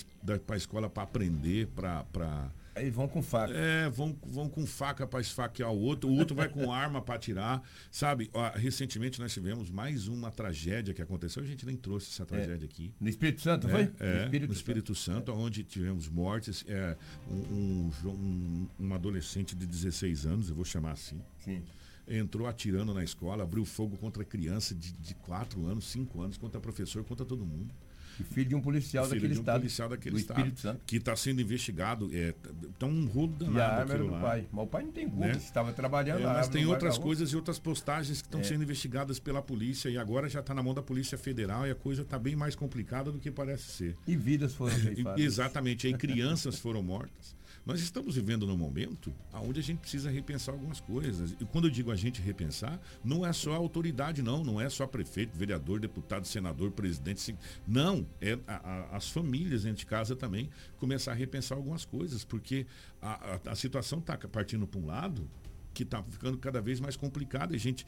para 0.46 0.58
escola 0.58 0.90
para 0.90 1.04
aprender, 1.04 1.68
para 1.68 2.50
Aí 2.78 2.92
vão 2.92 3.08
com 3.08 3.24
faca. 3.24 3.54
É, 3.54 3.90
vão, 3.90 4.16
vão 4.24 4.48
com 4.48 4.66
faca 4.66 5.08
para 5.08 5.20
esfaquear 5.20 5.72
o 5.72 5.80
outro, 5.80 6.10
o 6.10 6.16
outro 6.16 6.36
vai 6.36 6.48
com 6.48 6.72
arma 6.72 7.02
para 7.02 7.16
atirar. 7.16 7.64
Sabe, 7.92 8.30
ó, 8.34 8.52
recentemente 8.52 9.20
nós 9.20 9.34
tivemos 9.34 9.72
mais 9.72 10.08
uma 10.08 10.30
tragédia 10.30 10.94
que 10.94 11.02
aconteceu, 11.02 11.42
a 11.42 11.46
gente 11.46 11.66
nem 11.66 11.76
trouxe 11.76 12.12
essa 12.12 12.24
é. 12.24 12.26
tragédia 12.26 12.66
é. 12.66 12.70
aqui. 12.70 12.94
No 13.00 13.10
Espírito 13.10 13.42
Santo, 13.42 13.68
é, 13.68 13.72
foi? 13.72 13.82
É, 14.00 14.14
no 14.14 14.24
Espírito, 14.26 14.50
no 14.50 14.54
Espírito 14.54 14.96
Santo, 14.96 15.32
Santo, 15.32 15.34
onde 15.34 15.64
tivemos 15.64 16.08
mortes. 16.08 16.64
É, 16.68 16.96
um, 17.30 17.92
um, 18.06 18.68
um, 18.80 18.94
adolescente 18.94 19.56
de 19.56 19.66
16 19.66 20.26
anos, 20.26 20.50
eu 20.50 20.56
vou 20.56 20.66
chamar 20.66 20.92
assim. 20.92 21.20
Sim. 21.40 21.64
Entrou 22.08 22.48
atirando 22.48 22.94
na 22.94 23.04
escola, 23.04 23.44
abriu 23.44 23.66
fogo 23.66 23.98
contra 23.98 24.24
criança 24.24 24.76
de, 24.76 24.92
de 24.94 25.16
4 25.16 25.66
anos, 25.66 25.86
5 25.88 26.22
anos, 26.22 26.38
contra 26.38 26.62
professor, 26.62 27.04
contra 27.04 27.26
todo 27.26 27.46
mundo. 27.46 27.74
E 28.20 28.24
filho 28.24 28.50
de 28.50 28.56
um 28.56 28.62
policial 28.62 29.06
filho 29.06 29.16
daquele 29.16 29.34
de 29.34 29.40
um 29.40 29.42
estado. 29.42 29.60
policial 29.60 29.90
daquele 29.90 30.18
estado. 30.18 30.60
Santo. 30.60 30.82
Que 30.86 30.98
está 30.98 31.16
sendo 31.16 31.42
investigado. 31.42 32.10
É, 32.14 32.34
então 32.64 32.90
um 32.90 33.06
rolo 33.06 33.34
danado. 33.34 33.58
E 33.58 33.62
a 33.62 33.68
arma 33.68 33.98
do 33.98 34.08
lá. 34.08 34.22
pai. 34.22 34.48
Mas 34.52 34.64
o 34.64 34.68
pai 34.68 34.84
não 34.84 34.92
tem 34.92 35.10
culpa, 35.10 35.28
né? 35.28 35.34
estava 35.34 35.74
trabalhando. 35.74 36.22
É, 36.22 36.26
mas 36.26 36.48
tem 36.48 36.66
outras 36.66 36.98
coisas 36.98 37.32
e 37.32 37.36
outras 37.36 37.60
postagens 37.60 38.22
que 38.22 38.28
estão 38.28 38.42
é. 38.42 38.44
sendo 38.44 38.64
investigadas 38.64 39.20
pela 39.20 39.42
polícia 39.42 39.90
e 39.90 39.98
agora 39.98 40.30
já 40.30 40.40
está 40.40 40.54
na 40.54 40.64
mão 40.64 40.74
da 40.74 40.82
Polícia 40.82 41.18
Federal 41.18 41.68
e 41.68 41.72
a 41.72 41.76
coisa 41.76 42.02
está 42.02 42.18
bem 42.18 42.36
mais 42.36 42.56
complicada 42.56 43.12
do 43.12 43.20
que 43.20 43.32
parece 43.32 43.72
ser. 43.72 43.98
E 44.08 44.16
vidas 44.16 44.54
foram 44.54 44.76
ceifadas. 44.80 45.24
Exatamente. 45.24 45.88
Aí 45.88 45.94
crianças 45.94 46.60
foram 46.60 46.82
mortas. 46.82 47.36
Nós 47.68 47.82
estamos 47.82 48.16
vivendo 48.16 48.48
num 48.48 48.56
momento 48.56 49.14
onde 49.34 49.60
a 49.60 49.64
gente 49.64 49.80
precisa 49.80 50.10
repensar 50.10 50.54
algumas 50.54 50.80
coisas. 50.80 51.36
E 51.38 51.44
quando 51.44 51.66
eu 51.66 51.70
digo 51.70 51.92
a 51.92 51.98
gente 51.98 52.22
repensar, 52.22 52.80
não 53.04 53.26
é 53.26 53.34
só 53.34 53.52
a 53.52 53.58
autoridade, 53.58 54.22
não. 54.22 54.42
Não 54.42 54.62
é 54.62 54.70
só 54.70 54.88
prefeito, 54.88 55.38
vereador, 55.38 55.78
deputado, 55.78 56.26
senador, 56.26 56.72
presidente. 56.72 57.36
Não. 57.68 58.08
É 58.22 58.40
a, 58.48 58.56
a, 58.56 58.96
as 58.96 59.10
famílias 59.10 59.64
dentro 59.64 59.80
de 59.80 59.86
casa 59.86 60.16
também 60.16 60.50
começar 60.78 61.12
a 61.12 61.16
repensar 61.16 61.58
algumas 61.58 61.84
coisas. 61.84 62.24
Porque 62.24 62.66
a, 63.02 63.38
a, 63.48 63.56
situação 63.56 64.00
está 64.00 64.18
partindo 64.18 64.66
para 64.66 64.80
um 64.80 64.86
lado 64.86 65.30
que 65.74 65.84
está 65.84 66.02
ficando 66.04 66.38
cada 66.38 66.62
vez 66.62 66.80
mais 66.80 66.96
complicada. 66.96 67.52
E 67.52 67.58
a 67.58 67.60
gente 67.60 67.86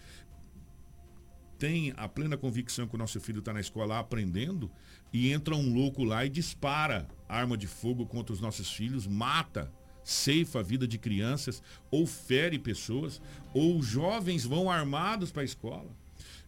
tem 1.59 1.93
a 1.97 2.07
plena 2.07 2.37
convicção 2.37 2.87
que 2.87 2.95
o 2.95 2.97
nosso 2.97 3.19
filho 3.19 3.39
está 3.39 3.53
na 3.53 3.59
escola 3.59 3.99
aprendendo 3.99 4.71
e 5.11 5.31
entra 5.31 5.55
um 5.55 5.73
louco 5.73 6.05
lá 6.05 6.25
e 6.25 6.29
dispara 6.29 7.05
arma 7.27 7.57
de 7.57 7.67
fogo 7.67 8.05
contra 8.05 8.33
os 8.33 8.39
nossos 8.39 8.71
filhos, 8.71 9.05
mata 9.05 9.71
ceifa 10.01 10.59
a 10.59 10.63
vida 10.63 10.87
de 10.87 10.97
crianças, 10.97 11.61
ou 11.91 12.07
fere 12.07 12.57
pessoas, 12.57 13.21
ou 13.53 13.83
jovens 13.83 14.45
vão 14.45 14.71
armados 14.71 15.31
para 15.31 15.43
a 15.43 15.45
escola. 15.45 15.89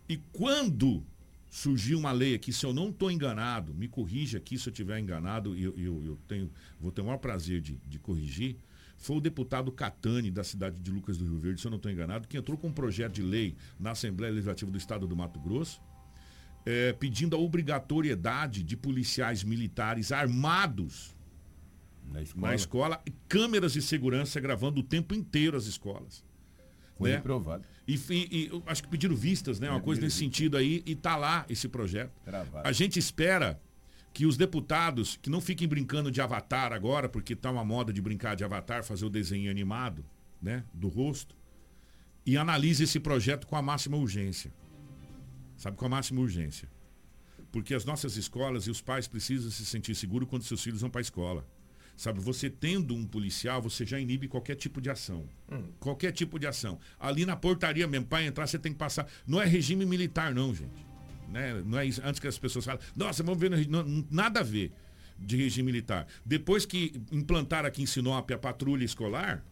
E 0.10 0.18
quando 0.32 1.06
surgiu 1.50 2.00
uma 2.00 2.12
lei 2.12 2.34
aqui, 2.34 2.52
se 2.54 2.66
eu 2.66 2.74
não 2.74 2.90
estou 2.90 3.12
enganado, 3.12 3.74
me 3.74 3.88
corrija 3.88 4.38
aqui 4.38 4.58
se 4.58 4.70
eu 4.70 4.72
estiver 4.72 4.98
enganado, 4.98 5.56
eu, 5.56 5.78
eu, 5.78 6.04
eu, 6.04 6.18
tenho, 6.28 6.50
vou 6.80 6.92
ter 6.92 7.02
o 7.02 7.06
maior 7.06 7.18
prazer 7.18 7.60
de, 7.62 7.78
de 7.86 8.00
corrigir, 8.00 8.56
foi 9.02 9.18
o 9.18 9.20
deputado 9.20 9.72
Catani, 9.72 10.30
da 10.30 10.44
cidade 10.44 10.80
de 10.80 10.92
Lucas 10.92 11.18
do 11.18 11.26
Rio 11.26 11.40
Verde, 11.40 11.60
se 11.60 11.68
eu 11.68 11.72
não 11.72 11.78
estou 11.78 11.92
enganado, 11.92 12.28
que 12.28 12.38
entrou 12.38 12.58
com 12.58 12.68
um 12.68 12.72
projeto 12.72 13.14
de 13.14 13.24
lei 13.24 13.56
na 13.80 13.92
Assembleia 13.92 14.32
Legislativa 14.32 14.70
do 14.70 14.78
Estado 14.78 15.08
do 15.08 15.16
Mato 15.16 15.40
Grosso, 15.40 15.82
é, 16.64 16.94
pedindo 16.94 17.36
a 17.36 17.40
obrigatoriedade 17.40 18.62
de 18.62 18.78
policiais 18.78 19.44
militares 19.44 20.12
armados 20.12 21.16
na 22.12 22.22
escola, 22.22 22.48
na 22.48 22.56
escola 22.56 23.04
câmeras 23.28 23.74
de 23.74 23.82
segurança 23.82 24.40
gravando 24.40 24.82
o 24.82 24.84
tempo 24.84 25.16
inteiro 25.16 25.58
as 25.58 25.66
escolas. 25.66 26.24
Foi 26.96 27.10
né? 27.10 27.18
E, 27.88 27.96
e, 27.96 28.46
e, 28.46 28.64
acho 28.68 28.84
que 28.84 28.90
pediram 28.90 29.16
vistas, 29.16 29.60
né? 29.60 29.68
Uma 29.68 29.82
coisa 29.82 30.00
nesse 30.00 30.18
sentido 30.18 30.56
aí, 30.56 30.84
e 30.86 30.96
tá 30.96 31.16
lá 31.16 31.44
esse 31.50 31.68
projeto. 31.68 32.12
Travado. 32.24 32.68
A 32.68 32.72
gente 32.72 33.00
espera 33.00 33.60
que 34.14 34.26
os 34.26 34.38
deputados, 34.38 35.18
que 35.22 35.30
não 35.30 35.40
fiquem 35.40 35.68
brincando 35.68 36.12
de 36.12 36.22
avatar 36.22 36.74
agora, 36.74 37.08
porque 37.08 37.36
tá 37.36 37.50
uma 37.50 37.64
moda 37.64 37.94
de 37.94 38.02
brincar 38.02 38.36
de 38.36 38.44
avatar, 38.44 38.84
fazer 38.84 39.06
o 39.06 39.10
desenho 39.10 39.50
animado, 39.50 40.06
né? 40.42 40.64
Do 40.74 40.88
rosto, 40.88 41.36
e 42.26 42.38
analise 42.38 42.84
esse 42.84 43.00
projeto 43.00 43.48
com 43.48 43.56
a 43.56 43.62
máxima 43.62 43.98
urgência. 43.98 44.52
Sabe, 45.58 45.78
com 45.78 45.86
a 45.86 45.90
máxima 45.90 46.20
urgência. 46.20 46.68
Porque 47.52 47.74
as 47.74 47.86
nossas 47.86 48.18
escolas 48.18 48.66
e 48.66 48.72
os 48.72 48.82
pais 48.82 49.08
precisam 49.08 49.52
se 49.52 49.66
sentir 49.66 49.96
seguros 49.96 50.28
quando 50.28 50.44
seus 50.44 50.64
filhos 50.64 50.82
vão 50.82 50.90
para 50.90 51.02
a 51.02 51.04
escola. 51.04 51.46
Sabe, 51.96 52.20
você 52.20 52.50
tendo 52.50 52.96
um 52.96 53.06
policial, 53.06 53.62
você 53.62 53.86
já 53.86 54.00
inibe 54.00 54.28
qualquer 54.28 54.56
tipo 54.56 54.82
de 54.82 54.90
ação. 54.90 55.30
Hum. 55.52 55.64
Qualquer 55.80 56.12
tipo 56.12 56.40
de 56.40 56.48
ação. 56.48 56.80
Ali 57.00 57.26
na 57.26 57.36
portaria 57.36 57.88
mesmo, 57.88 58.08
para 58.08 58.24
entrar, 58.24 58.48
você 58.48 58.58
tem 58.58 58.72
que 58.72 58.78
passar. 58.80 59.08
Não 59.28 59.42
é 59.42 59.46
regime 59.46 59.86
militar, 59.86 60.34
não, 60.34 60.54
gente. 60.56 60.91
Né? 61.32 61.62
Não 61.66 61.80
é 61.80 61.86
isso. 61.86 62.02
Antes 62.04 62.20
que 62.20 62.28
as 62.28 62.38
pessoas 62.38 62.66
falem, 62.66 62.82
nossa, 62.96 63.24
vamos 63.24 63.40
ver 63.40 63.50
no 63.50 64.06
nada 64.12 64.42
a 64.42 64.44
ver 64.44 64.72
de 65.18 65.38
regime 65.38 65.72
militar. 65.72 66.08
Depois 66.26 66.66
que 66.66 67.02
implantaram 67.12 67.68
aqui 67.68 67.82
em 67.82 67.86
Sinop 67.86 68.30
a 68.32 68.38
patrulha 68.38 68.84
escolar, 68.84 69.44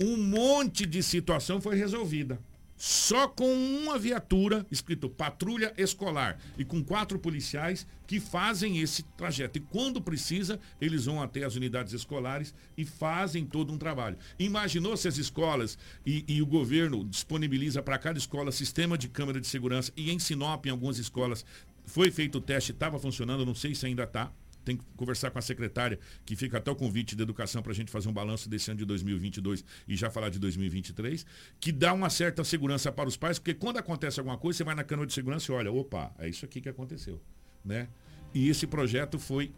um 0.00 0.16
monte 0.16 0.84
de 0.84 1.02
situação 1.02 1.60
foi 1.60 1.76
resolvida 1.76 2.38
só 2.76 3.26
com 3.26 3.52
uma 3.52 3.98
viatura, 3.98 4.66
escrito 4.70 5.08
patrulha 5.08 5.72
escolar, 5.78 6.38
e 6.58 6.64
com 6.64 6.84
quatro 6.84 7.18
policiais 7.18 7.86
que 8.06 8.20
fazem 8.20 8.78
esse 8.78 9.02
trajeto. 9.16 9.58
E 9.58 9.60
quando 9.60 10.00
precisa, 10.00 10.60
eles 10.80 11.06
vão 11.06 11.22
até 11.22 11.44
as 11.44 11.56
unidades 11.56 11.92
escolares 11.92 12.54
e 12.76 12.84
fazem 12.84 13.44
todo 13.44 13.72
um 13.72 13.78
trabalho. 13.78 14.18
Imaginou 14.38 14.96
se 14.96 15.08
as 15.08 15.16
escolas 15.16 15.78
e, 16.04 16.24
e 16.28 16.42
o 16.42 16.46
governo 16.46 17.04
disponibiliza 17.04 17.82
para 17.82 17.98
cada 17.98 18.18
escola 18.18 18.52
sistema 18.52 18.96
de 18.98 19.08
câmera 19.08 19.40
de 19.40 19.46
segurança 19.46 19.92
e 19.96 20.10
em 20.10 20.18
Sinop, 20.18 20.66
em 20.66 20.70
algumas 20.70 20.98
escolas, 20.98 21.44
foi 21.84 22.10
feito 22.10 22.38
o 22.38 22.40
teste, 22.40 22.72
estava 22.72 22.98
funcionando, 22.98 23.46
não 23.46 23.54
sei 23.54 23.74
se 23.74 23.86
ainda 23.86 24.02
está 24.04 24.30
tem 24.66 24.76
que 24.76 24.84
conversar 24.96 25.30
com 25.30 25.38
a 25.38 25.42
secretária, 25.42 25.96
que 26.26 26.34
fica 26.34 26.58
até 26.58 26.68
o 26.72 26.74
convite 26.74 27.14
da 27.14 27.22
educação 27.22 27.62
para 27.62 27.70
a 27.70 27.74
gente 27.74 27.88
fazer 27.88 28.08
um 28.08 28.12
balanço 28.12 28.48
desse 28.48 28.68
ano 28.68 28.78
de 28.78 28.84
2022 28.84 29.64
e 29.86 29.94
já 29.94 30.10
falar 30.10 30.28
de 30.28 30.40
2023, 30.40 31.24
que 31.60 31.70
dá 31.70 31.92
uma 31.92 32.10
certa 32.10 32.42
segurança 32.42 32.90
para 32.90 33.08
os 33.08 33.16
pais, 33.16 33.38
porque 33.38 33.54
quando 33.54 33.76
acontece 33.78 34.18
alguma 34.18 34.36
coisa, 34.36 34.58
você 34.58 34.64
vai 34.64 34.74
na 34.74 34.82
câmara 34.82 35.06
de 35.06 35.14
segurança 35.14 35.52
e 35.52 35.54
olha, 35.54 35.70
opa, 35.70 36.12
é 36.18 36.28
isso 36.28 36.44
aqui 36.44 36.60
que 36.60 36.68
aconteceu. 36.68 37.22
Né? 37.64 37.88
E 38.34 38.48
esse 38.48 38.66
projeto 38.66 39.20
foi 39.20 39.54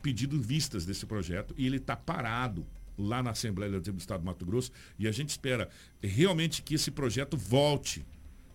pedido 0.00 0.40
vistas 0.40 0.86
desse 0.86 1.04
projeto 1.04 1.54
e 1.58 1.66
ele 1.66 1.78
está 1.78 1.96
parado 1.96 2.64
lá 2.96 3.20
na 3.20 3.30
Assembleia 3.30 3.80
do 3.80 3.98
Estado 3.98 4.20
do 4.20 4.26
Mato 4.26 4.46
Grosso 4.46 4.70
e 4.96 5.08
a 5.08 5.12
gente 5.12 5.30
espera 5.30 5.68
realmente 6.00 6.62
que 6.62 6.74
esse 6.74 6.92
projeto 6.92 7.36
volte 7.36 8.06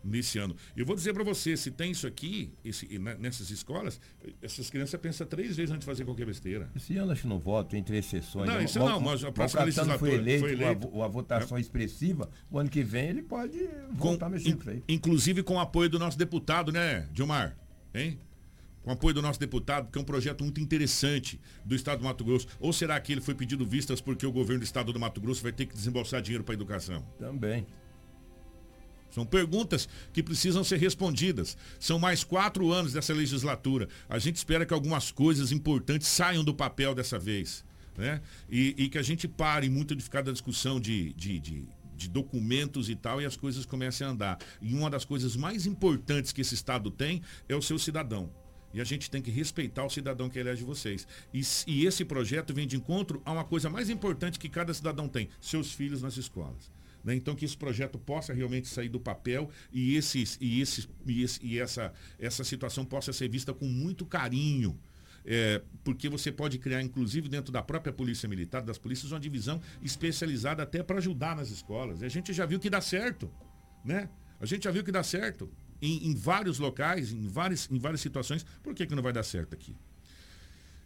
nesse 0.08 0.40
ano. 0.40 0.56
Eu 0.76 0.86
vou 0.86 0.96
dizer 0.96 1.14
para 1.14 1.24
você, 1.24 1.56
se 1.58 1.72
tem 1.72 1.92
isso 1.92 2.08
aqui, 2.08 2.54
esse, 2.64 2.98
nessas 3.20 3.50
escolas, 3.50 4.00
essas 4.42 4.70
crianças 4.70 5.00
pensam 5.00 5.28
três 5.28 5.56
vezes 5.56 5.72
antes 5.72 5.82
de 5.82 5.86
fazer 5.86 6.06
qualquer 6.06 6.26
besteira. 6.26 6.70
Esse 6.76 6.98
ano 6.98 7.12
acho 7.12 7.24
que 7.24 7.28
não 7.28 7.40
voto, 7.40 7.76
entre 7.76 7.98
exceções. 7.98 8.48
Não, 8.48 8.62
isso 8.62 8.80
não, 8.80 9.00
mas 9.00 9.24
a 9.24 9.32
próxima 9.32 9.64
legislatura 9.64 10.00
foi 10.00 10.14
eleito, 10.14 10.40
foi 10.40 10.52
eleito. 10.54 10.88
Uma, 10.88 10.98
uma 10.98 11.10
votação 11.10 11.58
é. 11.58 11.62
expressiva, 11.62 12.30
o 12.50 12.58
ano 12.58 12.70
que 12.70 12.84
vem 12.84 13.10
ele 13.10 13.22
pode 13.22 13.68
voltar 13.92 14.28
com, 14.28 14.32
mexendo 14.32 14.64
in, 14.66 14.70
aí. 14.70 14.84
Inclusive 14.88 15.44
com 15.44 15.56
o 15.56 15.60
apoio 15.60 15.90
do 15.90 16.00
nosso 16.00 16.18
deputado, 16.18 16.72
né, 16.72 17.08
Dilmar? 17.12 17.58
Hein? 17.94 18.20
com 18.88 18.94
apoio 18.94 19.14
do 19.14 19.22
nosso 19.22 19.38
deputado, 19.38 19.92
que 19.92 19.98
é 19.98 20.02
um 20.02 20.06
projeto 20.06 20.46
muito 20.46 20.62
interessante 20.62 21.42
do 21.66 21.76
Estado 21.76 22.00
do 22.00 22.06
Mato 22.06 22.24
Grosso. 22.24 22.48
Ou 22.58 22.72
será 22.72 22.98
que 23.02 23.12
ele 23.12 23.20
foi 23.20 23.36
pedido 23.36 23.66
vistas 23.66 24.00
porque 24.00 24.26
o 24.26 24.32
governo 24.32 24.62
do 24.62 24.64
Estado 24.64 24.94
do 24.94 25.00
Mato 25.00 25.20
Grosso 25.20 25.44
vai 25.44 25.52
ter 25.52 25.66
que 25.66 25.76
desembolsar 25.76 26.22
dinheiro 26.22 26.42
para 26.42 26.54
a 26.54 26.56
educação? 26.56 27.06
Também. 27.20 27.68
São 29.18 29.26
perguntas 29.26 29.90
que 30.14 30.22
precisam 30.22 30.64
ser 30.64 30.78
respondidas. 30.78 31.58
São 31.80 31.98
mais 31.98 32.24
quatro 32.24 32.72
anos 32.72 32.94
dessa 32.94 33.16
legislatura. 33.16 33.90
A 34.08 34.20
gente 34.20 34.36
espera 34.36 34.64
que 34.64 34.76
algumas 34.76 35.10
coisas 35.10 35.52
importantes 35.52 36.08
saiam 36.08 36.44
do 36.44 36.54
papel 36.54 36.94
dessa 36.94 37.18
vez. 37.18 37.66
Né? 37.98 38.22
E, 38.48 38.76
e 38.78 38.90
que 38.90 38.98
a 39.00 39.02
gente 39.02 39.28
pare 39.28 39.72
muito 39.72 39.96
de 39.96 40.04
ficar 40.04 40.22
da 40.22 40.32
discussão 40.32 40.80
de, 40.80 41.14
de, 41.14 41.40
de, 41.40 41.66
de 41.96 42.08
documentos 42.08 42.92
e 42.92 42.96
tal 42.96 43.20
e 43.20 43.26
as 43.26 43.36
coisas 43.36 43.66
comecem 43.66 44.06
a 44.06 44.12
andar. 44.12 44.38
E 44.62 44.72
uma 44.76 44.88
das 44.88 45.04
coisas 45.04 45.36
mais 45.36 45.66
importantes 45.66 46.32
que 46.32 46.42
esse 46.42 46.54
Estado 46.54 46.92
tem 46.92 47.24
é 47.50 47.56
o 47.56 47.62
seu 47.62 47.80
cidadão. 47.80 48.30
E 48.72 48.80
a 48.80 48.84
gente 48.84 49.10
tem 49.10 49.20
que 49.20 49.32
respeitar 49.32 49.84
o 49.84 49.90
cidadão 49.90 50.30
que 50.30 50.38
elege 50.38 50.64
vocês. 50.64 51.08
E, 51.34 51.42
e, 51.66 51.88
esse 51.88 52.06
projeto 52.06 52.54
vem 52.54 52.68
de 52.68 52.76
encontro 52.76 53.20
a 53.26 53.32
uma 53.32 53.44
coisa 53.44 53.68
mais 53.68 53.90
importante 53.90 54.38
que 54.38 54.48
cada 54.48 54.72
cidadão 54.76 55.08
tem: 55.08 55.30
seus 55.42 55.72
filhos 55.72 56.04
nas 56.04 56.18
escolas. 56.18 56.72
Né? 57.04 57.16
Então 57.16 57.36
que 57.36 57.46
esse 57.46 57.58
projeto 57.58 57.98
possa 57.98 58.34
realmente 58.34 58.68
sair 58.68 58.90
do 58.90 59.00
papel 59.00 59.50
e, 59.72 59.96
esses, 59.96 60.38
e, 60.42 60.60
e, 61.06 61.22
esse, 61.22 61.46
e 61.46 61.60
essa, 61.60 61.94
essa 62.20 62.44
situação 62.44 62.86
possa 62.86 63.14
ser 63.14 63.30
vista 63.30 63.54
com 63.54 63.66
muito 63.66 64.06
carinho. 64.06 64.78
É, 65.30 65.62
porque 65.84 66.08
você 66.08 66.32
pode 66.32 66.58
criar, 66.58 66.82
inclusive 66.82 67.28
dentro 67.28 67.52
da 67.52 67.62
própria 67.62 67.92
Polícia 67.92 68.30
Militar, 68.30 68.62
das 68.62 68.78
polícias, 68.78 69.12
uma 69.12 69.20
divisão 69.20 69.62
especializada 69.82 70.64
até 70.64 70.82
para 70.82 71.00
ajudar 71.00 71.36
nas 71.36 71.50
escolas. 71.50 72.02
E 72.02 72.06
a 72.06 72.10
gente 72.10 72.32
já 72.32 72.46
viu 72.46 72.60
que 72.60 72.70
dá 72.70 72.80
certo. 72.80 73.30
Né? 73.84 74.10
A 74.40 74.46
gente 74.46 74.64
já 74.64 74.72
viu 74.72 74.86
que 74.86 74.92
dá 74.92 75.04
certo 75.04 75.52
em, 75.82 76.08
em 76.08 76.16
vários 76.16 76.60
locais, 76.60 77.12
em 77.12 77.28
várias, 77.28 77.70
em 77.70 77.78
várias 77.78 78.00
situações. 78.00 78.46
Por 78.64 78.74
que, 78.74 78.86
que 78.86 78.96
não 78.96 79.04
vai 79.04 79.12
dar 79.12 79.24
certo 79.24 79.54
aqui? 79.54 79.76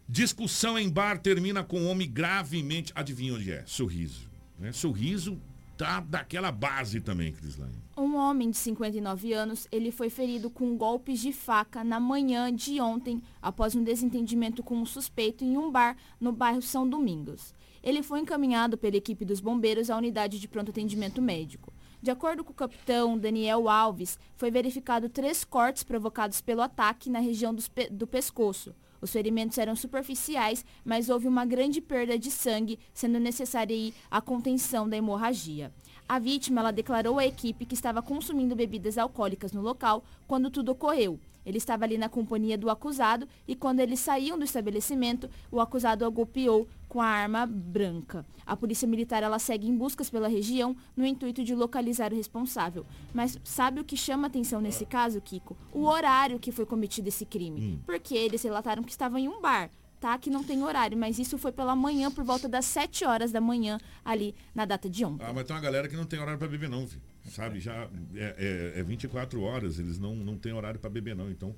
Discussão 0.08 0.76
em 0.78 0.90
bar 0.90 1.18
termina 1.18 1.62
com 1.62 1.80
um 1.80 1.88
homem 1.88 2.10
gravemente. 2.10 2.92
Adivinha 2.96 3.34
onde 3.34 3.52
é? 3.52 3.64
Sorriso. 3.64 4.28
Né? 4.58 4.72
Sorriso 4.72 5.40
tá 5.76 6.00
daquela 6.00 6.52
base 6.52 7.00
também, 7.00 7.32
Crislane. 7.32 7.82
Um 7.96 8.16
homem 8.16 8.50
de 8.50 8.56
59 8.56 9.32
anos, 9.32 9.68
ele 9.70 9.90
foi 9.90 10.08
ferido 10.08 10.48
com 10.48 10.76
golpes 10.76 11.20
de 11.20 11.32
faca 11.32 11.84
na 11.84 12.00
manhã 12.00 12.54
de 12.54 12.80
ontem, 12.80 13.22
após 13.40 13.74
um 13.74 13.84
desentendimento 13.84 14.62
com 14.62 14.76
um 14.76 14.86
suspeito 14.86 15.44
em 15.44 15.58
um 15.58 15.70
bar 15.70 15.96
no 16.18 16.32
bairro 16.32 16.62
São 16.62 16.88
Domingos. 16.88 17.54
Ele 17.82 18.02
foi 18.02 18.20
encaminhado 18.20 18.78
pela 18.78 18.96
equipe 18.96 19.24
dos 19.24 19.40
bombeiros 19.40 19.90
à 19.90 19.96
unidade 19.96 20.38
de 20.38 20.48
pronto 20.48 20.70
atendimento 20.70 21.20
médico. 21.20 21.72
De 22.00 22.10
acordo 22.10 22.42
com 22.42 22.52
o 22.52 22.54
capitão 22.54 23.18
Daniel 23.18 23.68
Alves, 23.68 24.18
foi 24.36 24.50
verificado 24.50 25.08
três 25.08 25.44
cortes 25.44 25.82
provocados 25.82 26.40
pelo 26.40 26.62
ataque 26.62 27.10
na 27.10 27.18
região 27.18 27.54
do 27.90 28.06
pescoço. 28.06 28.74
Os 29.02 29.10
ferimentos 29.10 29.58
eram 29.58 29.74
superficiais, 29.74 30.64
mas 30.84 31.08
houve 31.08 31.26
uma 31.26 31.44
grande 31.44 31.80
perda 31.80 32.16
de 32.16 32.30
sangue, 32.30 32.78
sendo 32.94 33.18
necessária 33.18 33.92
a 34.08 34.20
contenção 34.20 34.88
da 34.88 34.96
hemorragia. 34.96 35.72
A 36.08 36.20
vítima 36.20 36.72
declarou 36.72 37.18
à 37.18 37.26
equipe 37.26 37.66
que 37.66 37.74
estava 37.74 38.00
consumindo 38.00 38.54
bebidas 38.54 38.96
alcoólicas 38.96 39.52
no 39.52 39.60
local 39.60 40.04
quando 40.28 40.50
tudo 40.50 40.70
ocorreu. 40.70 41.18
Ele 41.44 41.58
estava 41.58 41.84
ali 41.84 41.98
na 41.98 42.08
companhia 42.08 42.56
do 42.56 42.70
acusado 42.70 43.28
e 43.46 43.54
quando 43.54 43.80
eles 43.80 44.00
saíam 44.00 44.38
do 44.38 44.44
estabelecimento, 44.44 45.28
o 45.50 45.60
acusado 45.60 46.06
o 46.06 46.10
golpeou 46.10 46.68
com 46.88 47.00
a 47.00 47.06
arma 47.06 47.46
branca. 47.46 48.24
A 48.46 48.56
polícia 48.56 48.86
militar 48.86 49.22
ela 49.22 49.38
segue 49.38 49.66
em 49.66 49.76
buscas 49.76 50.10
pela 50.10 50.28
região 50.28 50.76
no 50.96 51.06
intuito 51.06 51.42
de 51.42 51.54
localizar 51.54 52.12
o 52.12 52.16
responsável. 52.16 52.84
Mas 53.14 53.38
sabe 53.44 53.80
o 53.80 53.84
que 53.84 53.96
chama 53.96 54.26
atenção 54.26 54.60
nesse 54.60 54.84
caso, 54.84 55.20
Kiko? 55.20 55.56
O 55.72 55.84
horário 55.84 56.38
que 56.38 56.52
foi 56.52 56.66
cometido 56.66 57.08
esse 57.08 57.24
crime. 57.24 57.60
Hum. 57.60 57.78
Porque 57.86 58.14
eles 58.14 58.42
relataram 58.42 58.82
que 58.82 58.90
estavam 58.90 59.18
em 59.18 59.28
um 59.28 59.40
bar 59.40 59.70
tá? 60.02 60.18
Que 60.18 60.28
não 60.28 60.42
tem 60.42 60.60
horário, 60.64 60.98
mas 60.98 61.16
isso 61.20 61.38
foi 61.38 61.52
pela 61.52 61.76
manhã, 61.76 62.10
por 62.10 62.24
volta 62.24 62.48
das 62.48 62.64
7 62.64 63.04
horas 63.04 63.30
da 63.30 63.40
manhã, 63.40 63.78
ali 64.04 64.34
na 64.52 64.64
data 64.64 64.90
de 64.90 65.04
ontem. 65.04 65.24
Ah, 65.24 65.32
mas 65.32 65.44
tem 65.44 65.54
uma 65.54 65.62
galera 65.62 65.88
que 65.88 65.96
não 65.96 66.04
tem 66.04 66.18
horário 66.18 66.40
para 66.40 66.48
beber, 66.48 66.68
não, 66.68 66.84
viu? 66.84 67.00
Sabe? 67.30 67.60
Já 67.60 67.88
é, 68.14 68.72
é, 68.76 68.80
é 68.80 68.82
24 68.82 69.40
horas, 69.42 69.78
eles 69.78 69.98
não, 69.98 70.14
não 70.16 70.36
têm 70.36 70.52
horário 70.52 70.80
para 70.80 70.90
beber, 70.90 71.14
não. 71.16 71.30
Então, 71.30 71.54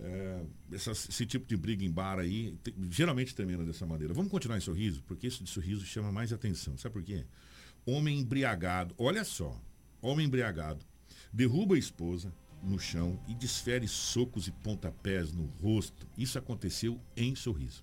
é, 0.00 0.40
essa, 0.72 0.92
esse 0.92 1.26
tipo 1.26 1.46
de 1.46 1.56
briga 1.56 1.84
em 1.84 1.90
bar 1.90 2.18
aí, 2.18 2.56
te, 2.62 2.74
geralmente 2.90 3.34
termina 3.34 3.64
dessa 3.64 3.86
maneira. 3.86 4.14
Vamos 4.14 4.30
continuar 4.30 4.56
em 4.56 4.60
sorriso, 4.60 5.02
porque 5.06 5.26
isso 5.26 5.44
de 5.44 5.50
sorriso 5.50 5.84
chama 5.84 6.10
mais 6.10 6.32
atenção. 6.32 6.76
Sabe 6.76 6.94
por 6.94 7.02
quê? 7.02 7.24
Homem 7.84 8.20
embriagado, 8.20 8.94
olha 8.96 9.24
só, 9.24 9.60
homem 10.00 10.26
embriagado, 10.26 10.84
derruba 11.32 11.74
a 11.74 11.78
esposa 11.78 12.32
no 12.62 12.78
chão 12.78 13.18
e 13.26 13.34
desfere 13.34 13.88
socos 13.88 14.46
e 14.46 14.52
pontapés 14.52 15.32
no 15.32 15.46
rosto. 15.60 16.06
Isso 16.16 16.38
aconteceu 16.38 17.00
em 17.16 17.34
sorriso. 17.34 17.82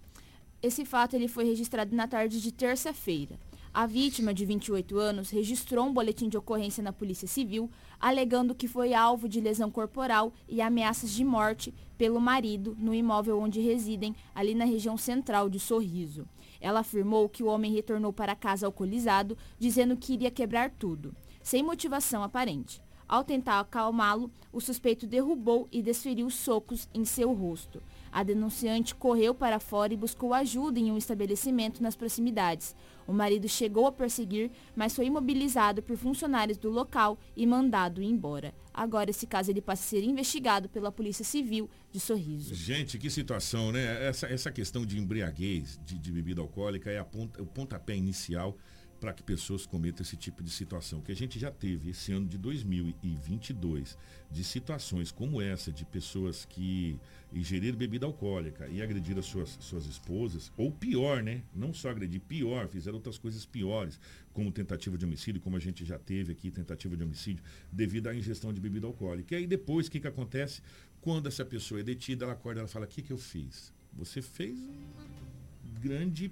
Esse 0.61 0.85
fato 0.85 1.15
ele 1.15 1.27
foi 1.27 1.45
registrado 1.45 1.95
na 1.95 2.07
tarde 2.07 2.41
de 2.41 2.51
terça-feira. 2.51 3.39
A 3.79 3.85
vítima, 3.85 4.33
de 4.33 4.43
28 4.43 4.97
anos, 4.97 5.29
registrou 5.29 5.85
um 5.85 5.93
boletim 5.93 6.27
de 6.27 6.37
ocorrência 6.37 6.83
na 6.83 6.91
Polícia 6.91 7.25
Civil, 7.25 7.71
alegando 7.97 8.53
que 8.53 8.67
foi 8.67 8.93
alvo 8.93 9.29
de 9.29 9.39
lesão 9.39 9.71
corporal 9.71 10.33
e 10.49 10.61
ameaças 10.61 11.11
de 11.11 11.23
morte 11.23 11.73
pelo 11.97 12.19
marido 12.19 12.75
no 12.77 12.93
imóvel 12.93 13.39
onde 13.39 13.61
residem, 13.61 14.13
ali 14.35 14.53
na 14.53 14.65
região 14.65 14.97
central 14.97 15.49
de 15.49 15.61
Sorriso. 15.61 16.27
Ela 16.59 16.81
afirmou 16.81 17.29
que 17.29 17.41
o 17.41 17.47
homem 17.47 17.71
retornou 17.71 18.11
para 18.11 18.35
casa 18.35 18.65
alcoolizado, 18.65 19.37
dizendo 19.57 19.95
que 19.95 20.11
iria 20.11 20.29
quebrar 20.29 20.71
tudo, 20.71 21.15
sem 21.41 21.63
motivação 21.63 22.21
aparente. 22.21 22.81
Ao 23.07 23.23
tentar 23.23 23.61
acalmá-lo, 23.61 24.29
o 24.51 24.59
suspeito 24.59 25.07
derrubou 25.07 25.69
e 25.71 25.81
desferiu 25.81 26.29
socos 26.29 26.89
em 26.93 27.05
seu 27.05 27.31
rosto. 27.31 27.81
A 28.11 28.23
denunciante 28.23 28.95
correu 28.95 29.33
para 29.33 29.59
fora 29.59 29.93
e 29.93 29.97
buscou 29.97 30.33
ajuda 30.33 30.79
em 30.79 30.91
um 30.91 30.97
estabelecimento 30.97 31.81
nas 31.81 31.95
proximidades. 31.95 32.75
O 33.07 33.13
marido 33.13 33.47
chegou 33.47 33.87
a 33.87 33.91
perseguir, 33.91 34.51
mas 34.75 34.95
foi 34.95 35.05
imobilizado 35.05 35.81
por 35.81 35.97
funcionários 35.97 36.57
do 36.57 36.69
local 36.69 37.17
e 37.35 37.45
mandado 37.45 38.01
embora. 38.01 38.53
Agora 38.73 39.09
esse 39.09 39.25
caso 39.25 39.51
ele 39.51 39.61
passa 39.61 39.83
a 39.83 39.89
ser 39.89 40.03
investigado 40.03 40.69
pela 40.69 40.91
Polícia 40.91 41.25
Civil 41.25 41.69
de 41.91 41.99
Sorriso. 41.99 42.53
Gente, 42.53 42.97
que 42.97 43.09
situação, 43.09 43.71
né? 43.71 44.07
Essa, 44.07 44.27
essa 44.27 44.51
questão 44.51 44.85
de 44.85 44.97
embriaguez, 44.97 45.79
de, 45.83 45.97
de 45.97 46.11
bebida 46.11 46.41
alcoólica, 46.41 46.89
é 46.89 47.03
ponta, 47.03 47.41
o 47.41 47.45
pontapé 47.45 47.95
inicial 47.95 48.55
para 48.99 49.13
que 49.13 49.23
pessoas 49.23 49.65
cometam 49.65 50.03
esse 50.03 50.17
tipo 50.17 50.43
de 50.43 50.49
situação. 50.49 51.01
Que 51.01 51.11
a 51.11 51.15
gente 51.15 51.39
já 51.39 51.49
teve 51.49 51.91
esse 51.91 52.11
ano 52.11 52.27
de 52.27 52.37
2022 52.37 53.97
de 54.29 54.43
situações 54.43 55.11
como 55.11 55.41
essa, 55.41 55.71
de 55.71 55.85
pessoas 55.85 56.45
que 56.45 56.99
ingeriram 57.33 57.77
bebida 57.77 58.05
alcoólica 58.05 58.67
e 58.67 58.81
agrediram 58.81 59.21
suas, 59.21 59.57
suas 59.61 59.85
esposas, 59.85 60.51
ou 60.57 60.71
pior, 60.71 61.23
né? 61.23 61.43
Não 61.55 61.73
só 61.73 61.89
agredir, 61.89 62.21
pior, 62.21 62.67
fizeram 62.67 62.97
outras 62.97 63.17
coisas 63.17 63.45
piores, 63.45 63.99
como 64.33 64.51
tentativa 64.51 64.97
de 64.97 65.05
homicídio, 65.05 65.41
como 65.41 65.55
a 65.55 65.59
gente 65.59 65.85
já 65.85 65.97
teve 65.97 66.31
aqui, 66.31 66.51
tentativa 66.51 66.95
de 66.95 67.03
homicídio, 67.03 67.43
devido 67.71 68.07
à 68.07 68.15
ingestão 68.15 68.51
de 68.51 68.59
bebida 68.59 68.87
alcoólica. 68.87 69.35
E 69.35 69.39
aí 69.39 69.47
depois, 69.47 69.87
o 69.87 69.91
que, 69.91 69.99
que 69.99 70.07
acontece? 70.07 70.61
Quando 71.01 71.27
essa 71.27 71.45
pessoa 71.45 71.79
é 71.79 71.83
detida, 71.83 72.25
ela 72.25 72.33
acorda, 72.33 72.61
ela 72.61 72.67
fala, 72.67 72.85
o 72.85 72.87
que, 72.87 73.01
que 73.01 73.11
eu 73.11 73.17
fiz? 73.17 73.73
Você 73.93 74.21
fez 74.21 74.57
uma 74.59 75.79
grande, 75.79 76.31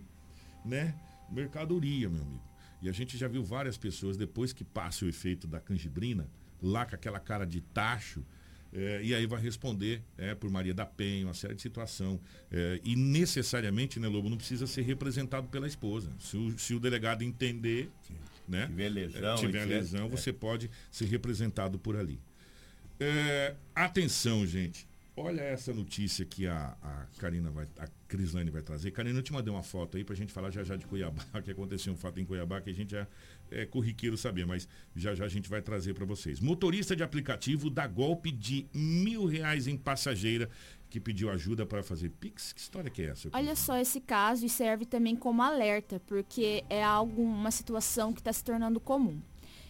né, 0.65 0.95
mercadoria, 1.31 2.09
meu 2.09 2.21
amigo. 2.21 2.43
E 2.81 2.89
a 2.89 2.91
gente 2.91 3.17
já 3.17 3.27
viu 3.27 3.43
várias 3.43 3.77
pessoas, 3.77 4.17
depois 4.17 4.53
que 4.53 4.63
passa 4.63 5.05
o 5.05 5.09
efeito 5.09 5.47
da 5.47 5.59
canjibrina, 5.59 6.29
lá 6.61 6.85
com 6.85 6.95
aquela 6.95 7.19
cara 7.19 7.45
de 7.45 7.61
tacho, 7.61 8.23
é, 8.73 9.01
e 9.03 9.15
aí 9.15 9.25
vai 9.25 9.41
responder 9.41 10.01
é, 10.17 10.35
por 10.35 10.49
Maria 10.49 10.73
da 10.73 10.85
Penha, 10.85 11.25
uma 11.25 11.33
série 11.33 11.55
de 11.55 11.61
situação. 11.61 12.19
É, 12.51 12.79
e 12.83 12.95
necessariamente, 12.95 13.99
né, 13.99 14.07
Lobo, 14.07 14.29
não 14.29 14.37
precisa 14.37 14.67
ser 14.67 14.81
representado 14.81 15.47
pela 15.47 15.67
esposa. 15.67 16.11
Se 16.19 16.37
o, 16.37 16.57
se 16.59 16.73
o 16.73 16.79
delegado 16.79 17.23
entender, 17.23 17.89
Sim. 18.01 18.15
né? 18.47 18.67
Tiver 18.67 18.89
lesão, 18.89 19.35
tiver 19.37 19.65
lesão 19.65 20.05
é. 20.05 20.09
você 20.09 20.33
pode 20.33 20.69
ser 20.91 21.05
representado 21.05 21.79
por 21.79 21.95
ali. 21.95 22.19
É, 22.99 23.55
atenção, 23.73 24.45
gente. 24.45 24.87
Olha 25.19 25.41
essa 25.41 25.73
notícia 25.73 26.23
que 26.23 26.45
a, 26.45 26.77
a 26.79 27.05
Karina 27.17 27.49
vai, 27.49 27.65
a 27.79 27.87
Crislane 28.07 28.51
vai 28.51 28.61
trazer. 28.61 28.91
Karina, 28.91 29.17
eu 29.17 29.23
te 29.23 29.33
mandei 29.33 29.51
uma 29.51 29.63
foto 29.63 29.97
aí 29.97 30.03
pra 30.03 30.15
gente 30.15 30.31
falar 30.31 30.51
já 30.51 30.63
já 30.63 30.75
de 30.75 30.85
Cuiabá, 30.85 31.23
que 31.43 31.49
aconteceu 31.49 31.91
um 31.91 31.97
fato 31.97 32.19
em 32.19 32.25
Cuiabá 32.25 32.61
que 32.61 32.69
a 32.69 32.73
gente 32.73 32.91
já 32.91 33.07
é 33.49 33.65
corriqueiro 33.65 34.15
saber, 34.15 34.45
mas 34.45 34.69
já 34.95 35.15
já 35.15 35.25
a 35.25 35.27
gente 35.27 35.49
vai 35.49 35.59
trazer 35.59 35.95
para 35.95 36.05
vocês. 36.05 36.39
Motorista 36.39 36.95
de 36.95 37.01
aplicativo 37.01 37.67
dá 37.67 37.87
golpe 37.87 38.31
de 38.31 38.67
mil 38.71 39.25
reais 39.25 39.65
em 39.65 39.75
passageira 39.75 40.51
que 40.87 40.99
pediu 40.99 41.31
ajuda 41.31 41.65
para 41.65 41.81
fazer 41.81 42.09
Pix. 42.09 42.53
Que 42.53 42.61
história 42.61 42.91
que 42.91 43.01
é 43.01 43.05
essa? 43.07 43.29
Olha 43.33 43.55
só 43.55 43.75
esse 43.75 43.99
caso 43.99 44.45
e 44.45 44.49
serve 44.49 44.85
também 44.85 45.15
como 45.15 45.41
alerta, 45.41 45.99
porque 46.05 46.63
é 46.69 46.83
algo, 46.83 47.23
uma 47.23 47.49
situação 47.49 48.13
que 48.13 48.21
está 48.21 48.31
se 48.31 48.43
tornando 48.43 48.79
comum. 48.79 49.19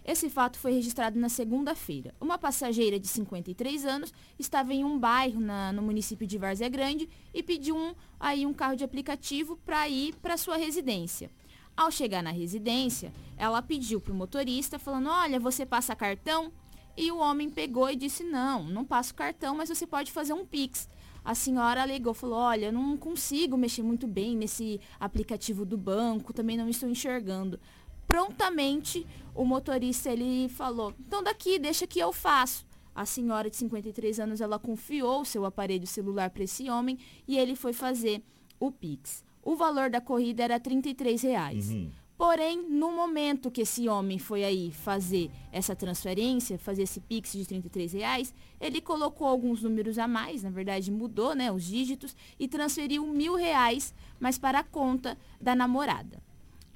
Esse 0.08 0.30
fato 0.30 0.58
foi 0.58 0.72
registrado 0.72 1.20
na 1.20 1.28
segunda-feira. 1.28 2.16
Uma 2.22 2.38
passageira 2.38 2.98
de 2.98 3.10
53 3.10 3.86
anos 3.86 4.14
estava 4.40 4.74
em 4.74 4.86
um 4.86 4.98
bairro 4.98 5.42
na, 5.42 5.74
no 5.74 5.82
município 5.82 6.26
de 6.26 6.38
Várzea 6.38 6.70
Grande 6.70 7.10
e 7.34 7.44
pediu 7.44 7.76
um, 7.76 7.94
aí 8.18 8.46
um 8.46 8.54
carro 8.54 8.78
de 8.78 8.86
aplicativo 8.86 9.58
para 9.66 9.90
ir 9.90 10.16
para 10.16 10.38
sua 10.38 10.56
residência. 10.56 11.30
Ao 11.76 11.92
chegar 11.92 12.24
na 12.24 12.32
residência, 12.32 13.14
ela 13.36 13.62
pediu 13.62 14.00
para 14.00 14.14
o 14.14 14.16
motorista, 14.16 14.80
falando: 14.80 15.10
Olha, 15.10 15.42
você 15.42 15.66
passa 15.66 15.94
cartão? 15.94 16.54
E 16.96 17.12
o 17.12 17.18
homem 17.18 17.50
pegou 17.50 17.90
e 17.90 17.98
disse: 17.98 18.24
Não, 18.24 18.64
não 18.64 18.86
passo 18.86 19.14
cartão, 19.14 19.58
mas 19.58 19.68
você 19.68 19.86
pode 19.86 20.10
fazer 20.14 20.32
um 20.32 20.46
Pix. 20.46 20.90
A 21.24 21.36
senhora 21.36 21.82
alegou, 21.82 22.14
falou: 22.14 22.40
Olha, 22.40 22.72
não 22.72 22.96
consigo 22.96 23.58
mexer 23.58 23.84
muito 23.84 24.08
bem 24.08 24.38
nesse 24.38 24.80
aplicativo 24.98 25.66
do 25.66 25.78
banco, 25.78 26.32
também 26.32 26.56
não 26.56 26.70
estou 26.70 26.88
enxergando 26.88 27.60
prontamente 28.08 29.06
o 29.36 29.44
motorista 29.46 30.10
ele 30.10 30.50
falou: 30.50 30.94
"Então 31.00 31.24
daqui, 31.24 31.60
deixa 31.60 31.86
que 31.86 32.00
eu 32.00 32.12
faço". 32.14 32.66
A 32.96 33.06
senhora 33.06 33.48
de 33.48 33.56
53 33.58 34.20
anos 34.20 34.42
ela 34.42 34.58
confiou 34.58 35.22
o 35.22 35.26
seu 35.26 35.46
aparelho 35.46 35.86
celular 35.86 36.32
para 36.32 36.44
esse 36.44 36.68
homem 36.68 36.98
e 37.28 37.38
ele 37.38 37.56
foi 37.56 37.72
fazer 37.72 38.24
o 38.60 38.72
Pix. 38.72 39.24
O 39.44 39.56
valor 39.56 39.90
da 39.90 40.02
corrida 40.02 40.44
era 40.44 40.60
33 40.60 41.22
reais. 41.22 41.70
Uhum. 41.70 41.92
Porém, 42.18 42.68
no 42.68 42.92
momento 42.92 43.52
que 43.52 43.62
esse 43.62 43.88
homem 43.88 44.18
foi 44.18 44.44
aí 44.44 44.72
fazer 44.72 45.30
essa 45.52 45.76
transferência, 45.76 46.58
fazer 46.58 46.82
esse 46.82 47.00
Pix 47.00 47.34
de 47.34 47.46
33 47.46 47.94
reais, 47.94 48.34
ele 48.60 48.82
colocou 48.82 49.28
alguns 49.28 49.62
números 49.62 50.00
a 50.00 50.08
mais, 50.08 50.42
na 50.42 50.50
verdade 50.50 50.90
mudou 50.90 51.36
né, 51.36 51.52
os 51.52 51.64
dígitos, 51.64 52.16
e 52.40 52.48
transferiu 52.48 53.06
mil 53.06 53.36
reais, 53.36 53.94
mas 54.20 54.40
para 54.40 54.60
a 54.60 54.64
conta 54.64 55.16
da 55.40 55.56
namorada 55.56 56.27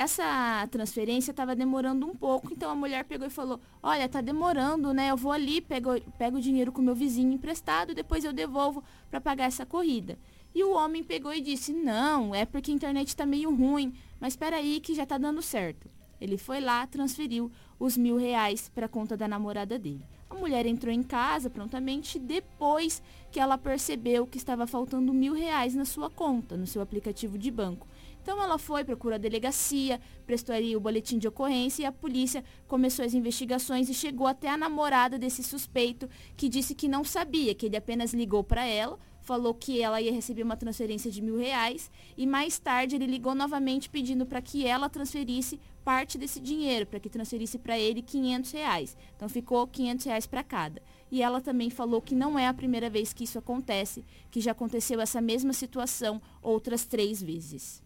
essa 0.01 0.67
transferência 0.71 1.31
estava 1.31 1.55
demorando 1.55 2.07
um 2.07 2.15
pouco, 2.15 2.51
então 2.51 2.71
a 2.71 2.75
mulher 2.75 3.05
pegou 3.05 3.27
e 3.27 3.29
falou: 3.29 3.59
Olha, 3.83 4.09
tá 4.09 4.19
demorando, 4.19 4.93
né? 4.93 5.11
Eu 5.11 5.17
vou 5.17 5.31
ali, 5.31 5.61
pego, 5.61 5.89
pego 6.17 6.37
o 6.37 6.41
dinheiro 6.41 6.71
com 6.71 6.81
meu 6.81 6.95
vizinho 6.95 7.31
emprestado, 7.31 7.93
depois 7.93 8.25
eu 8.25 8.33
devolvo 8.33 8.83
para 9.09 9.21
pagar 9.21 9.45
essa 9.45 9.65
corrida. 9.65 10.17
E 10.55 10.63
o 10.63 10.73
homem 10.73 11.03
pegou 11.03 11.33
e 11.33 11.39
disse: 11.39 11.71
Não, 11.71 12.33
é 12.33 12.45
porque 12.45 12.71
a 12.71 12.73
internet 12.73 13.09
está 13.09 13.25
meio 13.25 13.53
ruim, 13.55 13.93
mas 14.19 14.33
espera 14.33 14.57
aí 14.57 14.79
que 14.79 14.95
já 14.95 15.03
está 15.03 15.17
dando 15.17 15.41
certo. 15.41 15.87
Ele 16.19 16.37
foi 16.37 16.59
lá, 16.59 16.85
transferiu 16.87 17.51
os 17.79 17.95
mil 17.95 18.17
reais 18.17 18.69
para 18.69 18.87
a 18.87 18.89
conta 18.89 19.15
da 19.15 19.27
namorada 19.27 19.77
dele. 19.77 20.05
A 20.29 20.33
mulher 20.33 20.65
entrou 20.65 20.93
em 20.93 21.03
casa 21.03 21.49
prontamente 21.49 22.17
depois 22.17 23.03
que 23.31 23.39
ela 23.39 23.57
percebeu 23.57 24.25
que 24.25 24.37
estava 24.37 24.65
faltando 24.65 25.13
mil 25.13 25.33
reais 25.33 25.75
na 25.75 25.83
sua 25.83 26.09
conta, 26.09 26.55
no 26.55 26.65
seu 26.65 26.81
aplicativo 26.81 27.37
de 27.37 27.51
banco. 27.51 27.85
Então 28.21 28.41
ela 28.41 28.57
foi, 28.57 28.83
procurou 28.83 29.15
a 29.15 29.17
delegacia, 29.17 29.99
prestou 30.25 30.53
ali 30.53 30.75
o 30.75 30.79
boletim 30.79 31.17
de 31.17 31.27
ocorrência 31.27 31.83
e 31.83 31.85
a 31.85 31.91
polícia 31.91 32.43
começou 32.67 33.03
as 33.03 33.13
investigações 33.13 33.89
e 33.89 33.93
chegou 33.93 34.27
até 34.27 34.47
a 34.47 34.57
namorada 34.57 35.17
desse 35.17 35.43
suspeito 35.43 36.07
que 36.37 36.47
disse 36.47 36.75
que 36.75 36.87
não 36.87 37.03
sabia, 37.03 37.55
que 37.55 37.65
ele 37.65 37.77
apenas 37.77 38.13
ligou 38.13 38.43
para 38.43 38.63
ela, 38.63 38.99
falou 39.21 39.53
que 39.53 39.81
ela 39.81 40.01
ia 40.01 40.11
receber 40.11 40.43
uma 40.43 40.55
transferência 40.55 41.09
de 41.09 41.21
mil 41.21 41.37
reais 41.37 41.89
e 42.15 42.27
mais 42.27 42.59
tarde 42.59 42.95
ele 42.95 43.07
ligou 43.07 43.33
novamente 43.33 43.89
pedindo 43.89 44.25
para 44.25 44.41
que 44.41 44.65
ela 44.65 44.89
transferisse 44.89 45.59
parte 45.83 46.17
desse 46.17 46.39
dinheiro, 46.39 46.85
para 46.85 46.99
que 46.99 47.09
transferisse 47.09 47.57
para 47.57 47.77
ele 47.77 48.01
500 48.01 48.51
reais. 48.51 48.97
Então 49.15 49.27
ficou 49.27 49.65
500 49.65 50.05
reais 50.05 50.27
para 50.27 50.43
cada. 50.43 50.81
E 51.11 51.21
ela 51.21 51.41
também 51.41 51.69
falou 51.69 52.01
que 52.01 52.15
não 52.15 52.37
é 52.37 52.47
a 52.47 52.53
primeira 52.53 52.89
vez 52.89 53.13
que 53.13 53.23
isso 53.23 53.39
acontece, 53.39 54.05
que 54.29 54.39
já 54.39 54.51
aconteceu 54.51 55.01
essa 55.01 55.19
mesma 55.19 55.53
situação 55.53 56.21
outras 56.41 56.85
três 56.85 57.21
vezes. 57.21 57.83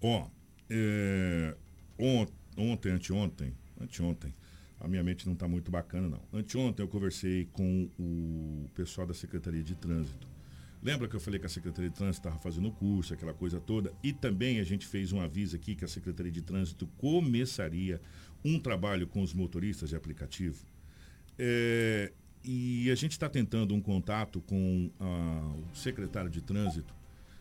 Ó, 0.00 0.28
é, 0.68 1.56
ont, 1.98 2.30
ontem, 2.56 2.90
anteontem, 2.90 3.54
anteontem, 3.80 4.34
a 4.78 4.88
minha 4.88 5.02
mente 5.02 5.26
não 5.26 5.32
está 5.32 5.48
muito 5.48 5.70
bacana, 5.70 6.08
não. 6.08 6.38
Anteontem 6.38 6.84
eu 6.84 6.88
conversei 6.88 7.46
com 7.52 7.88
o 7.98 8.68
pessoal 8.74 9.06
da 9.06 9.14
Secretaria 9.14 9.62
de 9.62 9.74
Trânsito. 9.74 10.28
Lembra 10.82 11.08
que 11.08 11.16
eu 11.16 11.20
falei 11.20 11.40
que 11.40 11.46
a 11.46 11.48
Secretaria 11.48 11.90
de 11.90 11.96
Trânsito 11.96 12.28
estava 12.28 12.38
fazendo 12.38 12.70
curso, 12.70 13.14
aquela 13.14 13.32
coisa 13.32 13.58
toda? 13.58 13.92
E 14.02 14.12
também 14.12 14.60
a 14.60 14.64
gente 14.64 14.86
fez 14.86 15.12
um 15.12 15.20
aviso 15.20 15.56
aqui 15.56 15.74
que 15.74 15.84
a 15.84 15.88
Secretaria 15.88 16.30
de 16.30 16.42
Trânsito 16.42 16.86
começaria 16.98 18.00
um 18.44 18.60
trabalho 18.60 19.06
com 19.06 19.22
os 19.22 19.32
motoristas 19.32 19.88
de 19.88 19.96
aplicativo. 19.96 20.64
É, 21.38 22.12
e 22.44 22.90
a 22.90 22.94
gente 22.94 23.12
está 23.12 23.28
tentando 23.28 23.74
um 23.74 23.80
contato 23.80 24.40
com 24.42 24.90
o 25.00 25.76
secretário 25.76 26.30
de 26.30 26.40
Trânsito 26.40 26.94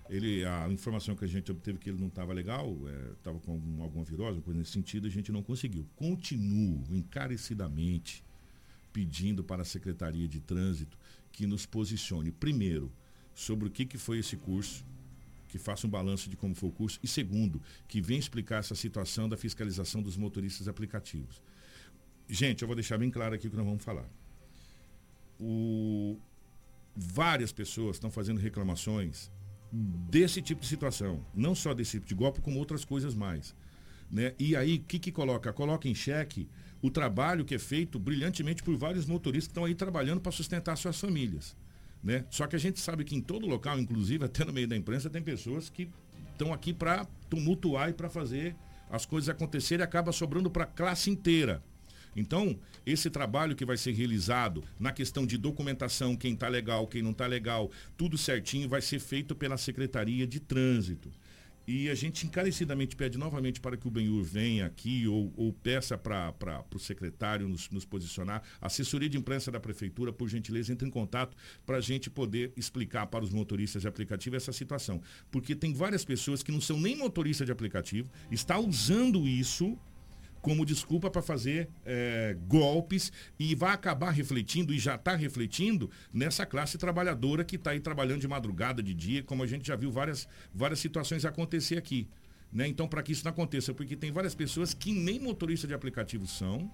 ele, 0.09 0.45
a 0.45 0.69
informação 0.69 1.15
que 1.15 1.25
a 1.25 1.27
gente 1.27 1.51
obteve 1.51 1.79
que 1.79 1.89
ele 1.89 1.99
não 1.99 2.07
estava 2.07 2.31
legal, 2.33 2.75
estava 3.17 3.37
é, 3.37 3.41
com 3.41 3.51
algum, 3.53 3.81
alguma 3.81 4.03
virose, 4.03 4.41
coisa 4.41 4.59
nesse 4.59 4.71
sentido, 4.71 5.07
a 5.07 5.09
gente 5.09 5.31
não 5.31 5.41
conseguiu. 5.41 5.87
Continuo 5.95 6.83
encarecidamente 6.91 8.23
pedindo 8.93 9.43
para 9.43 9.63
a 9.63 9.65
Secretaria 9.65 10.27
de 10.27 10.39
Trânsito 10.39 10.97
que 11.31 11.45
nos 11.45 11.65
posicione, 11.65 12.31
primeiro, 12.31 12.91
sobre 13.33 13.67
o 13.67 13.71
que, 13.71 13.85
que 13.85 13.97
foi 13.97 14.19
esse 14.19 14.37
curso, 14.37 14.85
que 15.49 15.57
faça 15.57 15.85
um 15.85 15.89
balanço 15.89 16.29
de 16.29 16.37
como 16.37 16.55
foi 16.55 16.69
o 16.69 16.71
curso, 16.71 16.99
e 17.03 17.07
segundo, 17.07 17.61
que 17.87 17.99
venha 17.99 18.19
explicar 18.19 18.59
essa 18.59 18.75
situação 18.75 19.27
da 19.27 19.35
fiscalização 19.35 20.01
dos 20.01 20.15
motoristas 20.15 20.67
aplicativos. 20.67 21.41
Gente, 22.29 22.61
eu 22.61 22.67
vou 22.67 22.75
deixar 22.75 22.97
bem 22.97 23.09
claro 23.09 23.35
aqui 23.35 23.47
o 23.47 23.49
que 23.49 23.57
nós 23.57 23.65
vamos 23.65 23.83
falar. 23.83 24.09
O, 25.39 26.17
várias 26.95 27.51
pessoas 27.51 27.97
estão 27.97 28.09
fazendo 28.09 28.39
reclamações 28.39 29.29
desse 29.71 30.41
tipo 30.41 30.61
de 30.61 30.67
situação. 30.67 31.25
Não 31.33 31.55
só 31.55 31.73
desse 31.73 31.93
tipo 31.93 32.07
de 32.07 32.15
golpe, 32.15 32.41
como 32.41 32.59
outras 32.59 32.85
coisas 32.85 33.15
mais. 33.15 33.55
Né? 34.09 34.33
E 34.39 34.55
aí, 34.55 34.77
o 34.77 34.81
que, 34.81 34.99
que 34.99 35.11
coloca? 35.11 35.51
Coloca 35.51 35.87
em 35.87 35.95
xeque 35.95 36.47
o 36.81 36.89
trabalho 36.91 37.43
que 37.43 37.55
é 37.55 37.59
feito 37.59 37.97
brilhantemente 37.97 38.61
por 38.61 38.77
vários 38.77 39.05
motoristas 39.05 39.47
que 39.47 39.51
estão 39.51 39.65
aí 39.65 39.73
trabalhando 39.73 40.21
para 40.21 40.31
sustentar 40.31 40.75
suas 40.75 40.99
famílias. 40.99 41.55
Né? 42.03 42.25
Só 42.29 42.45
que 42.45 42.55
a 42.55 42.59
gente 42.59 42.79
sabe 42.79 43.03
que 43.03 43.15
em 43.15 43.21
todo 43.21 43.47
local, 43.47 43.79
inclusive 43.79 44.23
até 44.23 44.45
no 44.45 44.53
meio 44.53 44.67
da 44.67 44.75
imprensa, 44.75 45.09
tem 45.09 45.21
pessoas 45.21 45.69
que 45.69 45.89
estão 46.31 46.53
aqui 46.53 46.73
para 46.73 47.05
tumultuar 47.29 47.89
e 47.89 47.93
para 47.93 48.09
fazer 48.09 48.55
as 48.89 49.05
coisas 49.05 49.29
acontecerem 49.29 49.81
e 49.81 49.85
acaba 49.85 50.11
sobrando 50.11 50.49
para 50.49 50.65
a 50.65 50.67
classe 50.67 51.09
inteira. 51.09 51.63
Então, 52.15 52.57
esse 52.85 53.09
trabalho 53.09 53.55
que 53.55 53.65
vai 53.65 53.77
ser 53.77 53.91
realizado 53.91 54.63
na 54.79 54.91
questão 54.91 55.25
de 55.25 55.37
documentação, 55.37 56.15
quem 56.15 56.33
está 56.33 56.47
legal, 56.47 56.87
quem 56.87 57.01
não 57.01 57.11
está 57.11 57.27
legal, 57.27 57.69
tudo 57.97 58.17
certinho, 58.17 58.69
vai 58.69 58.81
ser 58.81 58.99
feito 58.99 59.35
pela 59.35 59.57
Secretaria 59.57 60.25
de 60.25 60.39
Trânsito. 60.39 61.11
E 61.67 61.89
a 61.89 61.95
gente 61.95 62.27
encarecidamente 62.27 62.95
pede 62.95 63.17
novamente 63.17 63.59
para 63.59 63.75
que 63.75 63.87
o 63.87 63.91
Benhur 63.91 64.23
venha 64.23 64.67
aqui 64.67 65.07
ou, 65.07 65.33
ou 65.35 65.51
peça 65.51 65.97
para 65.97 66.63
o 66.73 66.77
secretário 66.77 67.47
nos, 67.49 67.69
nos, 67.71 67.83
posicionar. 67.83 68.43
A 68.61 68.67
assessoria 68.67 69.09
de 69.09 69.17
imprensa 69.17 69.51
da 69.51 69.59
Prefeitura, 69.59 70.13
por 70.13 70.29
gentileza, 70.29 70.71
entre 70.71 70.87
em 70.87 70.91
contato 70.91 71.35
para 71.65 71.77
a 71.77 71.81
gente 71.81 72.07
poder 72.07 72.53
explicar 72.55 73.07
para 73.07 73.23
os 73.23 73.31
motoristas 73.31 73.81
de 73.81 73.87
aplicativo 73.87 74.35
essa 74.35 74.53
situação. 74.53 75.01
Porque 75.31 75.55
tem 75.55 75.73
várias 75.73 76.05
pessoas 76.05 76.43
que 76.43 76.51
não 76.51 76.61
são 76.61 76.79
nem 76.79 76.95
motorista 76.95 77.43
de 77.43 77.51
aplicativo, 77.51 78.11
está 78.29 78.59
usando 78.59 79.27
isso 79.27 79.75
como 80.45 80.63
desculpa 80.63 81.09
para 81.09 81.23
fazer 81.23 81.67
é, 81.83 82.37
golpes 82.47 83.11
e 83.39 83.55
vai 83.55 83.73
acabar 83.73 84.11
refletindo 84.11 84.71
e 84.71 84.77
já 84.77 84.93
está 84.93 85.15
refletindo 85.15 85.89
nessa 86.13 86.45
classe 86.45 86.77
trabalhadora 86.77 87.43
que 87.43 87.55
está 87.55 87.71
aí 87.71 87.79
trabalhando 87.79 88.21
de 88.21 88.27
madrugada, 88.27 88.83
de 88.83 88.93
dia, 88.93 89.23
como 89.23 89.41
a 89.41 89.47
gente 89.47 89.65
já 89.65 89.75
viu 89.75 89.91
várias, 89.91 90.27
várias 90.53 90.77
situações 90.77 91.25
acontecer 91.25 91.79
aqui. 91.79 92.07
Né? 92.53 92.67
Então, 92.67 92.87
para 92.87 93.01
que 93.01 93.11
isso 93.11 93.25
não 93.25 93.31
aconteça, 93.31 93.73
porque 93.73 93.95
tem 93.95 94.11
várias 94.11 94.35
pessoas 94.35 94.71
que 94.71 94.93
nem 94.93 95.19
motorista 95.19 95.65
de 95.65 95.73
aplicativo 95.73 96.27
são, 96.27 96.71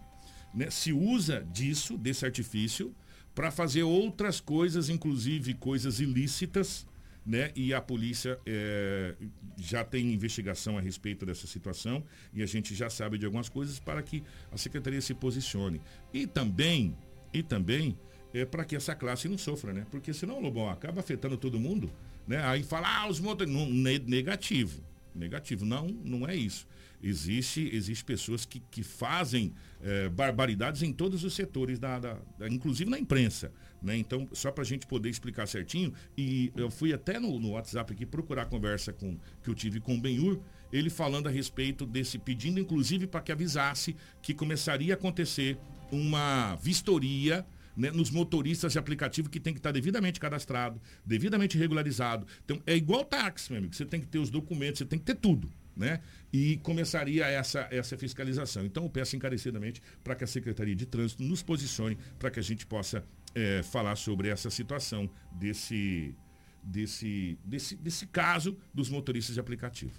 né? 0.54 0.70
se 0.70 0.92
usa 0.92 1.42
disso, 1.54 1.98
desse 1.98 2.26
artifício, 2.26 2.94
para 3.34 3.52
fazer 3.52 3.84
outras 3.84 4.42
coisas, 4.42 4.90
inclusive 4.90 5.54
coisas 5.54 6.02
ilícitas, 6.02 6.86
né? 7.26 7.52
E 7.56 7.74
a 7.74 7.82
polícia 7.82 8.40
é, 8.46 9.16
já 9.58 9.84
tem 9.84 10.12
investigação 10.12 10.78
a 10.78 10.82
respeito 10.82 11.26
dessa 11.26 11.48
situação 11.48 12.04
e 12.34 12.42
a 12.42 12.46
gente 12.46 12.74
já 12.74 12.90
sabe 12.90 13.18
de 13.18 13.26
algumas 13.26 13.50
coisas 13.50 13.80
para 13.80 14.02
que 14.02 14.24
a 14.52 14.58
secretaria 14.58 15.02
se 15.02 15.14
posicione. 15.14 15.82
E 16.14 16.26
também, 16.26 16.96
e 17.34 17.44
também 17.44 17.98
é 18.34 18.46
para 18.46 18.66
que 18.66 18.76
essa 18.76 18.96
classe 18.96 19.28
não 19.28 19.38
sofra, 19.38 19.74
né? 19.74 19.86
Porque 19.92 20.14
senão, 20.14 20.40
Lobão, 20.40 20.70
acaba 20.70 21.02
afetando 21.02 21.38
todo 21.38 21.60
mundo, 21.60 21.92
né? 22.28 22.44
Aí 22.46 22.64
fala, 22.64 22.88
ah, 22.88 23.10
os 23.10 23.20
motoristas. 23.20 23.64
Negativo. 24.08 24.84
Negativo. 25.14 25.66
Não, 25.66 25.88
não 25.88 26.28
é 26.28 26.36
isso. 26.36 26.68
Existe, 27.04 27.70
existe 27.74 28.04
pessoas 28.04 28.46
que, 28.46 28.60
que 28.72 28.84
fazem 28.84 29.54
é, 29.82 30.08
barbaridades 30.10 30.84
em 30.84 30.94
todos 30.94 31.24
os 31.24 31.34
setores, 31.34 31.80
da, 31.80 32.00
da, 32.00 32.18
da 32.38 32.48
inclusive 32.48 32.90
na 32.90 33.00
imprensa. 33.00 33.52
Né? 33.82 33.98
Então, 33.98 34.30
só 34.32 34.52
para 34.52 34.64
a 34.64 34.66
gente 34.66 34.86
poder 34.86 35.10
explicar 35.10 35.48
certinho, 35.48 35.94
e 36.18 36.52
eu 36.56 36.70
fui 36.70 36.94
até 36.94 37.20
no, 37.20 37.40
no 37.40 37.52
WhatsApp 37.52 37.92
aqui 37.92 38.06
procurar 38.06 38.44
a 38.44 38.46
conversa 38.46 38.94
com, 38.94 39.18
que 39.44 39.50
eu 39.50 39.56
tive 39.56 39.80
com 39.80 39.96
o 39.96 40.00
Benhur, 40.00 40.40
ele 40.72 40.90
falando 40.90 41.28
a 41.28 41.32
respeito 41.32 41.86
desse, 41.86 42.18
pedindo 42.18 42.60
inclusive 42.60 43.08
para 43.08 43.22
que 43.22 43.32
avisasse 43.32 43.96
que 44.22 44.34
começaria 44.34 44.94
a 44.94 44.98
acontecer 44.98 45.58
uma 45.92 46.56
vistoria 46.56 47.46
né, 47.76 47.92
nos 47.92 48.12
motoristas 48.12 48.74
de 48.74 48.80
aplicativo 48.80 49.30
que 49.30 49.40
tem 49.40 49.54
que 49.54 49.60
estar 49.60 49.72
devidamente 49.72 50.20
cadastrado, 50.20 50.80
devidamente 51.06 51.58
regularizado. 51.58 52.28
Então, 52.46 52.62
é 52.66 52.76
igual 52.76 53.04
táxi, 53.04 53.52
meu 53.52 53.60
amigo. 53.60 53.74
Você 53.74 53.86
tem 53.86 54.00
que 54.00 54.08
ter 54.08 54.20
os 54.20 54.30
documentos, 54.30 54.80
você 54.80 54.86
tem 54.86 55.00
que 55.00 55.06
ter 55.06 55.16
tudo. 55.16 55.52
Né? 55.76 56.02
E 56.34 56.58
começaria 56.58 57.26
essa, 57.26 57.68
essa 57.72 57.98
fiscalização. 57.98 58.66
Então, 58.66 58.84
eu 58.84 58.90
peço 58.90 59.16
encarecidamente 59.16 59.82
para 60.04 60.16
que 60.16 60.24
a 60.24 60.28
Secretaria 60.28 60.76
de 60.76 60.86
Trânsito 60.86 61.24
nos 61.24 61.42
posicione 61.42 61.98
para 62.20 62.30
que 62.30 62.40
a 62.40 62.44
gente 62.44 62.66
possa 62.66 63.04
é, 63.34 63.64
falar 63.64 63.96
sobre 63.96 64.28
essa 64.28 64.50
situação 64.50 65.10
desse, 65.32 66.14
desse, 66.62 67.38
desse, 67.46 67.76
desse 67.78 68.06
caso 68.08 68.58
dos 68.74 68.90
motoristas 68.90 69.36
de 69.36 69.40
aplicativo. 69.40 69.94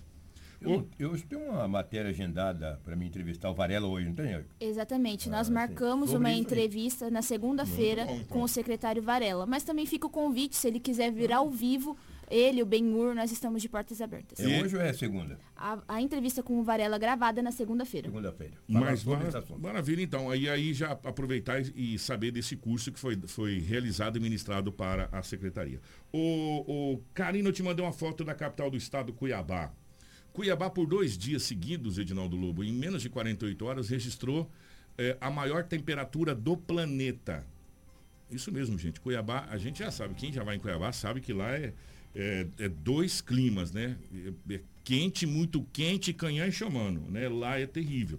Eu, 0.64 0.88
eu 0.98 1.20
tenho 1.22 1.42
uma 1.50 1.66
matéria 1.66 2.10
agendada 2.10 2.80
para 2.84 2.94
me 2.94 3.06
entrevistar 3.06 3.50
o 3.50 3.54
Varela 3.54 3.86
hoje, 3.86 4.06
não 4.06 4.14
tem? 4.14 4.44
Exatamente. 4.60 5.28
Nós 5.28 5.48
ah, 5.48 5.52
marcamos 5.52 6.12
uma 6.12 6.32
entrevista 6.32 7.10
na 7.10 7.20
segunda-feira 7.20 8.02
então. 8.02 8.24
com 8.26 8.42
o 8.42 8.48
secretário 8.48 9.02
Varela. 9.02 9.44
Mas 9.44 9.64
também 9.64 9.86
fica 9.86 10.06
o 10.06 10.10
convite, 10.10 10.56
se 10.56 10.68
ele 10.68 10.78
quiser 10.78 11.10
vir 11.10 11.32
ao 11.32 11.50
vivo, 11.50 11.96
ele, 12.32 12.62
o 12.62 12.66
Benhur, 12.66 13.14
nós 13.14 13.30
estamos 13.30 13.60
de 13.60 13.68
portas 13.68 14.00
abertas. 14.00 14.40
É 14.40 14.62
hoje 14.62 14.74
ou 14.74 14.82
é 14.82 14.92
segunda? 14.92 15.38
A, 15.54 15.78
a 15.86 16.00
entrevista 16.00 16.42
com 16.42 16.58
o 16.58 16.64
Varela 16.64 16.96
gravada 16.96 17.42
na 17.42 17.52
segunda-feira. 17.52 18.08
Segunda-feira. 18.08 18.54
Mas 18.66 19.04
maravilha, 19.58 20.02
então. 20.02 20.30
Aí, 20.30 20.48
aí 20.48 20.72
já 20.72 20.92
aproveitar 20.92 21.60
e 21.60 21.98
saber 21.98 22.30
desse 22.30 22.56
curso 22.56 22.90
que 22.90 22.98
foi, 22.98 23.20
foi 23.26 23.58
realizado 23.58 24.16
e 24.16 24.20
ministrado 24.20 24.72
para 24.72 25.10
a 25.12 25.22
secretaria. 25.22 25.78
O, 26.10 26.94
o 26.94 27.02
Karina, 27.12 27.50
eu 27.50 27.52
te 27.52 27.62
mandei 27.62 27.84
uma 27.84 27.92
foto 27.92 28.24
da 28.24 28.34
capital 28.34 28.70
do 28.70 28.76
estado, 28.76 29.12
Cuiabá. 29.12 29.70
Cuiabá, 30.32 30.70
por 30.70 30.86
dois 30.86 31.18
dias 31.18 31.42
seguidos, 31.42 31.98
Edinaldo 31.98 32.36
Lobo, 32.36 32.64
em 32.64 32.72
menos 32.72 33.02
de 33.02 33.10
48 33.10 33.64
horas, 33.66 33.90
registrou 33.90 34.50
é, 34.96 35.18
a 35.20 35.30
maior 35.30 35.64
temperatura 35.64 36.34
do 36.34 36.56
planeta. 36.56 37.46
Isso 38.30 38.50
mesmo, 38.50 38.78
gente. 38.78 38.98
Cuiabá, 38.98 39.46
a 39.50 39.58
gente 39.58 39.80
já 39.80 39.90
sabe, 39.90 40.14
quem 40.14 40.32
já 40.32 40.42
vai 40.42 40.56
em 40.56 40.58
Cuiabá 40.58 40.90
sabe 40.92 41.20
que 41.20 41.34
lá 41.34 41.50
é, 41.50 41.74
é, 42.14 42.46
é 42.58 42.68
dois 42.68 43.20
climas, 43.20 43.72
né? 43.72 43.96
É, 44.48 44.54
é 44.54 44.60
quente, 44.84 45.26
muito 45.26 45.62
quente, 45.72 46.12
canhã 46.12 46.46
e 46.46 46.52
chamando, 46.52 47.00
né? 47.10 47.28
Lá 47.28 47.58
é 47.58 47.66
terrível. 47.66 48.18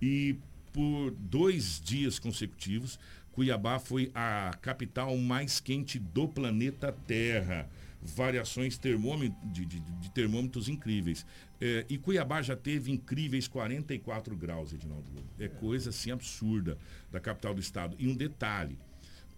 E 0.00 0.36
por 0.72 1.10
dois 1.12 1.80
dias 1.84 2.18
consecutivos, 2.18 2.98
Cuiabá 3.32 3.78
foi 3.78 4.10
a 4.14 4.52
capital 4.60 5.16
mais 5.16 5.60
quente 5.60 5.98
do 5.98 6.28
planeta 6.28 6.92
Terra. 7.06 7.68
Variações 8.04 8.76
termômetro, 8.76 9.38
de, 9.52 9.64
de, 9.64 9.78
de 9.78 10.10
termômetros 10.10 10.68
incríveis. 10.68 11.24
É, 11.60 11.86
e 11.88 11.96
Cuiabá 11.96 12.42
já 12.42 12.56
teve 12.56 12.90
incríveis 12.90 13.46
44 13.46 14.36
graus, 14.36 14.72
Edinaldo 14.72 15.04
É 15.38 15.46
coisa 15.46 15.90
assim 15.90 16.10
absurda 16.10 16.76
da 17.12 17.20
capital 17.20 17.54
do 17.54 17.60
estado. 17.60 17.96
E 18.00 18.08
um 18.08 18.16
detalhe: 18.16 18.76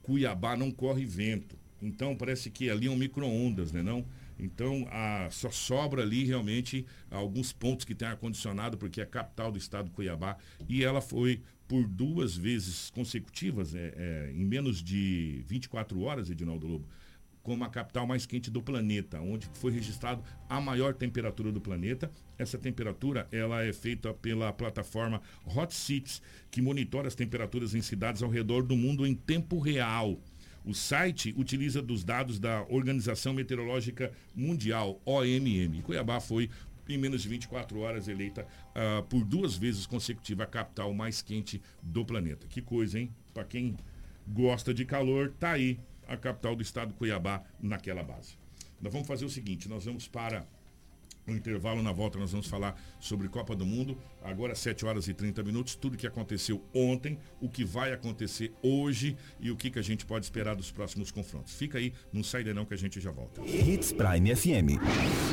Cuiabá 0.02 0.56
não 0.56 0.70
corre 0.70 1.04
vento. 1.04 1.58
Então 1.84 2.16
parece 2.16 2.50
que 2.50 2.70
ali 2.70 2.86
é 2.86 2.90
um 2.90 2.96
micro-ondas, 2.96 3.72
né 3.72 3.82
não? 3.82 4.04
Então 4.38 4.86
a, 4.90 5.28
só 5.30 5.50
sobra 5.50 6.02
ali 6.02 6.24
realmente 6.24 6.84
alguns 7.10 7.52
pontos 7.52 7.84
que 7.84 7.94
tem 7.94 8.08
ar-condicionado, 8.08 8.76
porque 8.76 9.00
é 9.00 9.04
a 9.04 9.06
capital 9.06 9.52
do 9.52 9.58
estado 9.58 9.86
de 9.86 9.90
Cuiabá. 9.90 10.36
E 10.68 10.82
ela 10.82 11.00
foi 11.00 11.40
por 11.68 11.86
duas 11.86 12.36
vezes 12.36 12.90
consecutivas, 12.90 13.74
é, 13.74 13.92
é, 13.96 14.32
em 14.34 14.44
menos 14.44 14.82
de 14.82 15.42
24 15.46 16.00
horas, 16.00 16.30
Edinaldo 16.30 16.66
Lobo, 16.66 16.88
como 17.42 17.62
a 17.62 17.68
capital 17.68 18.06
mais 18.06 18.24
quente 18.24 18.50
do 18.50 18.62
planeta, 18.62 19.20
onde 19.20 19.48
foi 19.54 19.70
registrado 19.70 20.22
a 20.48 20.60
maior 20.60 20.94
temperatura 20.94 21.52
do 21.52 21.60
planeta. 21.60 22.10
Essa 22.38 22.58
temperatura 22.58 23.28
ela 23.30 23.62
é 23.62 23.72
feita 23.72 24.12
pela 24.14 24.52
plataforma 24.52 25.20
Hot 25.44 25.72
Cities, 25.72 26.22
que 26.50 26.62
monitora 26.62 27.06
as 27.06 27.14
temperaturas 27.14 27.74
em 27.74 27.82
cidades 27.82 28.22
ao 28.22 28.30
redor 28.30 28.62
do 28.62 28.76
mundo 28.76 29.06
em 29.06 29.14
tempo 29.14 29.58
real. 29.58 30.18
O 30.64 30.72
site 30.72 31.34
utiliza 31.36 31.82
dos 31.82 32.02
dados 32.02 32.38
da 32.38 32.64
Organização 32.70 33.34
Meteorológica 33.34 34.12
Mundial, 34.34 35.00
OMM. 35.04 35.82
Cuiabá 35.82 36.20
foi, 36.20 36.48
em 36.88 36.96
menos 36.96 37.22
de 37.22 37.28
24 37.28 37.78
horas, 37.80 38.08
eleita 38.08 38.46
uh, 38.70 39.02
por 39.04 39.24
duas 39.24 39.56
vezes 39.56 39.84
consecutiva 39.86 40.44
a 40.44 40.46
capital 40.46 40.92
mais 40.94 41.20
quente 41.20 41.60
do 41.82 42.04
planeta. 42.04 42.46
Que 42.46 42.62
coisa, 42.62 42.98
hein? 42.98 43.10
Para 43.34 43.44
quem 43.44 43.76
gosta 44.26 44.72
de 44.72 44.86
calor, 44.86 45.34
tá 45.38 45.52
aí 45.52 45.78
a 46.08 46.16
capital 46.16 46.56
do 46.56 46.62
estado, 46.62 46.94
Cuiabá, 46.94 47.42
naquela 47.60 48.02
base. 48.02 48.38
Nós 48.80 48.92
vamos 48.92 49.06
fazer 49.06 49.24
o 49.24 49.30
seguinte: 49.30 49.68
nós 49.68 49.84
vamos 49.84 50.08
para 50.08 50.46
no 51.26 51.34
intervalo, 51.34 51.82
na 51.82 51.92
volta, 51.92 52.18
nós 52.18 52.32
vamos 52.32 52.46
falar 52.46 52.78
sobre 53.00 53.28
Copa 53.28 53.56
do 53.56 53.64
Mundo. 53.64 53.96
Agora, 54.22 54.54
7 54.54 54.84
horas 54.84 55.08
e 55.08 55.14
30 55.14 55.42
minutos. 55.42 55.74
Tudo 55.74 55.96
que 55.96 56.06
aconteceu 56.06 56.62
ontem, 56.74 57.18
o 57.40 57.48
que 57.48 57.64
vai 57.64 57.92
acontecer 57.92 58.52
hoje 58.62 59.16
e 59.40 59.50
o 59.50 59.56
que, 59.56 59.70
que 59.70 59.78
a 59.78 59.82
gente 59.82 60.04
pode 60.04 60.24
esperar 60.26 60.54
dos 60.54 60.70
próximos 60.70 61.10
confrontos. 61.10 61.54
Fica 61.54 61.78
aí, 61.78 61.92
não 62.12 62.22
sai 62.22 62.44
daí 62.44 62.52
não 62.52 62.64
que 62.64 62.74
a 62.74 62.78
gente 62.78 63.00
já 63.00 63.10
volta. 63.10 63.40
Hits 63.42 63.92
Prime 63.92 64.36
FM. 64.36 64.78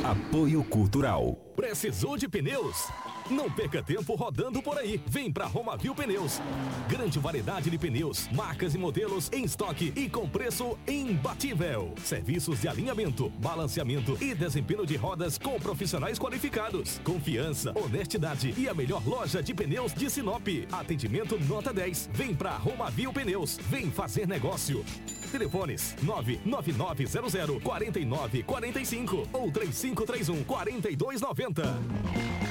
Apoio 0.04 0.64
Cultural. 0.64 1.36
Precisou 1.56 2.18
de 2.18 2.28
pneus? 2.28 2.88
Não 3.30 3.50
perca 3.52 3.84
tempo 3.84 4.16
rodando 4.16 4.62
por 4.62 4.78
aí. 4.78 5.02
Vem 5.06 5.32
pra 5.32 5.46
Romavil 5.46 5.94
Pneus. 5.94 6.42
Grande 6.90 7.20
variedade 7.20 7.70
de 7.70 7.78
pneus, 7.78 8.28
marcas 8.34 8.74
e 8.74 8.78
modelos 8.78 9.30
em 9.32 9.44
estoque 9.44 9.94
e 9.96 10.10
com 10.10 10.28
preço 10.28 10.78
imbatível. 10.88 11.94
Serviços 12.04 12.60
de 12.60 12.68
alinhamento, 12.68 13.30
balanceamento 13.30 14.18
e 14.22 14.34
desempenho 14.34 14.86
de 14.86 14.96
rodas 14.96 15.38
com 15.38 15.60
profissionais 15.60 15.81
qualificados. 16.20 17.00
Confiança, 17.04 17.74
honestidade 17.76 18.54
e 18.58 18.68
a 18.68 18.74
melhor 18.74 19.06
loja 19.06 19.42
de 19.42 19.54
pneus 19.54 19.94
de 19.94 20.10
Sinop. 20.10 20.48
Atendimento 20.72 21.40
nota 21.46 21.74
10. 21.74 22.10
Vem 22.14 22.36
pra 22.36 22.52
Romavil 22.52 23.12
Pneus. 23.12 23.58
Vem 23.70 23.90
fazer 23.90 24.28
negócio. 24.28 24.86
Telefones 25.32 25.96
99900 26.04 27.64
4945 27.64 29.28
ou 29.34 29.52
3531 29.52 30.44
4290. 30.44 32.51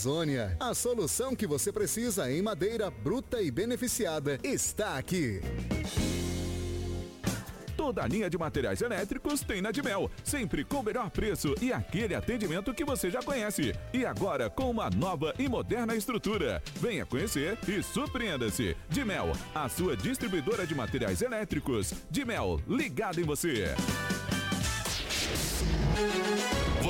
Amazônia. 0.01 0.57
A 0.59 0.73
solução 0.73 1.35
que 1.35 1.45
você 1.45 1.71
precisa 1.71 2.31
em 2.31 2.41
madeira 2.41 2.89
bruta 2.89 3.39
e 3.39 3.51
beneficiada 3.51 4.39
está 4.43 4.97
aqui. 4.97 5.39
Toda 7.77 8.03
a 8.03 8.07
linha 8.07 8.27
de 8.27 8.37
materiais 8.37 8.81
elétricos 8.81 9.41
tem 9.41 9.61
na 9.61 9.69
Dimel, 9.69 10.09
sempre 10.23 10.63
com 10.63 10.77
o 10.77 10.83
melhor 10.83 11.11
preço 11.11 11.53
e 11.61 11.71
aquele 11.71 12.15
atendimento 12.15 12.73
que 12.73 12.83
você 12.83 13.11
já 13.11 13.21
conhece. 13.21 13.75
E 13.93 14.03
agora 14.03 14.49
com 14.49 14.71
uma 14.71 14.89
nova 14.89 15.35
e 15.37 15.47
moderna 15.47 15.95
estrutura. 15.95 16.63
Venha 16.79 17.05
conhecer 17.05 17.57
e 17.67 17.83
surpreenda-se. 17.83 18.75
Dimel, 18.89 19.33
a 19.53 19.69
sua 19.69 19.95
distribuidora 19.95 20.65
de 20.65 20.73
materiais 20.73 21.21
elétricos. 21.21 21.93
Dimel, 22.09 22.59
ligado 22.67 23.19
em 23.19 23.23
você. 23.23 23.75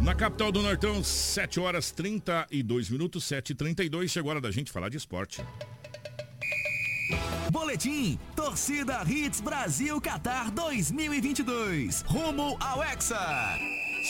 Na 0.00 0.14
capital 0.14 0.50
do 0.50 0.62
Nortão, 0.62 1.04
7 1.04 1.60
horas 1.60 1.90
32 1.90 2.88
minutos, 2.88 3.22
7 3.24 3.50
e 3.50 3.54
32 3.54 4.10
Chegou 4.10 4.30
a 4.30 4.32
hora 4.32 4.40
da 4.40 4.50
gente 4.50 4.72
falar 4.72 4.88
de 4.88 4.96
esporte. 4.96 5.44
Boletim 7.52 8.18
Torcida 8.34 9.02
Hits 9.06 9.42
Brasil 9.42 10.00
Qatar 10.00 10.50
2022. 10.52 12.02
Rumo 12.06 12.56
ao 12.60 12.82
Hexa. 12.82 13.58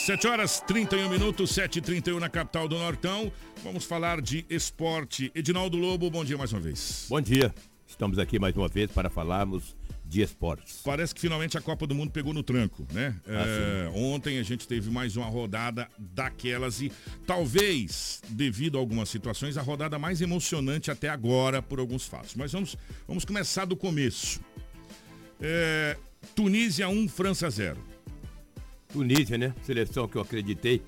7 0.05 0.27
horas 0.27 0.61
31 0.61 1.09
minutos, 1.09 1.51
7 1.51 1.79
e 1.79 1.81
31 1.81 2.19
na 2.19 2.29
capital 2.29 2.69
do 2.69 2.77
Nortão. 2.77 3.29
Vamos 3.61 3.83
falar 3.83 4.21
de 4.21 4.45
esporte. 4.49 5.29
Edinaldo 5.35 5.77
Lobo, 5.77 6.09
bom 6.09 6.23
dia 6.23 6.37
mais 6.37 6.53
uma 6.53 6.61
vez. 6.61 7.07
Bom 7.09 7.19
dia. 7.19 7.53
Estamos 7.85 8.17
aqui 8.17 8.39
mais 8.39 8.55
uma 8.55 8.69
vez 8.69 8.89
para 8.89 9.09
falarmos 9.09 9.75
de 10.11 10.21
esportes. 10.21 10.81
Parece 10.83 11.15
que 11.15 11.21
finalmente 11.21 11.57
a 11.57 11.61
Copa 11.61 11.87
do 11.87 11.95
Mundo 11.95 12.11
pegou 12.11 12.33
no 12.33 12.43
tranco, 12.43 12.85
né? 12.91 13.15
Ah, 13.25 13.45
É, 13.47 13.91
ontem 13.95 14.39
a 14.39 14.43
gente 14.43 14.67
teve 14.67 14.89
mais 14.89 15.15
uma 15.15 15.27
rodada 15.27 15.87
daquelas 15.97 16.81
e 16.81 16.91
talvez, 17.25 18.21
devido 18.27 18.77
a 18.77 18.81
algumas 18.81 19.07
situações, 19.07 19.55
a 19.55 19.61
rodada 19.61 19.97
mais 19.97 20.19
emocionante 20.19 20.91
até 20.91 21.07
agora 21.07 21.61
por 21.61 21.79
alguns 21.79 22.05
fatos. 22.05 22.35
Mas 22.35 22.51
vamos, 22.51 22.75
vamos 23.07 23.23
começar 23.23 23.63
do 23.63 23.77
começo. 23.77 24.41
É, 25.39 25.95
Tunísia 26.35 26.89
1, 26.89 27.07
França 27.07 27.49
0. 27.49 27.81
Tunísia, 28.91 29.37
né? 29.37 29.55
Seleção 29.63 30.09
que 30.09 30.17
eu 30.17 30.21
acreditei. 30.21 30.81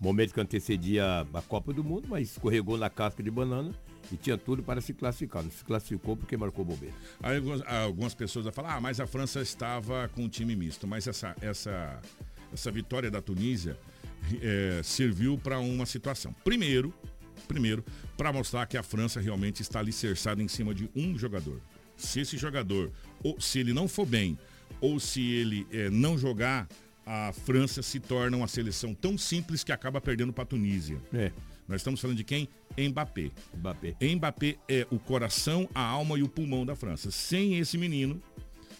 Momento 0.00 0.34
que 0.34 0.40
antecedia 0.40 1.24
a 1.32 1.42
Copa 1.42 1.72
do 1.72 1.84
Mundo, 1.84 2.08
mas 2.08 2.32
escorregou 2.32 2.76
na 2.76 2.90
casca 2.90 3.22
de 3.22 3.30
banana 3.30 3.72
e 4.12 4.16
tinha 4.16 4.36
tudo 4.36 4.62
para 4.62 4.80
se 4.80 4.92
classificar. 4.92 5.42
Não 5.42 5.50
se 5.50 5.64
classificou 5.64 6.16
porque 6.16 6.36
marcou 6.36 6.64
bobeira. 6.64 6.94
Aí 7.22 7.36
algumas, 7.36 7.62
algumas 7.66 8.14
pessoas 8.14 8.44
vão 8.44 8.52
falar, 8.52 8.76
ah, 8.76 8.80
mas 8.80 9.00
a 9.00 9.06
França 9.06 9.40
estava 9.40 10.08
com 10.08 10.24
um 10.24 10.28
time 10.28 10.54
misto. 10.56 10.86
Mas 10.86 11.06
essa, 11.06 11.34
essa, 11.40 12.00
essa 12.52 12.70
vitória 12.70 13.10
da 13.10 13.20
Tunísia 13.20 13.78
é, 14.40 14.80
serviu 14.82 15.38
para 15.38 15.58
uma 15.58 15.86
situação. 15.86 16.34
Primeiro, 16.44 16.92
primeiro 17.46 17.84
para 18.16 18.32
mostrar 18.32 18.66
que 18.66 18.76
a 18.76 18.82
França 18.82 19.20
realmente 19.20 19.62
está 19.62 19.78
alicerçada 19.78 20.42
em 20.42 20.48
cima 20.48 20.74
de 20.74 20.90
um 20.94 21.16
jogador. 21.16 21.60
Se 21.96 22.20
esse 22.20 22.36
jogador, 22.36 22.92
ou 23.22 23.40
se 23.40 23.58
ele 23.58 23.72
não 23.72 23.88
for 23.88 24.06
bem, 24.06 24.38
ou 24.80 25.00
se 25.00 25.20
ele 25.20 25.66
é, 25.70 25.90
não 25.90 26.16
jogar, 26.16 26.68
a 27.04 27.32
França 27.32 27.82
se 27.82 27.98
torna 27.98 28.36
uma 28.36 28.46
seleção 28.46 28.94
tão 28.94 29.16
simples 29.16 29.64
que 29.64 29.72
acaba 29.72 30.00
perdendo 30.00 30.32
para 30.32 30.44
a 30.44 30.46
Tunísia. 30.46 30.98
É. 31.12 31.32
Nós 31.66 31.80
estamos 31.80 32.00
falando 32.00 32.16
de 32.16 32.24
quem? 32.24 32.48
Mbappé. 32.86 33.30
Mbappé. 33.54 33.96
Mbappé 34.00 34.56
é 34.68 34.86
o 34.90 34.98
coração, 34.98 35.68
a 35.74 35.80
alma 35.80 36.18
e 36.18 36.22
o 36.22 36.28
pulmão 36.28 36.64
da 36.64 36.76
França. 36.76 37.10
Sem 37.10 37.58
esse 37.58 37.78
menino, 37.78 38.22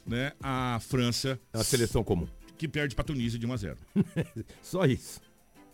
né, 0.07 0.33
a 0.43 0.79
França. 0.81 1.41
É 1.53 1.59
uma 1.59 1.65
seleção 1.65 2.05
comum. 2.05 2.29
Que 2.57 2.69
perde 2.69 2.95
para 2.95 3.03
a 3.03 3.07
Tunísia 3.07 3.39
de 3.39 3.47
1 3.47 3.53
a 3.53 3.57
0. 3.57 3.77
Só 4.63 4.85
isso. 4.85 5.21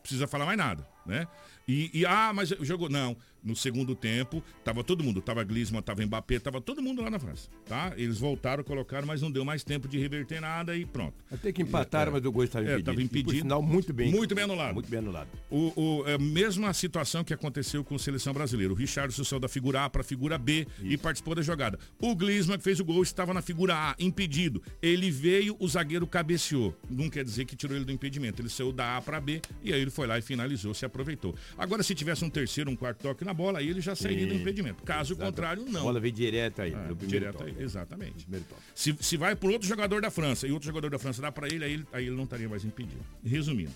Precisa 0.03 0.27
falar 0.27 0.45
mais 0.45 0.59
nada, 0.59 0.87
né? 1.07 1.27
E, 1.67 1.91
e, 1.95 2.05
ah, 2.05 2.33
mas 2.35 2.51
jogou. 2.61 2.91
Não, 2.91 3.17
no 3.45 3.55
segundo 3.55 3.95
tempo, 3.95 4.43
tava 4.65 4.83
todo 4.83 5.05
mundo. 5.05 5.21
Tava 5.21 5.45
Griezmann, 5.45 5.83
tava 5.83 6.05
Mbappé, 6.05 6.39
tava 6.39 6.61
todo 6.61 6.83
mundo 6.83 7.03
lá 7.03 7.11
na 7.11 7.19
França, 7.19 7.49
tá? 7.67 7.93
Eles 7.97 8.19
voltaram, 8.19 8.65
colocaram, 8.65 9.07
mas 9.07 9.21
não 9.23 9.31
deu 9.31 9.45
mais 9.45 9.63
tempo 9.63 9.87
de 9.87 9.99
reverter 9.99 10.41
nada 10.41 10.77
e 10.77 10.85
pronto. 10.87 11.15
Até 11.31 11.53
que 11.53 11.63
empataram, 11.63 12.11
É, 12.11 12.15
mas 12.15 12.25
o 12.25 12.33
gol 12.33 12.45
estava 12.45 12.65
é, 12.65 12.69
impedido. 12.79 12.85
tava 12.91 13.03
E, 13.03 13.09
por 13.09 13.19
impedido. 13.19 13.43
sinal, 13.43 13.63
muito 13.63 13.93
bem. 13.93 14.11
Muito 14.11 14.35
bem 14.35 14.45
anulado. 14.45 14.75
Muito 14.75 14.89
bem 14.89 14.99
anulado. 15.01 15.29
O, 15.51 15.73
o, 16.01 16.09
é 16.09 16.15
a 16.15 16.19
mesma 16.19 16.73
situação 16.73 17.23
que 17.25 17.35
aconteceu 17.35 17.85
com 17.85 17.95
a 17.95 17.99
seleção 17.99 18.33
brasileira. 18.33 18.73
O 18.73 18.77
Richardson 18.77 19.25
saiu 19.25 19.41
da 19.41 19.49
figura 19.49 19.85
A 19.85 19.91
para 19.91 20.01
a 20.01 20.05
figura 20.05 20.39
B 20.39 20.67
e 20.83 20.97
participou 20.97 21.35
da 21.35 21.43
jogada. 21.43 21.79
O 21.99 22.15
Griezmann, 22.15 22.59
que 22.59 22.65
fez 22.65 22.81
o 22.81 22.85
gol, 22.85 23.03
estava 23.03 23.35
na 23.35 23.43
figura 23.43 23.75
A, 23.75 23.95
impedido. 23.99 24.63
Ele 24.81 25.11
veio, 25.11 25.57
o 25.59 25.69
zagueiro 25.69 26.07
cabeceou. 26.07 26.75
Não 26.89 27.11
quer 27.11 27.25
dizer 27.25 27.45
que 27.45 27.57
tirou 27.57 27.77
ele 27.77 27.85
do 27.85 27.93
impedimento. 27.93 28.41
Ele 28.41 28.49
saiu 28.49 28.73
da 28.73 28.97
A 28.97 29.03
para 29.03 29.21
B 29.21 29.41
e 29.63 29.73
aí 29.73 29.81
ele 29.81 29.91
foi 29.91 30.07
lá 30.07 30.19
e 30.19 30.23
finalizou, 30.23 30.73
se 30.75 30.85
aproveitou. 30.87 31.35
Agora, 31.59 31.83
se 31.83 31.95
tivesse 31.95 32.25
um 32.25 32.31
terceiro, 32.31 32.71
um 32.71 32.77
quarto 32.77 33.03
toque 33.03 33.25
na 33.25 33.34
bola, 33.35 33.59
aí 33.59 33.69
ele 33.69 33.81
já 33.81 33.95
sairia 33.95 34.27
do 34.27 34.35
Sim. 34.35 34.41
impedimento. 34.41 34.83
Caso 34.83 35.13
Exato. 35.15 35.27
contrário, 35.31 35.65
não. 35.67 35.81
A 35.81 35.85
bola 35.85 36.01
veio 36.01 36.15
direto 36.15 36.63
aí, 36.63 36.75
Ah, 36.75 36.89
direto 37.07 37.45
aí, 37.45 37.55
exatamente. 37.59 38.27
Se, 38.75 38.97
se 39.01 39.17
vai 39.17 39.35
por 39.37 39.51
outro 39.51 39.67
jogador 39.69 40.01
da 40.01 40.11
França 40.11 40.47
e 40.47 40.53
outro 40.53 40.67
jogador 40.67 40.91
da 40.91 40.99
França 40.99 41.21
dá 41.21 41.31
para 41.33 41.49
ele 41.49 41.65
aí, 41.65 41.73
ele, 41.75 41.87
aí 41.93 42.07
ele 42.07 42.17
não 42.17 42.25
estaria 42.25 42.49
mais 42.49 42.65
impedido. 42.65 43.01
Resumindo. 43.25 43.73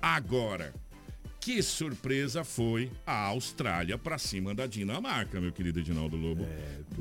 Agora, 0.00 0.72
que 1.40 1.60
surpresa 1.60 2.44
foi 2.44 2.88
a 3.04 3.26
Austrália 3.26 3.98
para 3.98 4.16
cima 4.16 4.54
da 4.54 4.64
Dinamarca, 4.66 5.40
meu 5.40 5.50
querido 5.52 5.80
Edinaldo 5.80 6.16
Lobo. 6.16 6.46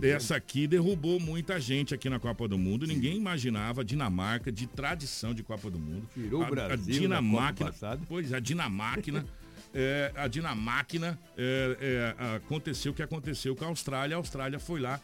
Essa 0.01 0.35
aqui 0.35 0.65
derrubou 0.65 1.19
muita 1.19 1.59
gente 1.59 1.93
aqui 1.93 2.09
na 2.09 2.19
Copa 2.19 2.47
do 2.47 2.57
Mundo. 2.57 2.87
Ninguém 2.87 3.15
imaginava 3.17 3.81
a 3.81 3.83
Dinamarca 3.83 4.51
de 4.51 4.65
tradição 4.65 5.31
de 5.33 5.43
Copa 5.43 5.69
do 5.69 5.77
Mundo. 5.77 6.07
Tirou 6.13 6.41
o 6.41 6.43
a, 6.43 6.49
Brasil 6.49 7.05
a 7.05 7.07
na 7.09 7.15
Dinamarca. 7.19 7.57
Copa 7.65 7.71
passada. 7.71 8.01
Pois, 8.07 8.33
a 8.33 8.39
Dinamáquina. 8.39 9.25
é, 9.74 10.11
a 10.15 10.28
Dinamáquina 10.28 11.17
é, 11.38 12.15
é, 12.19 12.36
aconteceu 12.36 12.91
o 12.91 12.95
que 12.95 13.01
aconteceu 13.01 13.55
com 13.55 13.65
a 13.65 13.67
Austrália. 13.67 14.15
A 14.15 14.19
Austrália 14.19 14.59
foi 14.59 14.80
lá. 14.80 14.99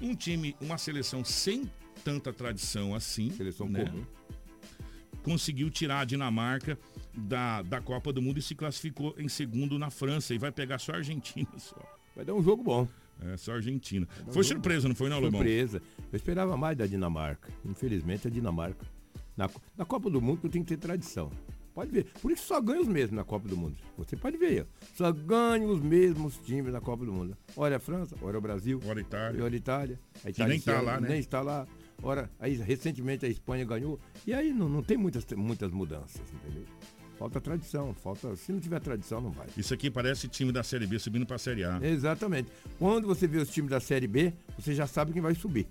Um 0.00 0.14
time, 0.14 0.56
uma 0.60 0.78
seleção 0.78 1.24
sem 1.24 1.70
tanta 2.04 2.32
tradição 2.32 2.94
assim. 2.94 3.30
Seleção 3.30 3.68
né? 3.68 3.84
comum. 3.84 4.04
Conseguiu 5.22 5.70
tirar 5.70 6.00
a 6.00 6.04
Dinamarca 6.04 6.78
da, 7.14 7.62
da 7.62 7.80
Copa 7.80 8.12
do 8.12 8.22
Mundo 8.22 8.38
e 8.38 8.42
se 8.42 8.54
classificou 8.54 9.14
em 9.18 9.28
segundo 9.28 9.78
na 9.78 9.90
França. 9.90 10.34
E 10.34 10.38
vai 10.38 10.50
pegar 10.50 10.78
só 10.78 10.92
a 10.92 10.96
Argentina 10.96 11.50
só. 11.58 11.80
Vai 12.16 12.24
dar 12.24 12.34
um 12.34 12.42
jogo 12.42 12.62
bom. 12.62 12.88
É, 13.22 13.36
só 13.36 13.52
a 13.52 13.56
Argentina. 13.56 14.08
um 14.26 14.32
Foi 14.32 14.42
jogo 14.42 14.54
surpresa, 14.54 14.88
não 14.88 14.94
foi, 14.94 15.10
não, 15.10 15.20
Lobão? 15.20 15.40
Surpresa. 15.40 15.82
Eu 16.10 16.16
esperava 16.16 16.56
mais 16.56 16.76
da 16.76 16.86
Dinamarca. 16.86 17.52
Infelizmente, 17.64 18.26
a 18.26 18.30
Dinamarca. 18.30 18.86
Na, 19.36 19.48
na 19.76 19.84
Copa 19.84 20.10
do 20.10 20.20
Mundo 20.20 20.48
tem 20.48 20.62
que 20.62 20.68
ter 20.68 20.78
tradição. 20.78 21.30
Pode 21.80 21.92
ver. 21.92 22.04
Por 22.20 22.30
isso 22.30 22.42
só 22.44 22.60
ganha 22.60 22.82
os 22.82 22.88
mesmos 22.88 23.12
na 23.12 23.24
Copa 23.24 23.48
do 23.48 23.56
Mundo. 23.56 23.74
Você 23.96 24.14
pode 24.14 24.36
ver. 24.36 24.66
ó. 24.68 24.86
Só 24.94 25.10
ganham 25.10 25.70
os 25.70 25.80
mesmos 25.80 26.36
times 26.36 26.70
na 26.74 26.80
Copa 26.80 27.06
do 27.06 27.12
Mundo. 27.12 27.34
Ora 27.56 27.76
a 27.76 27.80
França, 27.80 28.14
ora 28.20 28.36
o 28.36 28.40
Brasil. 28.40 28.78
Ora 28.84 28.98
a 28.98 29.00
Itália. 29.00 29.42
Ora 29.42 29.54
a 29.54 29.56
Itália. 29.56 30.00
A 30.16 30.20
Que 30.24 30.28
Itália 30.28 30.48
nem 30.52 30.60
tá 30.60 30.72
ano 30.74 30.84
lá, 30.84 31.00
né? 31.00 31.08
Nem 31.08 31.18
está 31.20 31.40
lá. 31.40 31.66
Ora, 32.02 32.30
aí 32.38 32.54
recentemente 32.56 33.24
a 33.24 33.30
Espanha 33.30 33.64
ganhou. 33.64 33.98
E 34.26 34.34
aí 34.34 34.52
não, 34.52 34.68
não 34.68 34.82
tem 34.82 34.98
muitas, 34.98 35.24
muitas 35.34 35.70
mudanças, 35.72 36.20
entendeu? 36.34 36.64
Falta 37.18 37.40
tradição. 37.40 37.94
Falta, 37.94 38.36
se 38.36 38.52
não 38.52 38.60
tiver 38.60 38.80
tradição, 38.80 39.22
não 39.22 39.30
vai. 39.30 39.46
Isso 39.56 39.72
aqui 39.72 39.90
parece 39.90 40.28
time 40.28 40.52
da 40.52 40.62
Série 40.62 40.86
B 40.86 40.98
subindo 40.98 41.24
pra 41.24 41.38
Série 41.38 41.64
A. 41.64 41.78
Exatamente. 41.82 42.52
Quando 42.78 43.06
você 43.06 43.26
vê 43.26 43.38
os 43.38 43.48
times 43.48 43.70
da 43.70 43.80
Série 43.80 44.06
B, 44.06 44.34
você 44.58 44.74
já 44.74 44.86
sabe 44.86 45.14
quem 45.14 45.22
vai 45.22 45.34
subir. 45.34 45.66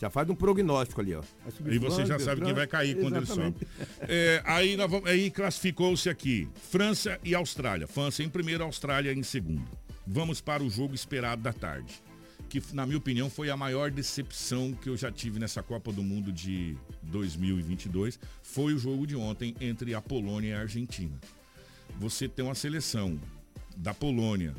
Já 0.00 0.10
faz 0.10 0.28
um 0.28 0.34
prognóstico 0.34 1.00
ali, 1.00 1.14
ó. 1.14 1.22
E 1.70 1.78
você 1.78 2.04
já 2.04 2.18
sabe 2.18 2.40
quem 2.42 2.52
vai 2.52 2.66
cair 2.66 2.96
quando 3.00 3.16
ele 3.16 3.26
sobe. 3.26 3.40
Exatamente. 3.60 3.66
É, 4.08 4.42
aí 4.44 4.76
vamos- 4.76 5.06
aí 5.08 5.30
classificou-se 5.30 6.08
aqui 6.10 6.48
França 6.70 7.18
e 7.24 7.34
Austrália. 7.34 7.86
França 7.86 8.22
em 8.22 8.28
primeiro, 8.28 8.64
Austrália 8.64 9.12
em 9.12 9.22
segundo. 9.22 9.64
Vamos 10.06 10.40
para 10.40 10.62
o 10.62 10.68
jogo 10.68 10.94
esperado 10.94 11.42
da 11.42 11.52
tarde. 11.52 12.02
que, 12.46 12.62
na 12.72 12.86
minha 12.86 12.98
opinião, 12.98 13.28
foi 13.28 13.50
a 13.50 13.56
maior 13.56 13.90
decepção 13.90 14.72
que 14.74 14.88
eu 14.88 14.96
já 14.96 15.10
tive 15.10 15.40
nessa 15.40 15.60
Copa 15.60 15.90
do 15.90 16.04
Mundo 16.04 16.30
de 16.30 16.76
2022, 17.02 18.18
foi 18.42 18.72
o 18.74 18.78
jogo 18.78 19.06
de 19.08 19.16
ontem 19.16 19.56
entre 19.60 19.92
a 19.92 20.00
Polônia 20.00 20.50
e 20.50 20.52
a 20.52 20.60
Argentina. 20.60 21.18
Você 21.98 22.28
tem 22.28 22.44
uma 22.44 22.54
seleção 22.54 23.18
da 23.76 23.92
Polônia 23.92 24.54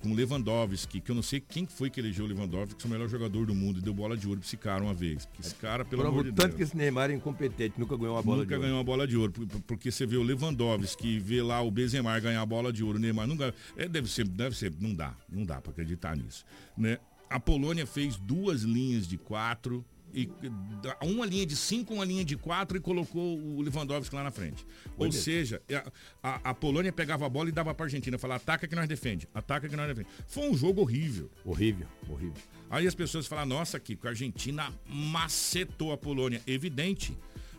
com 0.00 0.14
Lewandowski, 0.14 1.00
que 1.00 1.10
eu 1.10 1.14
não 1.14 1.22
sei 1.22 1.40
quem 1.40 1.66
foi 1.66 1.90
que 1.90 1.98
elegeu 1.98 2.24
o 2.24 2.28
Lewandowski, 2.28 2.76
que 2.76 2.84
é 2.84 2.88
o 2.88 2.90
melhor 2.90 3.08
jogador 3.08 3.46
do 3.46 3.54
mundo 3.54 3.78
e 3.78 3.82
deu 3.82 3.92
bola 3.92 4.16
de 4.16 4.26
ouro 4.28 4.38
pra 4.40 4.46
esse 4.46 4.56
cara 4.56 4.82
uma 4.82 4.94
vez. 4.94 5.28
Esse 5.40 5.54
cara, 5.56 5.84
pelo 5.84 6.02
Prova 6.02 6.14
amor 6.20 6.24
de 6.24 6.32
tanto 6.32 6.46
Deus. 6.48 6.56
que 6.56 6.62
esse 6.62 6.76
Neymar 6.76 7.10
é 7.10 7.14
incompetente, 7.14 7.78
nunca 7.80 7.96
ganhou 7.96 8.14
uma 8.14 8.22
bola 8.22 8.38
Nunca 8.38 8.48
de 8.48 8.54
ouro. 8.54 8.62
ganhou 8.62 8.78
uma 8.78 8.84
bola 8.84 9.06
de 9.08 9.16
ouro, 9.16 9.32
por- 9.32 9.46
por- 9.46 9.60
porque 9.62 9.90
você 9.90 10.06
vê 10.06 10.16
o 10.16 10.22
Lewandowski, 10.22 11.18
vê 11.18 11.42
lá 11.42 11.60
o 11.62 11.70
Benzema 11.70 12.18
ganhar 12.20 12.40
a 12.42 12.46
bola 12.46 12.72
de 12.72 12.84
ouro, 12.84 12.98
o 12.98 13.00
Neymar 13.00 13.26
ganha. 13.36 13.54
É, 13.76 13.88
deve 13.88 14.08
ser, 14.08 14.26
deve 14.28 14.56
ser, 14.56 14.72
não 14.80 14.94
dá, 14.94 15.14
não 15.28 15.44
dá 15.44 15.60
para 15.60 15.72
acreditar 15.72 16.16
nisso, 16.16 16.44
né? 16.76 16.98
A 17.30 17.38
Polônia 17.38 17.86
fez 17.86 18.16
duas 18.16 18.62
linhas 18.62 19.06
de 19.06 19.18
quatro 19.18 19.84
e 20.14 20.30
uma 21.02 21.26
linha 21.26 21.44
de 21.46 21.54
cinco, 21.56 21.94
uma 21.94 22.04
linha 22.04 22.24
de 22.24 22.36
quatro 22.36 22.76
e 22.76 22.80
colocou 22.80 23.38
o 23.38 23.60
Lewandowski 23.60 24.14
lá 24.14 24.22
na 24.24 24.30
frente. 24.30 24.66
Ou 24.96 25.10
seja, 25.12 25.60
é, 25.68 25.76
a, 25.76 25.92
a- 26.22 26.40
a 26.50 26.54
Polônia 26.54 26.92
pegava 26.92 27.26
a 27.26 27.28
bola 27.28 27.48
e 27.48 27.52
dava 27.52 27.74
para 27.74 27.86
Argentina, 27.86 28.18
falava 28.18 28.42
ataca 28.42 28.66
que 28.66 28.74
nós 28.74 28.88
defende, 28.88 29.28
ataca 29.34 29.68
que 29.68 29.76
nós 29.76 29.86
defende. 29.88 30.08
Foi 30.26 30.48
um 30.50 30.56
jogo 30.56 30.80
horrível. 30.80 31.30
Horrível, 31.44 31.86
horrível. 32.08 32.34
Aí 32.70 32.86
as 32.86 32.94
pessoas 32.94 33.26
falam, 33.26 33.46
nossa, 33.46 33.78
Kiko, 33.78 34.06
a 34.06 34.10
Argentina 34.10 34.72
macetou 34.86 35.92
a 35.92 35.96
Polônia. 35.96 36.40
Evidente. 36.46 37.16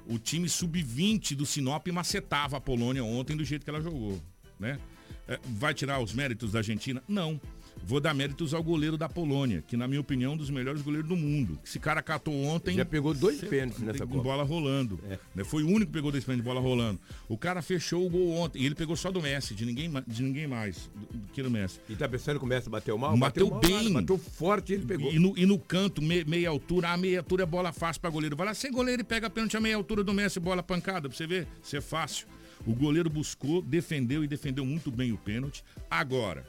O 0.07 0.17
time 0.17 0.49
sub-20 0.49 1.35
do 1.35 1.45
Sinop 1.45 1.85
macetava 1.89 2.57
a 2.57 2.61
Polônia 2.61 3.03
ontem 3.03 3.37
do 3.37 3.45
jeito 3.45 3.63
que 3.63 3.69
ela 3.69 3.81
jogou. 3.81 4.19
Né? 4.59 4.79
É, 5.27 5.39
vai 5.45 5.73
tirar 5.73 5.99
os 5.99 6.13
méritos 6.13 6.51
da 6.53 6.59
Argentina? 6.59 7.03
Não. 7.07 7.39
Vou 7.83 7.99
dar 7.99 8.13
méritos 8.13 8.53
ao 8.53 8.61
goleiro 8.63 8.97
da 8.97 9.09
Polônia, 9.09 9.63
que 9.67 9.75
na 9.75 9.87
minha 9.87 9.99
opinião 9.99 10.31
é 10.31 10.35
um 10.35 10.37
dos 10.37 10.49
melhores 10.49 10.81
goleiros 10.81 11.09
do 11.09 11.15
mundo. 11.15 11.57
Esse 11.65 11.79
cara 11.79 12.01
catou 12.03 12.33
ontem. 12.43 12.75
Já 12.75 12.85
pegou 12.85 13.13
dois 13.13 13.39
pênaltis 13.41 13.81
nessa 13.81 14.05
Copa. 14.05 14.21
bola 14.21 14.43
rolando. 14.43 14.99
né? 15.35 15.43
Foi 15.43 15.63
o 15.63 15.67
único 15.67 15.87
que 15.87 15.93
pegou 15.93 16.11
dois 16.11 16.23
pênaltis 16.23 16.43
de 16.43 16.47
bola 16.47 16.61
rolando. 16.61 16.99
O 17.27 17.35
cara 17.37 17.61
fechou 17.63 18.05
o 18.05 18.09
gol 18.09 18.31
ontem. 18.31 18.61
E 18.61 18.65
ele 18.65 18.75
pegou 18.75 18.95
só 18.95 19.11
do 19.11 19.21
Messi, 19.21 19.55
de 19.55 19.65
ninguém, 19.65 19.91
de 20.07 20.21
ninguém 20.21 20.45
mais 20.45 20.89
do, 20.95 21.19
que 21.33 21.41
do 21.41 21.49
Messi. 21.49 21.79
E 21.89 21.95
tá 21.95 22.07
pensando 22.07 22.37
que 22.37 22.45
o 22.45 22.47
Messi 22.47 22.69
bateu 22.69 22.97
mal? 22.97 23.17
Bateu, 23.17 23.49
mal, 23.49 23.59
bem. 23.59 23.91
Bateu 23.93 24.17
forte, 24.17 24.73
ele 24.73 24.85
pegou. 24.85 25.11
E 25.11 25.17
no, 25.17 25.33
e 25.37 25.45
no 25.47 25.57
canto, 25.57 26.01
me- 26.01 26.23
meia 26.25 26.49
altura, 26.49 26.89
a 26.89 26.97
meia 26.97 27.19
altura 27.19 27.43
é 27.43 27.45
bola 27.47 27.71
fácil 27.71 28.01
para 28.01 28.09
goleiro. 28.11 28.35
Vai 28.35 28.45
lá 28.47 28.53
sem 28.53 28.71
goleiro 28.71 29.01
e 29.01 29.05
pega 29.05 29.29
pênalti 29.29 29.57
a 29.57 29.61
meia 29.61 29.75
altura 29.75 30.03
do 30.03 30.13
Messi, 30.13 30.39
bola 30.39 30.61
pancada, 30.61 31.09
pra 31.09 31.17
você 31.17 31.25
ver, 31.25 31.47
isso 31.63 31.75
é 31.75 31.81
fácil. 31.81 32.27
O 32.67 32.73
goleiro 32.75 33.09
buscou, 33.09 33.61
defendeu 33.61 34.23
e 34.23 34.27
defendeu 34.27 34.65
muito 34.65 34.91
bem 34.91 35.11
o 35.11 35.17
pênalti. 35.17 35.63
Agora, 35.89 36.45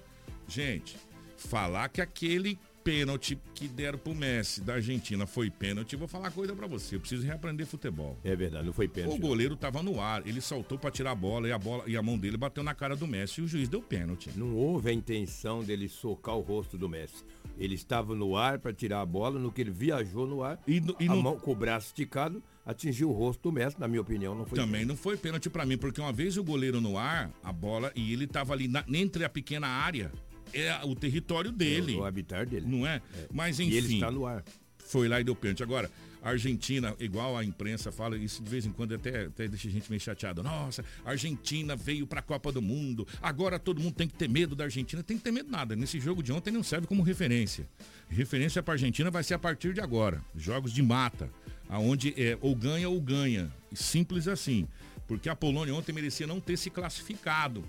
gente, 0.48 0.96
falar 1.42 1.88
que 1.88 2.00
aquele 2.00 2.58
pênalti 2.82 3.38
que 3.54 3.68
deram 3.68 3.98
pro 3.98 4.14
Messi 4.14 4.62
da 4.62 4.74
Argentina 4.74 5.26
foi 5.26 5.50
pênalti, 5.50 5.96
vou 5.96 6.08
falar 6.08 6.24
uma 6.24 6.30
coisa 6.30 6.54
para 6.56 6.66
você, 6.66 6.96
eu 6.96 7.00
preciso 7.00 7.26
reaprender 7.26 7.66
futebol. 7.66 8.16
É 8.24 8.34
verdade, 8.34 8.64
não 8.64 8.72
foi 8.72 8.88
pênalti. 8.88 9.16
O 9.16 9.20
goleiro 9.20 9.54
tava 9.54 9.82
no 9.82 10.00
ar, 10.00 10.26
ele 10.26 10.40
saltou 10.40 10.78
para 10.78 10.90
tirar 10.90 11.10
a 11.10 11.14
bola 11.14 11.46
e 11.46 11.52
a 11.52 11.58
bola 11.58 11.84
e 11.86 11.94
a 11.96 12.02
mão 12.02 12.18
dele 12.18 12.38
bateu 12.38 12.62
na 12.64 12.74
cara 12.74 12.96
do 12.96 13.06
Messi 13.06 13.40
e 13.40 13.44
o 13.44 13.46
juiz 13.48 13.68
deu 13.68 13.82
pênalti. 13.82 14.30
Não 14.34 14.54
houve 14.56 14.88
a 14.90 14.92
intenção 14.94 15.62
dele 15.62 15.88
socar 15.90 16.36
o 16.36 16.40
rosto 16.40 16.78
do 16.78 16.88
Messi. 16.88 17.22
Ele 17.58 17.74
estava 17.74 18.14
no 18.14 18.34
ar 18.34 18.58
para 18.58 18.72
tirar 18.72 19.02
a 19.02 19.06
bola, 19.06 19.38
no 19.38 19.52
que 19.52 19.60
ele 19.60 19.70
viajou 19.70 20.26
no 20.26 20.42
ar, 20.42 20.58
e, 20.66 20.80
no, 20.80 20.96
e 20.98 21.06
a 21.06 21.14
no- 21.14 21.22
mão 21.22 21.38
com 21.38 21.52
o 21.52 21.54
braço 21.54 21.88
esticado, 21.88 22.42
atingiu 22.64 23.10
o 23.10 23.12
rosto 23.12 23.42
do 23.42 23.52
Messi, 23.52 23.78
na 23.78 23.86
minha 23.86 24.00
opinião, 24.00 24.34
não 24.34 24.46
foi 24.46 24.58
Também 24.58 24.86
não 24.86 24.96
foi 24.96 25.18
pênalti 25.18 25.50
pra 25.50 25.66
mim, 25.66 25.76
porque 25.76 26.00
uma 26.00 26.12
vez 26.12 26.38
o 26.38 26.42
goleiro 26.44 26.80
no 26.80 26.96
ar, 26.96 27.30
a 27.44 27.52
bola, 27.52 27.92
e 27.94 28.10
ele 28.14 28.26
tava 28.26 28.54
ali 28.54 28.66
na- 28.68 28.84
entre 28.88 29.22
a 29.24 29.28
pequena 29.28 29.66
área, 29.66 30.10
é 30.52 30.80
o 30.84 30.94
território 30.94 31.52
dele. 31.52 31.94
o 31.94 32.04
habitar 32.04 32.46
dele. 32.46 32.66
Não 32.66 32.86
é? 32.86 33.00
Mas 33.32 33.60
enfim. 33.60 33.72
E 33.72 33.76
ele 33.76 33.94
está 33.94 34.10
no 34.10 34.26
ar. 34.26 34.44
Foi 34.78 35.08
lá 35.08 35.20
e 35.20 35.24
deu 35.24 35.36
pênalti. 35.36 35.62
Agora, 35.62 35.90
a 36.22 36.30
Argentina, 36.30 36.94
igual 36.98 37.36
a 37.36 37.44
imprensa 37.44 37.90
fala, 37.90 38.16
isso 38.16 38.42
de 38.42 38.50
vez 38.50 38.66
em 38.66 38.72
quando 38.72 38.94
até, 38.94 39.26
até 39.26 39.48
deixa 39.48 39.68
a 39.68 39.70
gente 39.70 39.88
meio 39.88 40.00
chateado. 40.00 40.42
Nossa, 40.42 40.84
a 41.04 41.10
Argentina 41.10 41.74
veio 41.74 42.06
pra 42.06 42.20
Copa 42.20 42.52
do 42.52 42.60
Mundo, 42.60 43.06
agora 43.22 43.58
todo 43.58 43.80
mundo 43.80 43.94
tem 43.94 44.06
que 44.06 44.14
ter 44.14 44.28
medo 44.28 44.54
da 44.54 44.64
Argentina. 44.64 45.02
Tem 45.02 45.16
que 45.16 45.22
ter 45.24 45.32
medo 45.32 45.50
nada. 45.50 45.74
Nesse 45.74 45.98
jogo 45.98 46.22
de 46.22 46.32
ontem 46.32 46.50
não 46.50 46.62
serve 46.62 46.86
como 46.86 47.02
referência. 47.02 47.66
Referência 48.08 48.62
pra 48.62 48.74
Argentina 48.74 49.10
vai 49.10 49.22
ser 49.22 49.34
a 49.34 49.38
partir 49.38 49.72
de 49.72 49.80
agora. 49.80 50.22
Jogos 50.36 50.72
de 50.72 50.82
mata, 50.82 51.30
aonde 51.68 52.12
é 52.20 52.36
ou 52.40 52.54
ganha 52.54 52.88
ou 52.88 53.00
ganha. 53.00 53.50
Simples 53.72 54.28
assim. 54.28 54.66
Porque 55.06 55.28
a 55.28 55.34
Polônia 55.34 55.74
ontem 55.74 55.92
merecia 55.92 56.26
não 56.26 56.38
ter 56.40 56.56
se 56.56 56.70
classificado. 56.70 57.64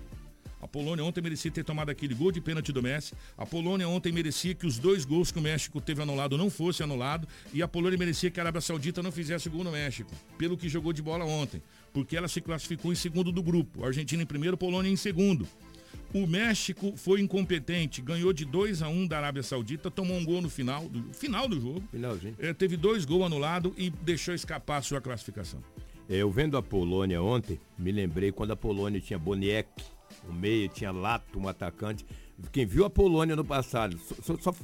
A 0.72 0.78
Polônia 0.82 1.04
ontem 1.04 1.20
merecia 1.20 1.50
ter 1.50 1.64
tomado 1.64 1.90
aquele 1.90 2.14
gol 2.14 2.32
de 2.32 2.40
pênalti 2.40 2.72
do 2.72 2.82
Messi. 2.82 3.12
A 3.36 3.44
Polônia 3.44 3.86
ontem 3.86 4.10
merecia 4.10 4.54
que 4.54 4.66
os 4.66 4.78
dois 4.78 5.04
gols 5.04 5.30
que 5.30 5.38
o 5.38 5.42
México 5.42 5.82
teve 5.82 6.00
anulado 6.00 6.38
não 6.38 6.48
fossem 6.48 6.82
anulados. 6.82 7.28
E 7.52 7.60
a 7.60 7.68
Polônia 7.68 7.98
merecia 7.98 8.30
que 8.30 8.40
a 8.40 8.42
Arábia 8.44 8.62
Saudita 8.62 9.02
não 9.02 9.12
fizesse 9.12 9.50
gol 9.50 9.64
no 9.64 9.70
México. 9.70 10.10
Pelo 10.38 10.56
que 10.56 10.70
jogou 10.70 10.94
de 10.94 11.02
bola 11.02 11.26
ontem. 11.26 11.62
Porque 11.92 12.16
ela 12.16 12.26
se 12.26 12.40
classificou 12.40 12.90
em 12.90 12.94
segundo 12.94 13.30
do 13.30 13.42
grupo. 13.42 13.84
A 13.84 13.88
Argentina 13.88 14.22
em 14.22 14.24
primeiro, 14.24 14.56
Polônia 14.56 14.90
em 14.90 14.96
segundo. 14.96 15.46
O 16.14 16.26
México 16.26 16.94
foi 16.96 17.20
incompetente, 17.20 18.00
ganhou 18.00 18.32
de 18.32 18.46
2 18.46 18.80
a 18.80 18.88
1 18.88 19.08
da 19.08 19.18
Arábia 19.18 19.42
Saudita, 19.42 19.90
tomou 19.90 20.16
um 20.16 20.24
gol 20.24 20.40
no 20.40 20.48
final 20.48 20.88
do, 20.88 21.12
final 21.12 21.46
do 21.46 21.60
jogo. 21.60 21.82
Finalzinho. 21.90 22.34
Eh, 22.38 22.54
teve 22.54 22.78
dois 22.78 23.04
gols 23.04 23.26
anulados 23.26 23.74
e 23.76 23.90
deixou 23.90 24.34
escapar 24.34 24.78
a 24.78 24.82
sua 24.82 25.02
classificação. 25.02 25.62
Eu 26.08 26.30
vendo 26.30 26.56
a 26.56 26.62
Polônia 26.62 27.22
ontem, 27.22 27.60
me 27.78 27.92
lembrei 27.92 28.32
quando 28.32 28.52
a 28.52 28.56
Polônia 28.56 29.00
tinha 29.00 29.18
Boniek, 29.18 29.68
o 30.28 30.32
meio, 30.32 30.68
tinha 30.68 30.90
Lato, 30.90 31.38
um 31.38 31.48
atacante. 31.48 32.04
Quem 32.50 32.66
viu 32.66 32.84
a 32.84 32.90
Polônia 32.90 33.36
no 33.36 33.44
passado, 33.44 33.98
só- 34.22 34.36
só- 34.38 34.54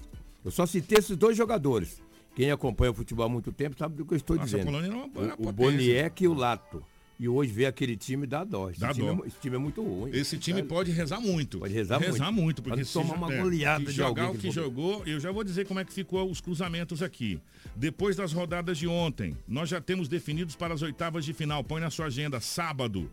eu 0.45 0.51
só 0.51 0.67
citei 0.67 0.99
esses 0.99 1.17
dois 1.17 1.37
jogadores. 1.37 2.03
Quem 2.35 2.51
acompanha 2.51 2.91
o 2.93 2.95
futebol 2.95 3.27
há 3.27 3.29
muito 3.29 3.51
tempo 3.53 3.77
sabe 3.79 3.97
do 3.97 4.05
que 4.05 4.15
eu 4.15 4.17
estou 4.17 4.37
Nossa, 4.37 4.45
a 4.45 4.59
dizendo. 4.59 4.67
Polônia 4.67 4.89
era 4.89 4.97
uma- 4.97 5.25
era 5.25 5.35
o, 5.39 5.49
o. 5.49 5.53
Boniek 5.53 6.25
e 6.25 6.29
o 6.29 6.35
Lato. 6.35 6.85
E 7.21 7.29
hoje 7.29 7.51
vê 7.51 7.67
aquele 7.67 7.97
time 7.97 8.29
dá 8.29 8.45
dó. 8.45 8.71
Esse, 8.71 8.79
Dá 8.79 8.95
time, 8.95 9.07
dó. 9.17 9.25
É, 9.25 9.27
esse 9.27 9.37
time 9.41 9.57
é 9.57 9.59
muito 9.59 9.83
ruim. 9.83 10.11
Esse 10.15 10.39
time 10.39 10.63
pode 10.63 10.93
rezar 10.93 11.21
muito. 11.21 11.59
Pode 11.59 11.75
rezar 11.75 11.99
muito. 11.99 12.33
muito. 12.33 12.63
Porque 12.63 12.79
Pode 12.85 12.93
tomar 12.93 13.15
uma 13.17 13.35
é, 13.35 13.43
goleada 13.43 13.85
de 13.87 13.91
jogar 13.91 14.27
alguém 14.27 14.39
o 14.39 14.41
que 14.41 14.51
jogou, 14.53 15.03
eu 15.05 15.19
já 15.19 15.33
vou 15.33 15.43
dizer 15.43 15.67
como 15.67 15.81
é 15.81 15.85
que 15.85 15.93
ficou 15.93 16.31
os 16.31 16.41
cruzamentos 16.41 17.03
aqui. 17.03 17.41
Depois 17.75 18.15
das 18.15 18.33
rodadas 18.33 18.79
de 18.79 18.87
ontem, 18.87 19.37
nós 19.49 19.69
já 19.69 19.81
temos 19.81 20.07
definidos 20.07 20.55
para 20.55 20.73
as 20.75 20.81
oitavas 20.81 21.25
de 21.25 21.33
final. 21.33 21.65
Põe 21.65 21.81
na 21.81 21.91
sua 21.91 22.07
agenda, 22.07 22.39
sábado, 22.39 23.11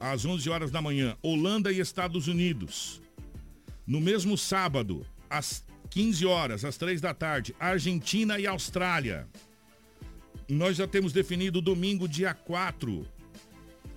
às 0.00 0.24
11 0.24 0.48
horas 0.50 0.70
da 0.70 0.80
manhã, 0.82 1.16
Holanda 1.22 1.72
e 1.72 1.80
Estados 1.80 2.28
Unidos. 2.28 3.00
No 3.86 4.00
mesmo 4.00 4.36
sábado, 4.36 5.06
às 5.28 5.64
15 5.90 6.26
horas, 6.26 6.64
às 6.64 6.76
3 6.76 7.00
da 7.00 7.14
tarde, 7.14 7.54
Argentina 7.58 8.38
e 8.38 8.46
Austrália. 8.46 9.26
Nós 10.48 10.76
já 10.76 10.86
temos 10.86 11.12
definido 11.12 11.60
domingo, 11.60 12.06
dia 12.08 12.34
4, 12.34 13.06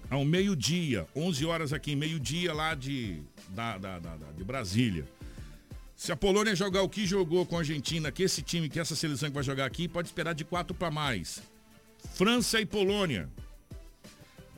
ao 0.10 0.24
meio-dia, 0.24 1.06
11 1.16 1.46
horas 1.46 1.74
aqui, 1.74 1.96
meio-dia 1.96 2.54
lá 2.54 2.74
de, 2.74 3.22
da, 3.50 3.78
da- 3.78 4.00
da- 4.00 4.16
de 4.32 4.44
Brasília. 4.44 5.06
Se 5.96 6.12
a 6.12 6.16
Polônia 6.16 6.56
jogar 6.56 6.84
o 6.84 6.90
que 6.90 7.06
jogou 7.06 7.46
com 7.46 7.56
a 7.56 7.60
Argentina, 7.60 8.12
que 8.12 8.24
esse 8.24 8.42
time, 8.42 8.70
que 8.70 8.80
essa 8.80 8.96
seleção 8.96 9.30
que 9.30 9.36
vai 9.36 9.44
jogar 9.44 9.66
aqui, 9.66 9.88
pode 9.88 10.08
esperar 10.08 10.34
de 10.34 10.46
4 10.46 10.76
para 10.76 10.92
mais. 10.92 11.42
França 12.14 12.62
e 12.62 12.66
Polônia. 12.66 13.30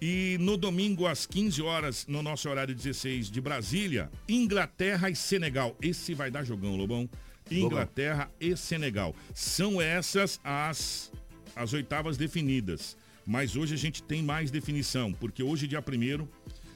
E 0.01 0.37
no 0.39 0.55
domingo, 0.55 1.05
às 1.05 1.25
15 1.25 1.61
horas, 1.61 2.07
no 2.07 2.21
nosso 2.23 2.49
horário 2.49 2.73
16 2.73 3.29
de 3.29 3.41
Brasília, 3.41 4.09
Inglaterra 4.27 5.09
e 5.09 5.15
Senegal. 5.15 5.75
Esse 5.81 6.13
vai 6.13 6.31
dar 6.31 6.43
jogão, 6.43 6.75
Lobão. 6.75 7.09
Inglaterra 7.51 8.31
e 8.39 8.55
Senegal. 8.55 9.15
São 9.33 9.81
essas 9.81 10.39
as, 10.43 11.11
as 11.55 11.73
oitavas 11.73 12.15
definidas. 12.15 12.95
Mas 13.25 13.55
hoje 13.55 13.73
a 13.73 13.77
gente 13.77 14.01
tem 14.01 14.23
mais 14.23 14.49
definição, 14.49 15.11
porque 15.13 15.43
hoje, 15.43 15.67
dia 15.67 15.79
1 15.79 16.27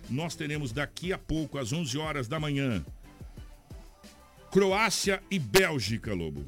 nós 0.09 0.35
teremos 0.35 0.71
daqui 0.71 1.13
a 1.13 1.17
pouco, 1.17 1.57
às 1.57 1.71
11 1.71 1.97
horas 1.97 2.27
da 2.27 2.39
manhã, 2.39 2.83
Croácia 4.51 5.23
e 5.31 5.39
Bélgica, 5.39 6.13
Lobo. 6.13 6.45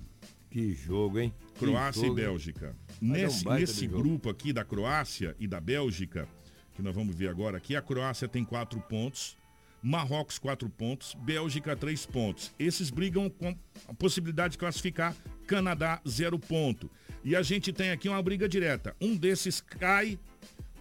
Que 0.49 0.73
jogo, 0.73 1.19
hein? 1.19 1.33
Croácia 1.57 2.01
jogo, 2.07 2.19
e 2.19 2.21
hein? 2.21 2.27
Bélgica. 2.27 2.75
Um 3.01 3.11
Nesse, 3.11 3.43
baita 3.43 3.61
nesse 3.61 3.81
de 3.81 3.85
jogo. 3.87 3.97
grupo 4.03 4.29
aqui 4.29 4.53
da 4.53 4.63
Croácia 4.63 5.35
e 5.39 5.47
da 5.47 5.59
Bélgica, 5.59 6.27
que 6.75 6.81
nós 6.81 6.93
vamos 6.93 7.15
ver 7.15 7.29
agora 7.29 7.57
aqui, 7.57 7.75
a 7.75 7.81
Croácia 7.81 8.27
tem 8.27 8.43
quatro 8.43 8.79
pontos, 8.81 9.37
Marrocos 9.81 10.39
quatro 10.39 10.67
pontos, 10.69 11.13
Bélgica 11.21 11.75
três 11.75 12.05
pontos. 12.05 12.53
Esses 12.57 12.89
brigam 12.89 13.29
com 13.29 13.55
a 13.87 13.93
possibilidade 13.93 14.53
de 14.53 14.57
classificar 14.57 15.15
Canadá 15.45 16.01
zero 16.07 16.39
ponto. 16.39 16.89
E 17.23 17.35
a 17.35 17.41
gente 17.43 17.71
tem 17.71 17.91
aqui 17.91 18.09
uma 18.09 18.21
briga 18.21 18.49
direta. 18.49 18.95
Um 18.99 19.15
desses 19.15 19.61
cai, 19.61 20.17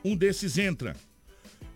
um 0.03 0.17
desses 0.17 0.57
entra. 0.59 0.97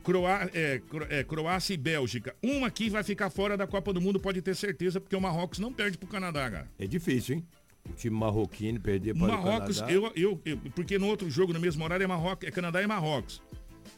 Croá- 0.02 0.48
é, 0.54 0.78
Cro- 0.78 1.06
é, 1.10 1.22
Croácia 1.22 1.74
e 1.74 1.76
Bélgica. 1.76 2.34
Um 2.42 2.64
aqui 2.64 2.88
vai 2.88 3.02
ficar 3.02 3.28
fora 3.28 3.58
da 3.58 3.66
Copa 3.66 3.92
do 3.92 4.00
Mundo, 4.00 4.18
pode 4.18 4.40
ter 4.40 4.56
certeza, 4.56 4.98
porque 4.98 5.14
o 5.14 5.20
Marrocos 5.20 5.58
não 5.58 5.70
perde 5.72 5.98
pro 5.98 6.08
Canadá, 6.08 6.50
cara. 6.50 6.70
É 6.78 6.86
difícil, 6.86 7.36
hein? 7.36 7.44
O 7.90 7.92
time 7.92 8.16
marroquino 8.16 8.80
perder 8.80 9.14
para 9.14 9.28
Marrocos, 9.28 9.76
o 9.78 9.80
Canadá. 9.80 9.92
eu, 9.94 10.12
eu, 10.16 10.40
eu- 10.46 10.58
porque 10.74 10.98
no 10.98 11.06
outro 11.06 11.30
jogo, 11.30 11.52
no 11.52 11.60
mesmo 11.60 11.84
horário, 11.84 12.04
é, 12.04 12.06
Marrocos, 12.06 12.48
é 12.48 12.50
Canadá 12.50 12.82
e 12.82 12.86
Marrocos. 12.86 13.42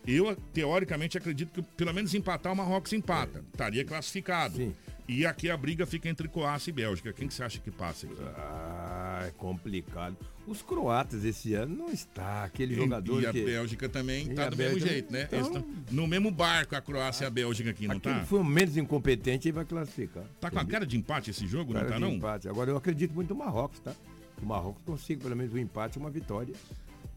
Eu, 0.07 0.35
teoricamente, 0.53 1.17
acredito 1.19 1.51
que 1.53 1.63
pelo 1.77 1.93
menos 1.95 2.15
empatar, 2.15 2.53
o 2.53 2.57
Marrocos 2.57 2.93
empata. 2.93 3.45
Estaria 3.53 3.85
classificado. 3.85 4.75
E 5.09 5.27
aqui 5.27 5.51
a 5.51 5.57
briga 5.57 5.85
fica 5.87 6.09
entre 6.09 6.29
Croácia 6.29 6.71
e 6.71 6.73
Bélgica. 6.73 7.13
Quem 7.13 7.27
que 7.27 7.35
você 7.35 7.43
acha 7.43 7.59
que 7.59 7.71
passa 7.71 8.07
aqui? 8.07 8.15
Ah, 8.37 9.25
é 9.27 9.31
complicado. 9.33 10.17
Os 10.47 10.63
croatas 10.63 11.25
esse 11.25 11.53
ano 11.55 11.75
não 11.77 11.89
está. 11.91 12.45
Aquele 12.45 12.75
E- 12.75 12.77
jogador 12.77 13.21
E 13.23 13.27
a 13.27 13.33
que... 13.33 13.45
Bélgica 13.45 13.89
também 13.89 14.31
E 14.31 14.35
tá 14.35 14.47
a 14.47 14.51
do 14.51 14.57
mesmo 14.57 14.73
Bélgica- 14.75 14.93
jeito, 14.93 15.13
né? 15.13 15.25
Então- 15.25 15.39
Eles 15.57 15.65
no 15.91 16.07
mesmo 16.07 16.31
barco, 16.31 16.77
a 16.77 16.81
Croácia 16.81 17.25
e 17.25 17.27
a 17.27 17.31
Bélgica 17.31 17.71
aqui, 17.71 17.89
não 17.89 17.97
Aquele 17.97 18.21
tá? 18.21 18.25
foi 18.25 18.39
o 18.39 18.45
menos 18.45 18.77
incompetente 18.77 19.49
e 19.49 19.53
vai 19.53 19.65
classificar. 19.65 20.23
Tá 20.41 20.49
com 20.49 20.59
a 20.61 20.65
cara 20.65 20.87
de 20.87 20.97
empate 20.97 21.31
esse 21.31 21.45
jogo, 21.47 21.73
não 21.73 21.81
Cara 21.81 21.93
tá 21.93 21.99
de 21.99 22.01
não? 22.03 22.13
empate. 22.13 22.49
Agora 22.49 22.71
eu 22.71 22.77
acredito 22.77 23.13
muito 23.13 23.31
no 23.35 23.41
Marrocos, 23.41 23.81
tá? 23.81 23.93
Que 24.37 24.45
O 24.45 24.47
Marrocos 24.47 24.83
consiga 24.85 25.23
pelo 25.25 25.35
menos 25.37 25.53
um 25.53 25.59
empate 25.59 25.99
e 25.99 26.01
uma 26.01 26.11
vitória 26.11 26.55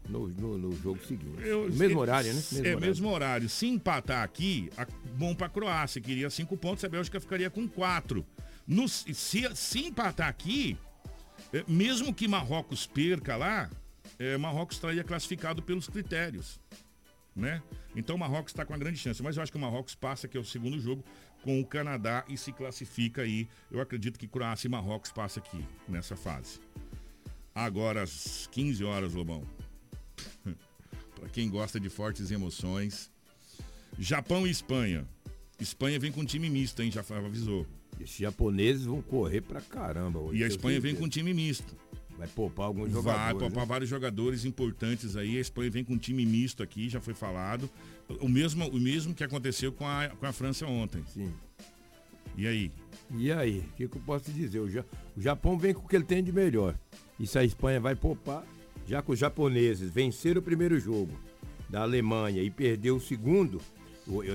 no, 0.08 0.28
no, 0.28 0.58
no 0.58 0.76
jogo 0.76 1.04
seguinte. 1.06 1.42
Eu- 1.42 1.70
mesmo 1.72 1.98
horário, 2.00 2.32
né? 2.32 2.40
é, 2.54 2.58
horário. 2.60 2.80
mesmo 2.80 3.08
horário. 3.10 3.48
Se 3.48 3.66
empatar 3.66 4.22
aqui, 4.22 4.70
a- 4.76 4.86
bom 5.16 5.34
pra 5.34 5.48
Croácia, 5.48 6.00
queria 6.00 6.28
cinco 6.30 6.56
pontos, 6.56 6.84
a 6.84 6.88
Bélgica 6.88 7.20
ficaria 7.20 7.50
com 7.50 7.66
quatro. 7.68 8.24
No- 8.66 8.88
se, 8.88 9.12
se 9.54 9.78
empatar 9.80 10.28
aqui, 10.28 10.76
é, 11.52 11.64
mesmo 11.68 12.12
que 12.14 12.28
Marrocos 12.28 12.86
perca 12.86 13.36
lá, 13.36 13.70
é, 14.18 14.36
Marrocos 14.36 14.76
estaria 14.76 15.02
classificado 15.04 15.62
pelos 15.62 15.88
critérios. 15.88 16.60
Né? 17.34 17.60
Então 17.96 18.14
o 18.14 18.18
Marrocos 18.18 18.52
está 18.52 18.64
com 18.64 18.72
uma 18.72 18.78
grande 18.78 18.96
chance, 18.98 19.20
mas 19.20 19.36
eu 19.36 19.42
acho 19.42 19.50
que 19.50 19.58
o 19.58 19.60
Marrocos 19.60 19.94
passa, 19.96 20.28
que 20.28 20.36
é 20.36 20.40
o 20.40 20.44
segundo 20.44 20.78
jogo, 20.78 21.04
com 21.42 21.60
o 21.60 21.66
Canadá 21.66 22.24
e 22.28 22.36
se 22.38 22.52
classifica 22.52 23.22
aí. 23.22 23.48
Eu 23.72 23.80
acredito 23.80 24.18
que 24.18 24.28
Croácia 24.28 24.68
e 24.68 24.70
Marrocos 24.70 25.10
passa 25.10 25.40
aqui, 25.40 25.64
nessa 25.88 26.14
fase. 26.14 26.60
Agora 27.54 28.02
às 28.02 28.48
15 28.52 28.84
horas, 28.84 29.14
Lobão. 29.14 29.42
Para 31.24 31.30
quem 31.32 31.48
gosta 31.48 31.80
de 31.80 31.88
fortes 31.88 32.30
emoções. 32.30 33.10
Japão 33.98 34.46
e 34.46 34.50
Espanha. 34.50 35.08
Espanha 35.58 35.98
vem 35.98 36.12
com 36.12 36.20
um 36.20 36.24
time 36.24 36.50
misto, 36.50 36.82
hein? 36.82 36.90
Já 36.90 37.00
avisou. 37.00 37.66
Esses 37.98 38.18
japoneses 38.18 38.84
vão 38.84 39.00
correr 39.00 39.40
pra 39.40 39.62
caramba 39.62 40.18
hoje. 40.18 40.40
E 40.40 40.44
a 40.44 40.46
Espanha 40.46 40.78
vem 40.78 40.94
com 40.94 41.04
um 41.04 41.08
time 41.08 41.32
misto. 41.32 41.74
Vai 42.18 42.28
poupar 42.28 42.66
alguns 42.66 42.92
Vai 42.92 43.02
jogadores. 43.02 43.38
poupar 43.38 43.62
né? 43.62 43.66
vários 43.66 43.88
jogadores 43.88 44.44
importantes 44.44 45.16
aí. 45.16 45.38
A 45.38 45.40
Espanha 45.40 45.70
vem 45.70 45.82
com 45.82 45.94
um 45.94 45.98
time 45.98 46.26
misto 46.26 46.62
aqui, 46.62 46.90
já 46.90 47.00
foi 47.00 47.14
falado. 47.14 47.70
O 48.20 48.28
mesmo, 48.28 48.68
o 48.68 48.78
mesmo 48.78 49.14
que 49.14 49.24
aconteceu 49.24 49.72
com 49.72 49.86
a, 49.88 50.08
com 50.10 50.26
a 50.26 50.32
França 50.32 50.66
ontem. 50.66 51.02
Sim. 51.08 51.32
E 52.36 52.46
aí? 52.46 52.70
E 53.16 53.32
aí, 53.32 53.60
o 53.60 53.76
que, 53.76 53.88
que 53.88 53.96
eu 53.96 54.02
posso 54.02 54.30
dizer? 54.30 54.58
O, 54.60 54.68
Ja- 54.68 54.84
o 55.16 55.20
Japão 55.22 55.56
vem 55.58 55.72
com 55.72 55.86
o 55.86 55.88
que 55.88 55.96
ele 55.96 56.04
tem 56.04 56.22
de 56.22 56.30
melhor. 56.32 56.78
E 57.18 57.26
se 57.26 57.38
a 57.38 57.44
Espanha 57.44 57.80
vai 57.80 57.94
poupar, 57.96 58.44
já 58.86 59.02
que 59.02 59.10
os 59.12 59.18
japoneses 59.18 59.90
venceram 59.90 60.40
o 60.40 60.42
primeiro 60.44 60.78
jogo 60.78 61.12
da 61.68 61.82
Alemanha 61.82 62.42
e 62.42 62.50
perdeu 62.50 62.96
o 62.96 63.00
segundo, 63.00 63.60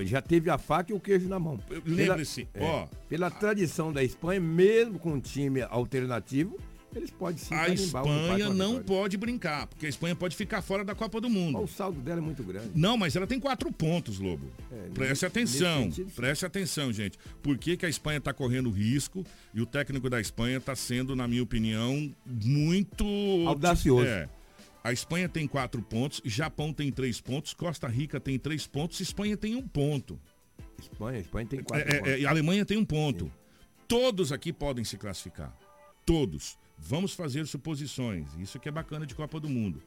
já 0.04 0.20
teve 0.20 0.50
a 0.50 0.58
faca 0.58 0.92
e 0.92 0.94
o 0.94 1.00
queijo 1.00 1.28
na 1.28 1.38
mão. 1.38 1.58
Lembre-se, 1.86 2.48
é, 2.54 2.62
ó. 2.64 2.86
Pela 3.08 3.30
tradição 3.30 3.92
da 3.92 4.02
Espanha, 4.02 4.40
mesmo 4.40 4.98
com 4.98 5.12
um 5.12 5.20
time 5.20 5.62
alternativo, 5.62 6.58
eles 6.92 7.08
podem 7.08 7.38
sim 7.38 7.54
A 7.54 7.68
Espanha 7.68 8.50
não 8.52 8.82
pode 8.82 9.16
brincar, 9.16 9.68
porque 9.68 9.86
a 9.86 9.88
Espanha 9.88 10.16
pode 10.16 10.34
ficar 10.34 10.60
fora 10.60 10.84
da 10.84 10.92
Copa 10.92 11.20
do 11.20 11.30
Mundo. 11.30 11.60
O 11.60 11.68
saldo 11.68 12.00
dela 12.00 12.18
é 12.18 12.20
muito 12.20 12.42
grande. 12.42 12.70
Não, 12.74 12.96
mas 12.96 13.14
ela 13.14 13.28
tem 13.28 13.38
quatro 13.38 13.70
pontos, 13.72 14.18
Lobo. 14.18 14.50
É, 14.72 14.88
preste 14.92 15.10
nesse- 15.12 15.26
atenção, 15.26 15.84
nesse 15.84 15.96
sentido, 15.96 16.12
preste 16.16 16.44
atenção, 16.44 16.92
gente. 16.92 17.16
Por 17.40 17.56
que, 17.56 17.76
que 17.76 17.86
a 17.86 17.88
Espanha 17.88 18.18
está 18.18 18.32
correndo 18.32 18.70
risco 18.70 19.24
e 19.54 19.60
o 19.60 19.66
técnico 19.66 20.10
da 20.10 20.20
Espanha 20.20 20.56
está 20.56 20.74
sendo, 20.74 21.14
na 21.14 21.28
minha 21.28 21.44
opinião, 21.44 22.12
muito... 22.26 23.04
Audacioso. 23.46 24.04
É. 24.08 24.28
A 24.82 24.92
Espanha 24.92 25.28
tem 25.28 25.46
quatro 25.46 25.82
pontos, 25.82 26.20
Japão 26.24 26.72
tem 26.72 26.90
três 26.90 27.20
pontos, 27.20 27.52
Costa 27.52 27.86
Rica 27.86 28.18
tem 28.18 28.38
três 28.38 28.66
pontos, 28.66 28.98
Espanha 29.00 29.36
tem 29.36 29.54
um 29.54 29.66
ponto. 29.66 30.18
Espanha, 30.80 31.18
Espanha 31.20 31.46
tem 31.46 31.62
quatro 31.62 31.86
É, 31.86 31.90
é, 31.92 31.98
pontos. 31.98 32.12
é, 32.12 32.18
e 32.20 32.26
a 32.26 32.30
Alemanha 32.30 32.64
tem 32.64 32.78
um 32.78 32.84
ponto. 32.84 33.30
Todos 33.86 34.32
aqui 34.32 34.52
podem 34.52 34.84
se 34.84 34.96
classificar. 34.96 35.54
Todos. 36.06 36.56
Vamos 36.78 37.12
fazer 37.12 37.46
suposições. 37.46 38.26
Isso 38.38 38.58
que 38.58 38.68
é 38.68 38.72
bacana 38.72 39.04
de 39.06 39.14
Copa 39.14 39.38
do 39.38 39.48
Mundo. 39.50 39.82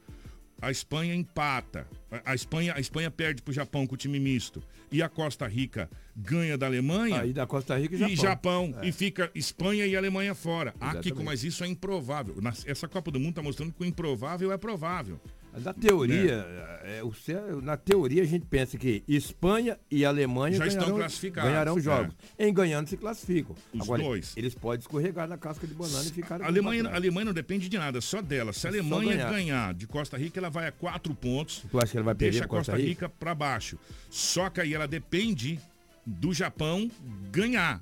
A 0.64 0.70
Espanha 0.70 1.14
empata. 1.14 1.86
A, 2.24 2.34
Espanha, 2.34 2.72
a 2.74 2.80
Espanha 2.80 3.10
perde 3.10 3.42
para 3.42 3.50
o 3.50 3.54
Japão 3.54 3.86
com 3.86 3.94
o 3.94 3.98
time 3.98 4.18
misto. 4.18 4.62
E 4.90 5.02
a 5.02 5.08
Costa 5.10 5.46
Rica 5.46 5.90
ganha 6.16 6.56
da 6.56 6.64
Alemanha. 6.64 7.20
Aí 7.20 7.34
da 7.34 7.46
Costa 7.46 7.76
Rica 7.76 7.94
e 7.94 8.12
e 8.12 8.16
Japão. 8.16 8.68
Japão. 8.68 8.82
É. 8.82 8.88
E 8.88 8.92
fica 8.92 9.30
Espanha 9.34 9.86
e 9.86 9.94
Alemanha 9.94 10.34
fora. 10.34 10.74
Ah. 10.80 10.94
Kiko, 10.96 11.22
mas 11.22 11.44
isso 11.44 11.62
é 11.64 11.66
improvável. 11.66 12.36
Essa 12.64 12.88
Copa 12.88 13.10
do 13.10 13.20
Mundo 13.20 13.30
está 13.30 13.42
mostrando 13.42 13.72
que 13.72 13.82
o 13.82 13.84
improvável 13.84 14.50
é 14.52 14.56
provável. 14.56 15.20
Na 15.62 15.72
teoria, 15.72 16.44
é, 16.82 17.00
o 17.04 17.12
cé- 17.14 17.40
na 17.62 17.76
teoria 17.76 18.22
a 18.22 18.26
gente 18.26 18.44
pensa 18.44 18.76
que 18.76 19.04
Espanha 19.06 19.78
e 19.90 20.04
Alemanha 20.04 20.56
Já 20.56 20.66
estão 20.66 20.80
ganharão, 20.86 20.98
classificados, 20.98 21.50
ganharão 21.50 21.78
é. 21.78 21.80
jogos. 21.80 22.14
Em 22.38 22.52
ganhando 22.52 22.88
se 22.88 22.96
classificam. 22.96 23.54
Os 23.72 23.80
Agora, 23.82 24.02
dois. 24.02 24.32
eles 24.36 24.54
podem 24.54 24.80
escorregar 24.80 25.28
na 25.28 25.38
casca 25.38 25.64
de 25.66 25.72
banana 25.74 26.02
e 26.04 26.10
ficar 26.10 26.42
A 26.42 26.46
Alemanha, 26.46 26.88
a 26.88 26.94
Alemanha 26.96 27.26
não 27.26 27.32
depende 27.32 27.68
de 27.68 27.78
nada, 27.78 28.00
só 28.00 28.20
dela. 28.20 28.52
Se 28.52 28.66
a 28.66 28.70
É 28.70 28.72
Alemanha 28.72 29.12
ganhar. 29.16 29.30
ganhar. 29.30 29.74
de 29.74 29.86
Costa 29.86 30.16
Rica, 30.16 30.40
ela 30.40 30.50
vai 30.50 30.66
a 30.66 30.72
quatro 30.72 31.14
pontos. 31.14 31.64
Tu 31.70 31.78
acha 31.78 31.92
que 31.92 31.96
ela 31.98 32.04
vai 32.04 32.14
perder 32.14 32.32
Deixa 32.32 32.44
a 32.44 32.48
Costa 32.48 32.72
Costa 32.72 32.76
Rica? 32.86 33.06
Rica 33.06 33.08
para 33.08 33.34
baixo. 33.34 33.78
Só 34.10 34.50
que 34.50 34.60
aí 34.60 34.74
ela 34.74 34.88
depende 34.88 35.60
do 36.04 36.32
Japão 36.34 36.90
ganhar. 37.30 37.80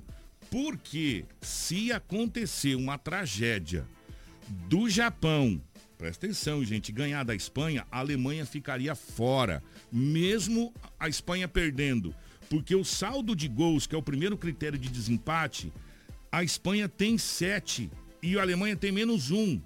Porque 0.51 1.25
se 1.41 1.91
acontecer 1.91 2.75
uma 2.75 2.97
tragédia 2.99 3.85
do 4.69 4.87
Japão, 4.89 5.59
presta 6.03 6.25
atenção, 6.25 6.65
gente, 6.65 6.91
ganhar 6.91 7.23
da 7.23 7.33
Espanha, 7.33 7.87
a 7.89 7.99
Alemanha 7.99 8.45
ficaria 8.45 8.93
fora, 8.93 9.63
mesmo 9.89 10.73
a 10.99 11.07
Espanha 11.07 11.47
perdendo. 11.47 12.13
Porque 12.49 12.75
o 12.75 12.83
saldo 12.83 13.33
de 13.33 13.47
gols, 13.47 13.87
que 13.87 13.95
é 13.95 13.97
o 13.97 14.03
primeiro 14.03 14.37
critério 14.37 14.77
de 14.77 14.89
desempate, 14.89 15.71
a 16.29 16.43
Espanha 16.43 16.89
tem 16.89 17.17
sete 17.17 17.89
e 18.21 18.37
a 18.37 18.41
Alemanha 18.41 18.75
tem 18.75 18.91
menos 18.91 19.31
um. 19.31 19.61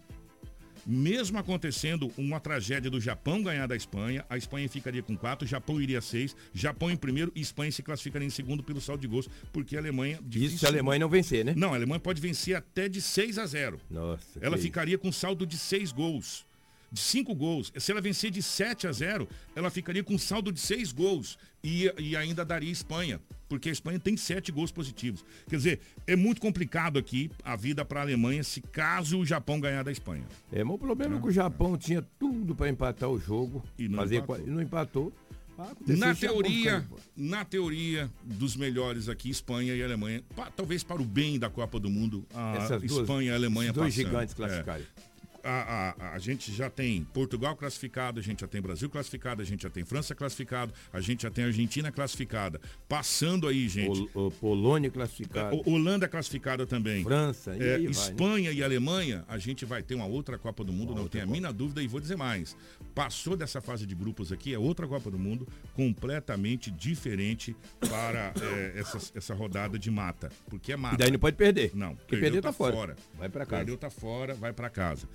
Mesmo 0.89 1.37
acontecendo 1.37 2.09
uma 2.17 2.39
tragédia 2.39 2.89
do 2.89 3.01
Japão 3.01 3.43
ganhar 3.43 3.67
da 3.67 3.75
Espanha, 3.75 4.25
a 4.29 4.37
Espanha 4.37 4.69
ficaria 4.69 5.03
com 5.03 5.17
quatro, 5.17 5.45
o 5.45 5.47
Japão 5.47 5.81
iria 5.81 5.99
seis, 5.99 6.33
Japão 6.53 6.89
em 6.89 6.95
primeiro 6.95 7.29
e 7.35 7.41
Espanha 7.41 7.69
se 7.73 7.83
classificaria 7.83 8.25
em 8.25 8.31
segundo 8.31 8.63
pelo 8.63 8.79
saldo 8.79 9.01
de 9.01 9.07
gols, 9.07 9.29
porque 9.51 9.75
a 9.75 9.79
Alemanha... 9.79 10.17
Isso 10.33 10.59
se 10.59 10.65
a 10.65 10.69
Alemanha 10.69 10.99
não 10.99 11.09
vencer, 11.09 11.43
né? 11.43 11.53
Não, 11.57 11.73
a 11.73 11.75
Alemanha 11.75 11.99
pode 11.99 12.21
vencer 12.21 12.55
até 12.55 12.87
de 12.87 13.01
6 13.01 13.37
a 13.37 13.45
0. 13.45 13.81
Nossa. 13.89 14.39
Ela 14.39 14.57
ficaria 14.57 14.97
com 14.97 15.11
saldo 15.11 15.45
de 15.45 15.57
seis 15.57 15.91
gols. 15.91 16.45
De 16.89 17.01
cinco 17.01 17.35
gols. 17.35 17.73
Se 17.75 17.91
ela 17.91 17.99
vencer 17.99 18.31
de 18.31 18.41
7 18.41 18.87
a 18.87 18.91
0, 18.93 19.27
ela 19.53 19.69
ficaria 19.69 20.05
com 20.05 20.17
saldo 20.17 20.53
de 20.53 20.59
seis 20.61 20.93
gols. 20.93 21.37
E, 21.61 21.91
e 21.99 22.15
ainda 22.15 22.45
daria 22.45 22.71
Espanha. 22.71 23.19
Porque 23.49 23.69
a 23.69 23.71
Espanha 23.71 23.99
tem 23.99 24.17
sete 24.17 24.51
gols 24.51 24.71
positivos. 24.71 25.23
Quer 25.47 25.55
dizer, 25.57 25.79
é 26.05 26.15
muito 26.15 26.41
complicado 26.41 26.99
aqui 26.99 27.31
a 27.43 27.55
vida 27.55 27.85
para 27.85 28.01
a 28.01 28.03
Alemanha 28.03 28.43
se 28.43 28.59
caso 28.61 29.19
o 29.19 29.25
Japão 29.25 29.59
ganhar 29.59 29.83
da 29.83 29.91
Espanha. 29.91 30.23
É, 30.51 30.63
mas 30.63 30.75
o 30.75 30.77
problema 30.77 31.17
é 31.17 31.21
que 31.21 31.27
o 31.27 31.31
Japão 31.31 31.77
tinha 31.77 32.01
tudo 32.19 32.53
para 32.55 32.69
empatar 32.69 33.09
o 33.09 33.17
jogo. 33.19 33.63
E 33.77 33.87
não 33.87 33.99
fazer 33.99 34.17
empatou. 34.17 34.47
e 34.47 34.49
não 34.49 34.61
empatou. 34.61 35.13
Ah, 35.59 35.71
Na 35.87 36.13
teoria, 36.13 36.85
na 37.15 37.43
teoria 37.43 38.11
dos 38.23 38.55
melhores 38.55 39.09
aqui, 39.09 39.29
Espanha 39.31 39.73
e 39.73 39.81
Alemanha, 39.81 40.21
pa- 40.35 40.51
talvez 40.55 40.83
para 40.83 41.01
o 41.01 41.05
bem 41.05 41.39
da 41.39 41.49
Copa 41.49 41.79
do 41.79 41.89
Mundo, 41.89 42.27
a 42.31 42.57
Essas 42.57 42.81
duas- 42.83 43.01
Espanha 43.01 43.29
e 43.29 43.31
a 43.31 43.35
Alemanha 43.35 43.73
dois 43.73 43.95
passando. 43.95 44.05
gigantes 44.07 44.33
É. 44.33 44.37
classificarem. 44.37 44.85
A, 44.85 45.01
a- 45.49 45.95
a- 45.97 46.13
a 46.15 46.19
gente 46.19 46.51
já 46.53 46.69
tem 46.69 47.03
Portugal 47.13 47.55
classificado, 47.55 48.19
a 48.19 48.23
gente 48.23 48.41
já 48.41 48.47
tem 48.47 48.61
Brasil 48.61 48.89
classificado, 48.89 49.41
a 49.41 49.45
gente 49.45 49.63
já 49.63 49.69
tem 49.69 49.85
França 49.85 50.13
classificado, 50.13 50.73
a 50.91 50.99
gente 51.01 51.23
já 51.23 51.31
tem 51.31 51.45
Argentina 51.45 51.91
classificada. 51.91 52.59
Passando 52.87 53.47
aí, 53.47 53.67
gente. 53.69 54.09
O 54.13 54.29
Polônia 54.31 54.89
classificado. 54.89 55.55
O- 55.65 55.71
Holanda 55.77 56.07
classificada 56.07 56.65
também. 56.65 57.03
França, 57.03 57.55
e 57.55 57.61
É, 57.63 57.77
né? 57.77 57.89
Espanha 57.89 58.51
e 58.51 58.63
Alemanha, 58.63 59.23
a 59.27 59.37
gente 59.37 59.63
vai 59.65 59.81
ter 59.83 59.95
uma 59.95 60.05
outra 60.05 60.37
Copa 60.37 60.63
do 60.63 60.73
Mundo, 60.73 60.93
não 60.95 61.07
tenha 61.07 61.23
a 61.23 61.27
mínima 61.27 61.53
dúvida, 61.53 61.81
e 61.81 61.87
vou 61.87 61.99
dizer 61.99 62.15
mais. 62.17 62.55
Passou 62.95 63.35
dessa 63.37 63.61
fase 63.61 63.85
de 63.85 63.93
grupos 63.95 64.31
aqui, 64.31 64.53
é 64.53 64.59
outra 64.59 64.87
Copa 64.87 65.09
do 65.11 65.17
Mundo, 65.19 65.47
completamente 65.73 66.71
diferente 66.71 67.55
para 67.89 68.33
é, 68.41 68.73
essa, 68.79 68.97
essa 69.15 69.33
rodada 69.33 69.77
de 69.79 69.89
mata. 69.91 70.31
Porque 70.49 70.71
é 70.73 70.77
mata. 70.77 70.95
E 70.95 70.97
daí 70.97 71.11
não 71.11 71.19
pode 71.19 71.35
perder. 71.35 71.71
Não, 71.73 71.95
Porque 71.95 72.17
perder 72.17 72.41
tá 72.41 72.51
fora. 72.53 72.95
Vai 73.17 73.29
pra 73.29 73.45
casa. 73.45 73.57
Perdeu 73.57 73.77
tá 73.77 73.89
fora, 73.89 74.33
vai 74.33 74.53
para 74.53 74.69
casa. 74.69 75.07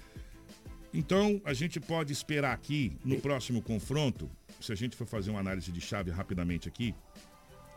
Então, 0.94 1.40
a 1.44 1.54
gente 1.54 1.80
pode 1.80 2.12
esperar 2.12 2.52
aqui, 2.52 2.92
no 3.04 3.18
próximo 3.18 3.62
confronto, 3.62 4.30
se 4.60 4.72
a 4.72 4.74
gente 4.74 4.94
for 4.94 5.06
fazer 5.06 5.30
uma 5.30 5.40
análise 5.40 5.72
de 5.72 5.80
chave 5.80 6.10
rapidamente 6.10 6.68
aqui, 6.68 6.94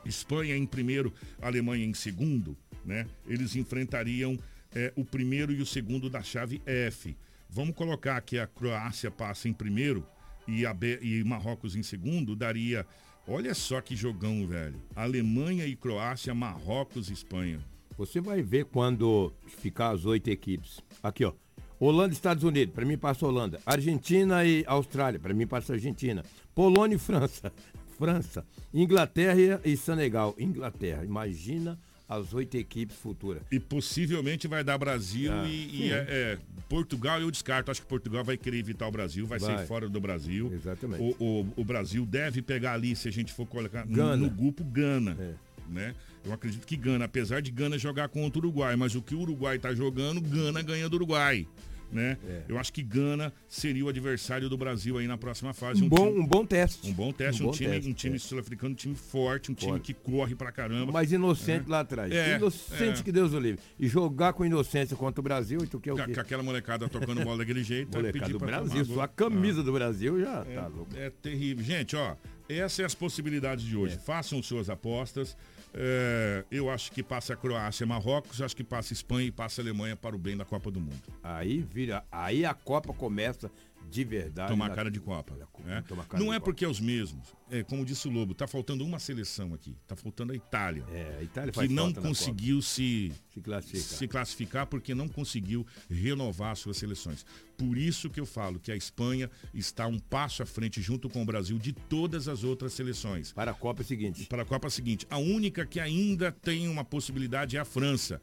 Espanha 0.05 0.55
em 0.55 0.66
primeiro, 0.66 1.13
Alemanha 1.41 1.86
em 1.86 1.93
segundo, 1.93 2.55
né? 2.84 3.07
Eles 3.28 3.55
enfrentariam 3.55 4.38
é, 4.74 4.93
o 4.95 5.03
primeiro 5.03 5.51
e 5.51 5.61
o 5.61 5.66
segundo 5.66 6.09
da 6.09 6.22
chave 6.22 6.61
F. 6.66 7.18
Vamos 7.49 7.76
colocar 7.76 8.20
que 8.22 8.38
a 8.38 8.45
Croácia 8.45 9.09
passa 9.09 9.47
em 9.47 9.53
primeiro 9.53 10.05
e, 10.47 10.66
a 10.66 10.76
e 11.01 11.24
Marrocos 11.24 11.76
em 11.76 11.82
segundo, 11.82 12.36
daria. 12.36 12.86
Olha 13.28 13.55
só 13.55 13.82
que 13.82 13.95
jogão, 13.95 14.45
velho. 14.45 14.80
Alemanha 14.95 15.66
e 15.66 15.76
Croácia, 15.76 16.36
Marrocos 16.36 17.09
e 17.09 17.13
Espanha. 17.13 17.59
Você 17.97 18.20
vai 18.20 18.41
ver 18.41 18.66
quando 18.66 19.34
ficar 19.47 19.91
as 19.91 20.05
oito 20.05 20.30
equipes. 20.30 20.82
Aqui, 21.01 21.24
ó. 21.24 21.34
Holanda 21.80 22.09
e 22.13 22.13
Estados 22.13 22.43
Unidos, 22.43 22.73
para 22.73 22.86
mim 22.86 22.97
passa 22.97 23.26
Holanda. 23.26 23.59
Argentina 23.65 24.45
e 24.45 24.63
Austrália, 24.67 25.19
para 25.19 25.34
mim 25.34 25.45
passa 25.47 25.73
Argentina. 25.73 26.23
Polônia 26.53 26.95
e 26.95 26.99
França. 26.99 27.51
França. 27.97 28.45
Inglaterra 28.73 29.61
e 29.63 29.78
Senegal. 29.78 30.36
Inglaterra. 30.38 31.05
Imagina 31.05 31.80
as 32.07 32.34
oito 32.34 32.55
equipes 32.55 32.95
futuras. 32.97 33.41
E 33.51 33.59
possivelmente 33.59 34.47
vai 34.47 34.63
dar 34.63 34.78
Brasil 34.78 35.32
Ah, 35.34 35.47
e, 35.47 35.86
e 35.88 35.91
é, 35.91 36.05
é, 36.07 36.38
Portugal 36.69 37.19
eu 37.21 37.32
descarto. 37.32 37.71
Acho 37.71 37.82
que 37.82 37.88
Portugal 37.88 38.23
vai 38.23 38.38
querer 38.38 38.57
evitar 38.59 38.88
o 38.88 38.91
Brasil, 38.91 39.26
vai, 39.26 39.39
Vai. 39.39 39.55
sair 39.57 39.65
fora 39.67 39.89
do 39.89 39.99
Brasil. 39.99 40.51
Exatamente. 40.53 41.01
O, 41.19 41.23
o, 41.41 41.47
o 41.57 41.63
Brasil 41.65 42.05
deve 42.05 42.41
pegar 42.41 42.73
ali, 42.73 42.95
se 42.95 43.07
a 43.07 43.11
gente 43.11 43.34
for 43.34 43.45
colocar 43.47 43.86
no- 43.86 43.95
Gana. 43.95 44.17
no 44.17 44.30
grupo, 44.30 44.63
Gana. 44.65 45.17
É. 45.19 45.34
Né? 45.70 45.95
Eu 46.24 46.34
acredito 46.34 46.66
que 46.66 46.76
Gana, 46.76 47.05
apesar 47.05 47.41
de 47.41 47.51
Gana 47.51 47.78
jogar 47.78 48.07
contra 48.09 48.39
o 48.39 48.41
Uruguai, 48.41 48.76
mas 48.76 48.95
o 48.95 49.01
que 49.01 49.16
o 49.16 49.20
Uruguai 49.20 49.57
tá 49.59 49.74
jogando, 49.74 50.22
Gana 50.22 50.61
ganha 50.61 50.88
do 50.89 50.95
Uruguai. 50.95 51.47
Né? 51.91 52.18
É. 52.28 52.41
Eu 52.49 52.57
acho 52.57 52.74
que 52.74 52.82
Gana 52.82 53.32
seria 53.47 53.86
o 53.86 53.88
adversário 53.88 54.49
do 54.49 54.57
Brasil 54.57 54.97
aí 54.97 55.07
na 55.07 55.18
próxima 55.18 55.53
fase. 55.53 55.84
Um 55.84 55.88
bom, 55.88 56.07
time- 56.07 56.20
um 56.20 56.26
bom 56.26 56.45
teste. 56.45 56.89
um 56.89 56.93
bom 56.93 57.13
teste, 57.13 57.41
um, 57.43 57.45
bom 57.45 57.51
time, 57.51 57.70
teste, 57.72 57.89
um 57.89 57.93
time 57.93 58.16
é. 58.16 58.20
sul-africano, 58.20 58.72
um 58.74 58.76
time 58.76 58.95
forte, 58.95 59.51
um 59.51 59.53
time 59.55 59.72
Forte. 59.74 59.93
que 59.93 59.93
corre 59.93 60.36
pra 60.36 60.51
caramba. 60.51 60.91
Mais 60.91 61.11
inocente 61.11 61.66
É. 61.68 61.70
lá 61.72 61.82
atrás. 61.82 62.11
É, 62.11 62.36
inocente 62.38 62.99
é. 63.01 63.03
que 63.03 63.11
Deus 63.11 63.34
o 63.34 63.39
livre. 63.39 63.61
E 63.80 63.88
jogar 63.88 64.34
com 64.34 64.43
inocência 64.43 64.97
contra 64.97 65.22
o 65.22 65.24
Brasil, 65.24 65.59
e 65.63 65.68
tu 65.68 65.80
quer 65.80 65.93
o 65.93 65.95
Com 65.95 66.05
quê? 66.05 66.13
com 66.16 66.20
aquela 66.20 66.43
molecada 66.43 66.89
tocando 66.89 67.24
bola 67.24 67.38
daquele 67.38 67.63
jeito. 67.63 67.91
vai 67.91 68.01
Molecada 68.01 68.32
do 68.34 68.39
Brasil, 68.39 68.86
só 68.86 69.01
a 69.01 69.07
camisa 69.07 69.63
do 69.63 69.72
Brasil 69.72 70.20
já 70.20 70.43
tá 70.43 70.68
louco. 70.68 70.89
É 70.97 71.11
terrível. 71.11 71.63
Gente, 71.63 71.95
ó, 71.95 72.16
essas 72.49 72.74
são 72.74 72.86
as 72.86 72.95
possibilidades 72.95 73.63
de 73.63 73.76
É. 73.76 73.78
hoje. 73.78 73.97
Façam 74.03 74.41
suas 74.41 74.70
apostas. 74.72 75.38
É, 75.78 76.45
eu 76.49 76.69
acho 76.69 76.89
que 76.91 77.03
passa 77.03 77.34
a 77.34 77.36
Croácia 77.36 77.86
Marrocos, 77.86 78.41
acho 78.41 78.55
que 78.55 78.63
passa 78.63 78.93
a 78.93 78.95
Espanha 78.95 79.28
e 79.28 79.32
passa 79.32 79.61
a 79.61 79.63
Alemanha 79.63 79.95
para 79.95 80.15
o 80.15 80.19
bem 80.19 80.38
da 80.38 80.45
Copa 80.45 80.71
do 80.71 80.80
Mundo. 80.80 81.03
Aí 81.21 81.59
vira, 81.69 82.05
aí 82.09 82.45
a 82.45 82.53
Copa 82.53 82.93
começa 82.93 83.51
de 83.89 84.03
verdade. 84.03 84.51
Tomar 84.51 84.69
na- 84.69 84.75
cara 84.75 84.91
de 84.91 84.99
Copa. 84.99 85.36
né? 85.63 85.83
Não 86.17 86.33
é 86.33 86.39
porque 86.39 86.63
é 86.65 86.67
os 86.67 86.79
mesmos. 86.79 87.27
É, 87.49 87.63
como 87.63 87.86
disse 87.86 88.07
o 88.07 88.11
Lobo, 88.11 88.33
tá 88.33 88.47
faltando 88.47 88.83
uma 88.83 88.97
seleção 88.99 89.53
aqui. 89.53 89.75
Tá 89.88 89.95
faltando 89.95 90.33
a 90.33 90.36
Itália. 90.36 90.83
É, 90.91 91.17
a 91.19 91.23
Itália 91.23 91.51
que 91.51 91.67
não 91.67 91.93
conseguiu 91.93 92.61
se, 92.61 93.11
Se 93.33 93.39
classificar. 93.41 93.97
se 93.97 94.07
classificar 94.07 94.67
porque 94.67 94.95
não 94.95 95.07
conseguiu 95.07 95.65
renovar 95.89 96.55
suas 96.57 96.77
seleções. 96.77 97.25
Por 97.57 97.77
isso 97.77 98.09
que 98.09 98.19
eu 98.19 98.25
falo 98.25 98.59
que 98.59 98.71
a 98.71 98.75
Espanha 98.75 99.29
está 99.53 99.88
um 99.88 99.99
passo 99.99 100.43
à 100.43 100.45
frente 100.45 100.81
junto 100.81 101.09
com 101.09 101.21
o 101.21 101.25
Brasil 101.25 101.57
de 101.59 101.71
todas 101.71 102.27
as 102.27 102.43
outras 102.43 102.73
seleções. 102.73 103.31
Para 103.31 103.51
a 103.51 103.53
Copa 103.53 103.83
seguinte. 103.83 104.25
Para 104.25 104.41
a 104.41 104.45
Copa 104.45 104.69
seguinte. 104.69 105.05
A 105.09 105.17
única 105.17 105.65
que 105.65 105.79
ainda 105.79 106.31
tem 106.31 106.67
uma 106.67 106.83
possibilidade 106.83 107.55
é 107.57 107.59
a 107.59 107.65
França. 107.65 108.21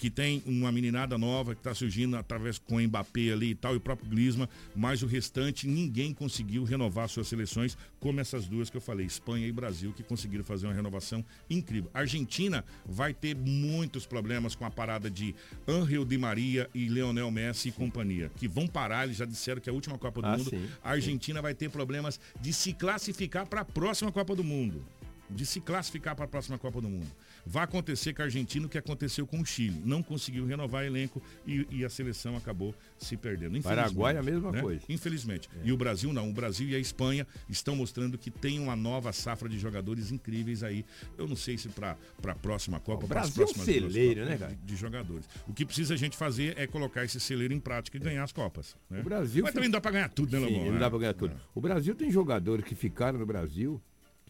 Que 0.00 0.08
tem 0.08 0.42
uma 0.46 0.72
meninada 0.72 1.18
nova 1.18 1.54
que 1.54 1.60
está 1.60 1.74
surgindo 1.74 2.16
através 2.16 2.56
com 2.56 2.76
o 2.76 2.80
Mbappé 2.80 3.32
ali 3.32 3.50
e 3.50 3.54
tal, 3.54 3.74
e 3.74 3.76
o 3.76 3.80
próprio 3.80 4.08
Griezmann, 4.08 4.48
mas 4.74 5.02
o 5.02 5.06
restante 5.06 5.68
ninguém 5.68 6.14
conseguiu 6.14 6.64
renovar 6.64 7.06
suas 7.06 7.28
seleções, 7.28 7.76
como 8.00 8.18
essas 8.18 8.46
duas 8.46 8.70
que 8.70 8.78
eu 8.78 8.80
falei, 8.80 9.04
Espanha 9.04 9.46
e 9.46 9.52
Brasil, 9.52 9.92
que 9.92 10.02
conseguiram 10.02 10.42
fazer 10.42 10.66
uma 10.66 10.72
renovação 10.72 11.22
incrível. 11.50 11.90
A 11.92 11.98
Argentina 11.98 12.64
vai 12.86 13.12
ter 13.12 13.36
muitos 13.36 14.06
problemas 14.06 14.54
com 14.54 14.64
a 14.64 14.70
parada 14.70 15.10
de 15.10 15.34
Angel 15.68 16.06
Di 16.06 16.16
Maria 16.16 16.70
e 16.74 16.88
Leonel 16.88 17.30
Messi 17.30 17.68
e 17.68 17.72
companhia, 17.72 18.30
que 18.36 18.48
vão 18.48 18.66
parar, 18.66 19.04
eles 19.04 19.18
já 19.18 19.26
disseram 19.26 19.60
que 19.60 19.68
é 19.68 19.72
a 19.72 19.74
última 19.74 19.98
Copa 19.98 20.22
do 20.22 20.28
Ah, 20.28 20.38
Mundo. 20.38 20.48
sim, 20.48 20.66
a 20.82 20.92
Argentina 20.92 21.42
vai 21.42 21.52
ter 21.54 21.68
problemas 21.68 22.18
de 22.40 22.54
se 22.54 22.72
classificar 22.72 23.46
para 23.46 23.60
a 23.60 23.64
próxima 23.66 24.10
Copa 24.10 24.34
do 24.34 24.42
Mundo. 24.42 24.82
De 25.28 25.44
se 25.46 25.60
classificar 25.60 26.16
para 26.16 26.24
a 26.24 26.28
próxima 26.28 26.58
Copa 26.58 26.80
do 26.80 26.88
Mundo. 26.88 27.06
Vai 27.46 27.64
acontecer 27.64 28.12
com 28.14 28.22
a 28.22 28.24
Argentina 28.26 28.66
o 28.66 28.68
que 28.68 28.78
aconteceu 28.78 29.26
com 29.26 29.40
o 29.40 29.44
Chile. 29.44 29.80
Não 29.84 30.02
conseguiu 30.02 30.46
renovar 30.46 30.84
elenco 30.84 31.22
e, 31.46 31.66
e 31.70 31.84
a 31.84 31.88
seleção 31.90 32.36
acabou 32.36 32.74
se 32.98 33.16
perdendo. 33.16 33.60
Paraguai 33.62 34.16
a 34.16 34.22
mesma 34.22 34.52
né? 34.52 34.60
coisa. 34.60 34.82
Infelizmente. 34.88 35.48
E 35.64 35.72
o 35.72 35.76
Brasil 35.76 36.12
não. 36.12 36.28
O 36.28 36.32
Brasil 36.32 36.68
e 36.68 36.74
a 36.74 36.78
Espanha 36.78 37.26
estão 37.48 37.74
mostrando 37.76 38.18
que 38.18 38.30
tem 38.30 38.58
uma 38.60 38.76
nova 38.76 39.12
safra 39.12 39.48
de 39.48 39.58
jogadores 39.58 40.10
incríveis 40.12 40.62
aí. 40.62 40.84
Eu 41.18 41.26
não 41.26 41.36
sei 41.36 41.56
se 41.58 41.68
para 41.68 41.96
a 42.24 42.34
próxima 42.34 42.78
Copa, 42.80 43.06
para 43.06 43.20
as 43.20 43.30
Brasil 43.30 43.42
é 43.42 43.46
próximas 43.64 43.92
celeiro, 43.92 44.24
né, 44.24 44.36
cara? 44.36 44.54
De, 44.54 44.62
de 44.62 44.76
jogadores. 44.76 45.28
O 45.48 45.52
que 45.52 45.64
precisa 45.64 45.94
a 45.94 45.96
gente 45.96 46.16
fazer 46.16 46.56
é 46.58 46.66
colocar 46.66 47.04
esse 47.04 47.18
celeiro 47.20 47.52
em 47.54 47.60
prática 47.60 47.96
e 47.96 48.00
ganhar 48.00 48.22
as 48.24 48.32
Copas. 48.32 48.76
né? 48.88 49.00
O 49.00 49.04
Brasil 49.04 49.42
Mas 49.42 49.52
também 49.52 49.68
não 49.68 49.72
dá 49.72 49.80
para 49.80 49.90
ganhar 49.92 50.08
tudo, 50.08 50.32
né, 50.32 50.46
Sim, 50.46 50.54
Lobão? 50.54 50.70
não 50.70 50.76
É. 50.76 50.80
dá 50.80 50.90
pra 50.90 50.98
ganhar 50.98 51.14
tudo. 51.14 51.34
O 51.54 51.60
Brasil 51.60 51.94
tem 51.94 52.10
jogadores 52.10 52.64
que 52.64 52.74
ficaram 52.74 53.18
no 53.18 53.26
Brasil, 53.26 53.80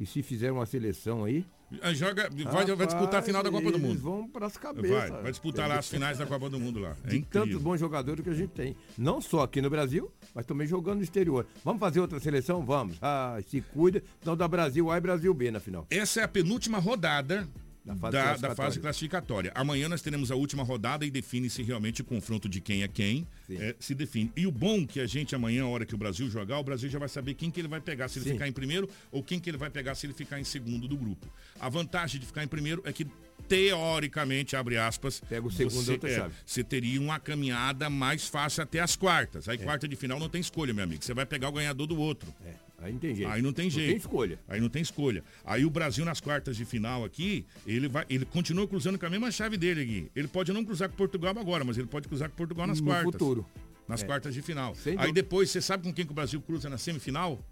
que 0.01 0.07
se 0.07 0.23
fizeram 0.23 0.55
uma 0.55 0.65
seleção 0.65 1.25
aí. 1.25 1.45
Ah, 1.83 1.93
Joga, 1.93 2.31
vai, 2.51 2.65
vai 2.75 2.87
disputar 2.87 3.17
a 3.17 3.23
final 3.23 3.43
da 3.43 3.51
Copa 3.51 3.71
do 3.71 3.79
Mundo. 3.79 4.01
vão 4.01 4.27
pras 4.27 4.57
cabeças. 4.57 5.11
Vai, 5.11 5.23
vai 5.23 5.31
disputar 5.31 5.69
lá 5.69 5.79
as 5.79 5.91
finais 5.91 6.17
da 6.17 6.25
Copa 6.25 6.49
do 6.49 6.59
Mundo 6.59 6.81
lá. 6.81 6.97
É 7.05 7.09
de 7.09 7.21
tantos 7.21 7.61
bons 7.61 7.79
jogadores 7.79 8.25
que 8.25 8.31
a 8.31 8.35
gente 8.35 8.49
tem. 8.49 8.75
Não 8.97 9.21
só 9.21 9.43
aqui 9.43 9.61
no 9.61 9.69
Brasil, 9.69 10.11
mas 10.35 10.47
também 10.47 10.67
jogando 10.67 10.97
no 10.97 11.05
exterior. 11.05 11.47
Vamos 11.63 11.81
fazer 11.81 12.01
outra 12.01 12.19
seleção? 12.19 12.65
Vamos. 12.65 12.97
Ah, 13.03 13.39
se 13.47 13.61
cuida, 13.61 14.03
senão 14.23 14.35
dá 14.35 14.49
Brasil 14.49 14.91
A 14.91 14.97
e 14.97 15.01
Brasil 15.03 15.35
B 15.35 15.51
na 15.51 15.61
final. 15.61 15.87
Essa 15.91 16.23
é 16.23 16.25
a 16.25 16.29
penúltima 16.29 16.79
rodada 16.79 17.47
da 17.85 17.95
fase 17.97 18.13
da, 18.13 18.23
classificatória. 18.23 18.57
fase 18.57 18.81
classificatória. 18.81 19.53
Amanhã 19.55 19.89
nós 19.89 20.03
teremos 20.03 20.31
a 20.31 20.35
última 20.35 20.63
rodada 20.63 21.05
e 21.05 21.11
define-se 21.11 21.63
realmente 21.63 22.03
o 22.03 22.05
confronto 22.05 22.49
de 22.49 22.61
quem 22.61 22.83
é 22.83 22.89
quem. 22.89 23.27
é, 23.51 23.75
se 23.79 23.95
define. 23.95 24.31
E 24.37 24.47
o 24.47 24.53
bom 24.53 24.87
que 24.87 25.01
a 25.01 25.07
gente 25.07 25.35
amanhã, 25.35 25.65
a 25.65 25.69
hora 25.69 25.85
que 25.87 25.95
o 25.95 25.99
Brasil 25.99 26.31
jogar, 26.31 26.59
o 26.59 26.65
Brasil 26.65 26.89
já 26.89 26.99
vai 26.99 27.09
saber 27.09 27.35
quem 27.35 27.51
que 27.51 27.61
ele 27.61 27.69
vai 27.69 27.81
pegar, 27.81 28.09
se 28.09 28.19
ele 28.19 28.27
Sim. 28.27 28.33
ficar 28.33 28.49
em 28.49 28.53
primeiro 28.53 28.89
ou 29.11 29.23
quem 29.23 29.41
que 29.41 29.49
ele 29.51 29.57
vai 29.57 29.71
pegar 29.71 29.95
se 29.95 30.07
ele 30.07 30.13
ficar 30.13 30.39
em 30.39 30.45
segundo 30.45 30.87
do 30.87 30.97
grupo. 30.97 31.27
A 31.59 31.69
vantagem 31.69 32.21
de 32.21 32.27
ficar 32.27 32.45
em 32.45 32.49
primeiro 32.49 32.83
é 32.85 32.93
que 32.93 33.07
teoricamente, 33.49 34.55
abre 34.55 34.77
aspas, 34.77 35.21
Pega 35.29 35.47
o 35.47 35.51
segundo 35.51 35.73
você, 35.83 35.93
outra 35.93 36.11
é, 36.11 36.17
chave. 36.17 36.35
você 36.47 36.63
teria 36.63 37.01
uma 37.01 37.19
caminhada 37.19 37.91
mais 37.91 38.29
fácil 38.29 38.63
até 38.63 38.79
as 38.81 38.95
quartas. 38.95 39.49
Aí 39.49 39.59
quarta 39.59 39.89
de 39.89 39.97
final 39.97 40.21
não 40.21 40.29
tem 40.29 40.41
escolha, 40.41 40.73
meu 40.73 40.85
amigo. 40.85 41.05
Você 41.05 41.13
vai 41.13 41.27
pegar 41.27 41.49
o 41.49 41.53
ganhador 41.53 41.87
do 41.87 41.99
outro. 41.99 42.33
É, 42.45 42.55
aí 42.81 42.93
não 42.93 42.99
tem 42.99 43.15
jeito. 43.15 43.31
Aí 43.31 43.43
não 43.43 43.53
tem 43.53 43.71
jeito. 43.71 43.89
tem 43.89 43.97
escolha. 43.97 44.39
Aí 44.49 44.61
não 44.61 44.69
tem 44.69 44.83
escolha. 44.83 45.23
Aí 45.45 45.65
o 45.65 45.71
Brasil 45.71 46.05
nas 46.05 46.21
quartas 46.21 46.57
de 46.57 46.65
final 46.65 47.05
aqui, 47.05 47.47
ele 47.67 47.89
vai, 47.89 48.05
ele 48.09 48.25
continua 48.25 48.67
cruzando 48.67 48.99
com 48.99 49.07
a 49.07 49.11
mesma 49.11 49.31
chave 49.31 49.57
dele 49.57 49.83
aqui. 49.83 50.11
Ele 50.17 50.27
pode 50.29 50.53
não 50.53 50.65
cruzar 50.65 50.89
com 50.89 50.97
Portugal 50.97 51.35
agora, 51.39 51.65
mas 51.65 51.77
ele 51.79 51.87
pode 51.87 52.09
cruzar 52.09 52.29
com 52.31 52.37
Portugal 52.37 52.67
nas 52.67 52.81
No 52.81 52.87
quartas. 52.87 53.13
futuro. 53.13 53.47
Nas 53.87 54.03
É. 54.03 54.07
quartas 54.07 54.33
de 54.35 54.41
final. 54.43 54.75
Sem 54.75 54.93
Aí 54.93 54.99
dúvida. 54.99 55.15
depois, 55.15 55.51
você 55.51 55.61
sabe 55.61 55.83
com 55.83 55.93
quem 55.93 56.05
que 56.07 56.13
o 56.13 56.15
Brasil 56.15 56.41
cruza 56.41 56.69
na 56.71 56.79
semifinal? 56.79 57.45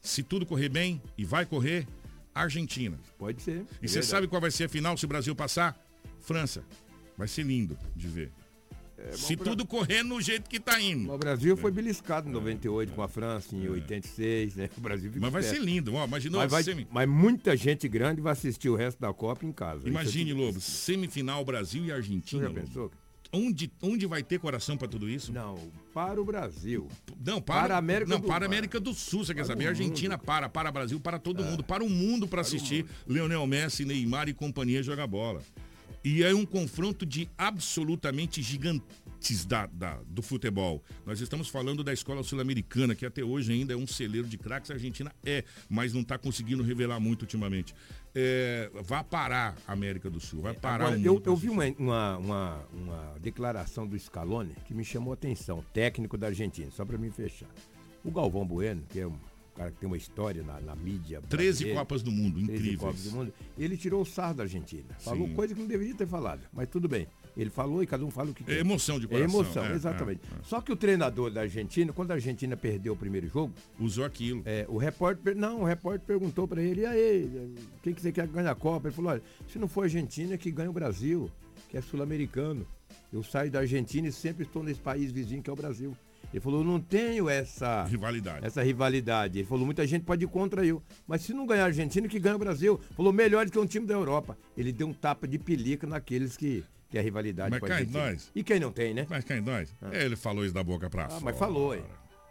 Se 0.00 0.22
tudo 0.22 0.44
correr 0.44 0.68
bem 0.68 1.00
e 1.16 1.24
vai 1.24 1.46
correr, 1.46 1.86
Argentina. 2.34 2.98
Pode 3.18 3.40
ser. 3.42 3.52
E 3.52 3.60
é 3.60 3.64
você 3.64 3.94
verdade. 3.94 4.06
sabe 4.06 4.26
qual 4.28 4.40
vai 4.40 4.50
ser 4.50 4.64
a 4.64 4.68
final 4.68 4.96
se 4.96 5.04
o 5.04 5.08
Brasil 5.08 5.34
passar? 5.34 5.78
França. 6.20 6.64
Vai 7.16 7.28
ser 7.28 7.42
lindo 7.44 7.76
de 7.94 8.08
ver. 8.08 8.30
Se 9.12 9.36
pra- 9.36 9.46
tudo 9.46 9.66
correr 9.66 10.02
no 10.02 10.20
jeito 10.20 10.48
que 10.48 10.60
tá 10.60 10.80
indo. 10.80 11.12
O 11.12 11.18
Brasil 11.18 11.56
foi 11.56 11.70
beliscado 11.70 12.28
em 12.28 12.32
98 12.32 12.92
com 12.92 13.02
a 13.02 13.08
França, 13.08 13.54
em 13.56 13.68
86, 13.68 14.56
né? 14.56 14.70
O 14.78 14.80
Brasil 14.80 15.10
ficou 15.10 15.28
É. 15.28 15.30
Mas 15.30 15.32
vai 15.32 15.42
perto. 15.42 15.54
ser 15.56 15.62
lindo. 15.64 15.94
Ó, 15.94 16.04
imaginou 16.06 16.40
Mas, 16.40 16.50
vai- 16.50 16.62
semi- 16.62 16.86
mas 16.90 17.08
muita 17.08 17.56
gente 17.56 17.88
grande 17.88 18.20
vai 18.20 18.32
assistir 18.32 18.68
o 18.68 18.74
resto 18.76 19.00
da 19.00 19.12
Copa 19.12 19.44
em 19.44 19.52
casa. 19.52 19.88
Imagine, 19.88 20.32
aqui- 20.32 20.40
Lobo, 20.40 20.60
semifinal 20.60 21.44
Brasil 21.44 21.84
e 21.84 21.92
Argentina. 21.92 22.42
Já 22.42 22.48
Lobo. 22.48 22.60
pensou? 22.60 22.92
Onde, 23.34 23.72
onde 23.80 24.04
vai 24.04 24.22
ter 24.22 24.38
coração 24.38 24.76
para 24.76 24.86
tudo 24.86 25.08
isso? 25.08 25.32
Não, 25.32 25.56
para 25.94 26.20
o 26.20 26.24
Brasil. 26.24 26.86
Não, 27.24 27.40
para, 27.40 27.62
Para 27.62 27.74
a 27.76 27.78
América 27.78 28.10
não, 28.10 28.20
do- 28.20 28.26
para 28.26 28.44
a 28.44 28.46
América 28.46 28.78
do 28.78 28.92
Sul, 28.92 29.24
você 29.24 29.32
quer 29.32 29.40
Para 29.40 29.46
saber? 29.54 29.64
o 29.64 29.68
Argentina 29.68 30.18
para, 30.18 30.50
para 30.50 30.70
Brasil, 30.70 31.00
para 31.00 31.18
todo 31.18 31.42
mundo, 31.42 31.64
para 31.64 31.82
o 31.82 31.88
mundo 31.88 32.28
para 32.28 32.42
assistir 32.42 32.84
Leonel 33.06 33.46
Messi, 33.46 33.86
Neymar 33.86 34.28
e 34.28 34.34
companhia 34.34 34.82
jogar 34.82 35.06
bola. 35.06 35.40
E 36.04 36.22
é 36.22 36.34
um 36.34 36.44
confronto 36.44 37.06
de 37.06 37.28
absolutamente 37.38 38.42
gigantes 38.42 39.44
da, 39.46 39.66
da- 39.66 40.00
do 40.06 40.20
futebol. 40.20 40.82
Nós 41.06 41.20
estamos 41.20 41.48
falando 41.48 41.84
da 41.84 41.92
escola 41.92 42.24
sul-americana, 42.24 42.94
que 42.94 43.06
até 43.06 43.22
hoje 43.22 43.52
ainda 43.52 43.72
é 43.72 43.76
um 43.76 43.86
celeiro 43.86 44.26
de 44.26 44.36
craques. 44.36 44.70
A 44.70 44.74
Argentina 44.74 45.12
é, 45.24 45.44
mas 45.68 45.92
não 45.92 46.00
está 46.00 46.18
conseguindo 46.18 46.62
revelar 46.62 46.98
muito 46.98 47.22
ultimamente. 47.22 47.72
É, 48.14 48.68
vai 48.82 49.02
parar 49.04 49.56
a 49.66 49.72
América 49.72 50.10
do 50.10 50.18
Sul, 50.18 50.42
vai 50.42 50.54
parar 50.54 50.86
Agora, 50.86 50.96
o 50.96 50.98
mundo 51.00 51.06
eu, 51.06 51.22
eu 51.24 51.36
vi 51.36 51.48
uma, 51.48 51.64
uma, 51.78 52.16
uma, 52.18 52.68
uma 52.72 53.18
declaração 53.20 53.86
do 53.86 53.96
Scaloni 53.98 54.54
que 54.66 54.74
me 54.74 54.84
chamou 54.84 55.12
a 55.12 55.14
atenção, 55.14 55.64
técnico 55.72 56.18
da 56.18 56.26
Argentina, 56.26 56.70
só 56.72 56.84
para 56.84 56.98
me 56.98 57.10
fechar. 57.10 57.48
O 58.04 58.10
Galvão 58.10 58.44
Bueno, 58.44 58.82
que 58.90 58.98
é 58.98 59.06
um 59.06 59.14
cara 59.54 59.70
que 59.70 59.78
tem 59.78 59.86
uma 59.86 59.96
história 59.96 60.42
na, 60.42 60.60
na 60.60 60.74
mídia. 60.74 61.20
13 61.28 61.46
brasileira, 61.50 61.80
Copas 61.80 62.02
do 62.02 62.10
Mundo, 62.10 62.34
13 62.36 62.52
incríveis. 62.52 62.80
Copas 62.80 63.04
do 63.04 63.10
Mundo, 63.12 63.34
ele 63.58 63.76
tirou 63.76 64.02
o 64.02 64.06
sarro 64.06 64.34
da 64.34 64.42
Argentina. 64.44 64.94
Falou 64.98 65.26
Sim. 65.28 65.34
coisa 65.34 65.54
que 65.54 65.60
não 65.60 65.66
deveria 65.68 65.94
ter 65.94 66.06
falado, 66.06 66.40
mas 66.52 66.68
tudo 66.68 66.88
bem. 66.88 67.06
Ele 67.36 67.48
falou 67.48 67.82
e 67.82 67.86
cada 67.86 68.04
um 68.04 68.10
fala 68.10 68.30
o 68.30 68.34
que 68.34 68.44
quer. 68.44 68.56
É 68.56 68.60
emoção 68.60 69.00
de 69.00 69.06
É 69.06 69.08
coração, 69.08 69.40
emoção, 69.40 69.64
é, 69.64 69.72
exatamente. 69.72 70.20
é, 70.30 70.34
é. 70.34 70.42
Só 70.42 70.60
que 70.60 70.70
o 70.70 70.76
treinador 70.76 71.30
da 71.30 71.40
Argentina, 71.42 71.90
quando 71.92 72.10
a 72.10 72.14
Argentina 72.14 72.56
perdeu 72.56 72.92
o 72.92 72.96
primeiro 72.96 73.26
jogo, 73.28 73.54
Usou 73.80 74.04
aquilo. 74.04 74.42
é, 74.44 74.66
o 74.68 74.76
repórter, 74.76 75.34
não, 75.34 75.62
o 75.62 75.64
repórter 75.64 76.06
perguntou 76.06 76.46
para 76.46 76.62
ele, 76.62 76.82
e 76.82 76.86
aí, 76.86 77.54
quem 77.82 77.94
que 77.94 78.02
você 78.02 78.12
quer 78.12 78.26
ganhar 78.26 78.50
a 78.50 78.54
Copa? 78.54 78.88
Ele 78.88 78.94
falou, 78.94 79.12
olha, 79.12 79.22
se 79.48 79.58
não 79.58 79.66
for 79.66 79.80
a 79.80 79.84
Argentina, 79.84 80.36
que 80.36 80.50
ganha 80.50 80.68
o 80.68 80.74
Brasil, 80.74 81.30
que 81.70 81.76
é 81.78 81.80
sul-americano. 81.80 82.66
Eu 83.10 83.22
saio 83.22 83.50
da 83.50 83.60
Argentina 83.60 84.06
e 84.08 84.12
sempre 84.12 84.44
estou 84.44 84.62
nesse 84.62 84.80
país 84.80 85.10
vizinho 85.10 85.42
que 85.42 85.48
é 85.48 85.52
o 85.52 85.56
Brasil. 85.56 85.96
Ele 86.32 86.40
falou, 86.40 86.60
eu 86.60 86.64
não 86.64 86.80
tenho 86.80 87.28
essa 87.28 87.84
rivalidade. 87.84 88.46
Essa 88.46 88.62
rivalidade. 88.62 89.38
Ele 89.40 89.46
falou, 89.46 89.66
muita 89.66 89.86
gente 89.86 90.02
pode 90.04 90.24
ir 90.24 90.28
contra 90.28 90.64
eu. 90.64 90.82
Mas 91.06 91.20
se 91.22 91.32
não 91.34 91.46
ganhar 91.46 91.64
a 91.64 91.66
Argentina, 91.66 92.08
que 92.08 92.18
ganha 92.18 92.36
o 92.36 92.38
Brasil. 92.38 92.80
Falou, 92.96 93.12
melhor 93.12 93.44
do 93.44 93.52
que 93.52 93.58
um 93.58 93.66
time 93.66 93.86
da 93.86 93.94
Europa. 93.94 94.36
Ele 94.56 94.72
deu 94.72 94.86
um 94.88 94.94
tapa 94.94 95.28
de 95.28 95.38
pelica 95.38 95.86
naqueles 95.86 96.36
que, 96.36 96.64
que 96.88 96.98
a 96.98 97.02
rivalidade 97.02 97.50
Mas 97.50 97.60
com 97.60 97.66
a 97.66 97.74
Argentina. 97.74 97.98
nós. 98.06 98.30
E 98.34 98.42
quem 98.42 98.58
não 98.58 98.72
tem, 98.72 98.94
né? 98.94 99.06
Mas 99.10 99.24
cá 99.24 99.36
em 99.36 99.40
nós. 99.42 99.74
Ele 99.92 100.16
falou 100.16 100.44
isso 100.44 100.54
da 100.54 100.62
boca 100.64 100.88
pra 100.88 101.04
Ah, 101.04 101.08
fora. 101.10 101.24
mas 101.24 101.38
falou, 101.38 101.74
hein? 101.74 101.82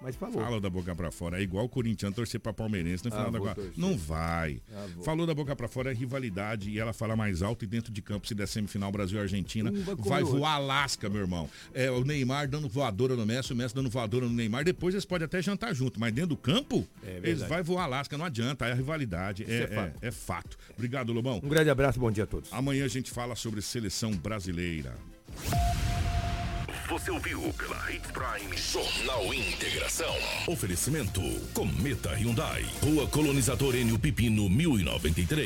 Mas 0.02 0.15
falou. 0.15 0.41
Fala 0.41 0.60
da 0.60 0.69
boca 0.69 0.95
pra 0.95 1.11
fora. 1.11 1.40
É 1.40 1.44
igual 1.44 1.65
o 1.65 1.69
Corinthians 1.69 2.14
torcer 2.14 2.40
pra 2.40 2.52
Palmeirense 2.52 3.03
no 3.06 3.10
Ah, 3.14 3.18
final 3.18 3.32
da 3.32 3.40
vou 3.40 3.48
Copa. 3.48 3.61
Não 3.78 3.95
vai. 3.98 4.61
Ah. 4.73 4.88
Falou 5.03 5.28
da 5.28 5.34
boca 5.34 5.56
pra 5.56 5.68
fora 5.68 5.91
é 5.91 5.94
rivalidade 5.94 6.69
e 6.69 6.80
ela 6.80 6.91
fala 6.94 7.15
mais 7.15 7.41
alto 7.41 7.64
e 7.65 7.68
dentro 7.68 7.91
de 7.91 8.02
campo, 8.02 8.28
se 8.28 8.34
der 8.34 8.48
semifinal 8.48 8.91
Brasil 8.91 9.19
e 9.19 9.22
Argentina, 9.22 9.69
Um 9.72 9.84
vai 9.84 9.95
vai 9.95 10.23
voar 10.23 10.56
Alasca, 10.56 11.10
meu 11.10 11.22
irmão. 11.22 11.49
É 11.73 11.90
o 11.91 12.03
Neymar 12.03 12.48
dando 12.48 12.68
voadora 12.68 13.15
no 13.15 13.26
Messi, 13.26 13.53
o 13.53 13.56
Messi 13.56 13.76
dando 13.76 13.90
voadora 13.90 14.26
no 14.26 14.34
Neymar. 14.34 14.64
Depois 14.64 14.95
eles 14.95 15.06
podem 15.06 15.26
até 15.26 15.41
jantar 15.41 15.73
junto, 15.73 15.99
mas 15.99 16.11
dentro 16.14 16.30
do 16.30 16.38
campo, 16.38 16.88
É 17.06 17.18
eles 17.23 17.41
vai 17.41 17.61
voar 17.61 17.84
Alasca, 17.84 18.18
não 18.18 18.26
adianta. 18.26 18.65
É 18.65 18.72
a 18.72 18.76
rivalidade, 18.76 19.44
é, 19.48 19.52
é 19.52 19.64
é- 19.64 19.68
fato. 19.68 19.99
é 20.02 20.11
fato. 20.11 20.57
Obrigado, 20.73 21.14
Lobão. 21.14 21.40
Um 21.44 21.49
grande 21.49 21.69
abraço, 21.69 21.99
bom 21.99 22.11
dia 22.11 22.23
a 22.23 22.28
todos. 22.28 22.52
Amanhã 22.52 22.86
a 22.86 22.88
gente 22.88 23.11
fala 23.11 23.36
sobre 23.36 23.61
seleção 23.61 24.11
brasileira. 24.11 24.95
Você 26.91 27.09
ouviu 27.09 27.39
pela 27.53 27.89
Hits 27.89 28.11
Prime 28.11 28.57
Jornal 28.57 29.34
Integração. 29.34 30.13
Oferecimento 30.45 31.22
Cometa 31.53 32.09
Hyundai. 32.09 32.65
Rua 32.84 33.07
Colonizador 33.07 33.77
Enio 33.77 33.97
Pipino 33.97 34.49
1093. 34.49 35.39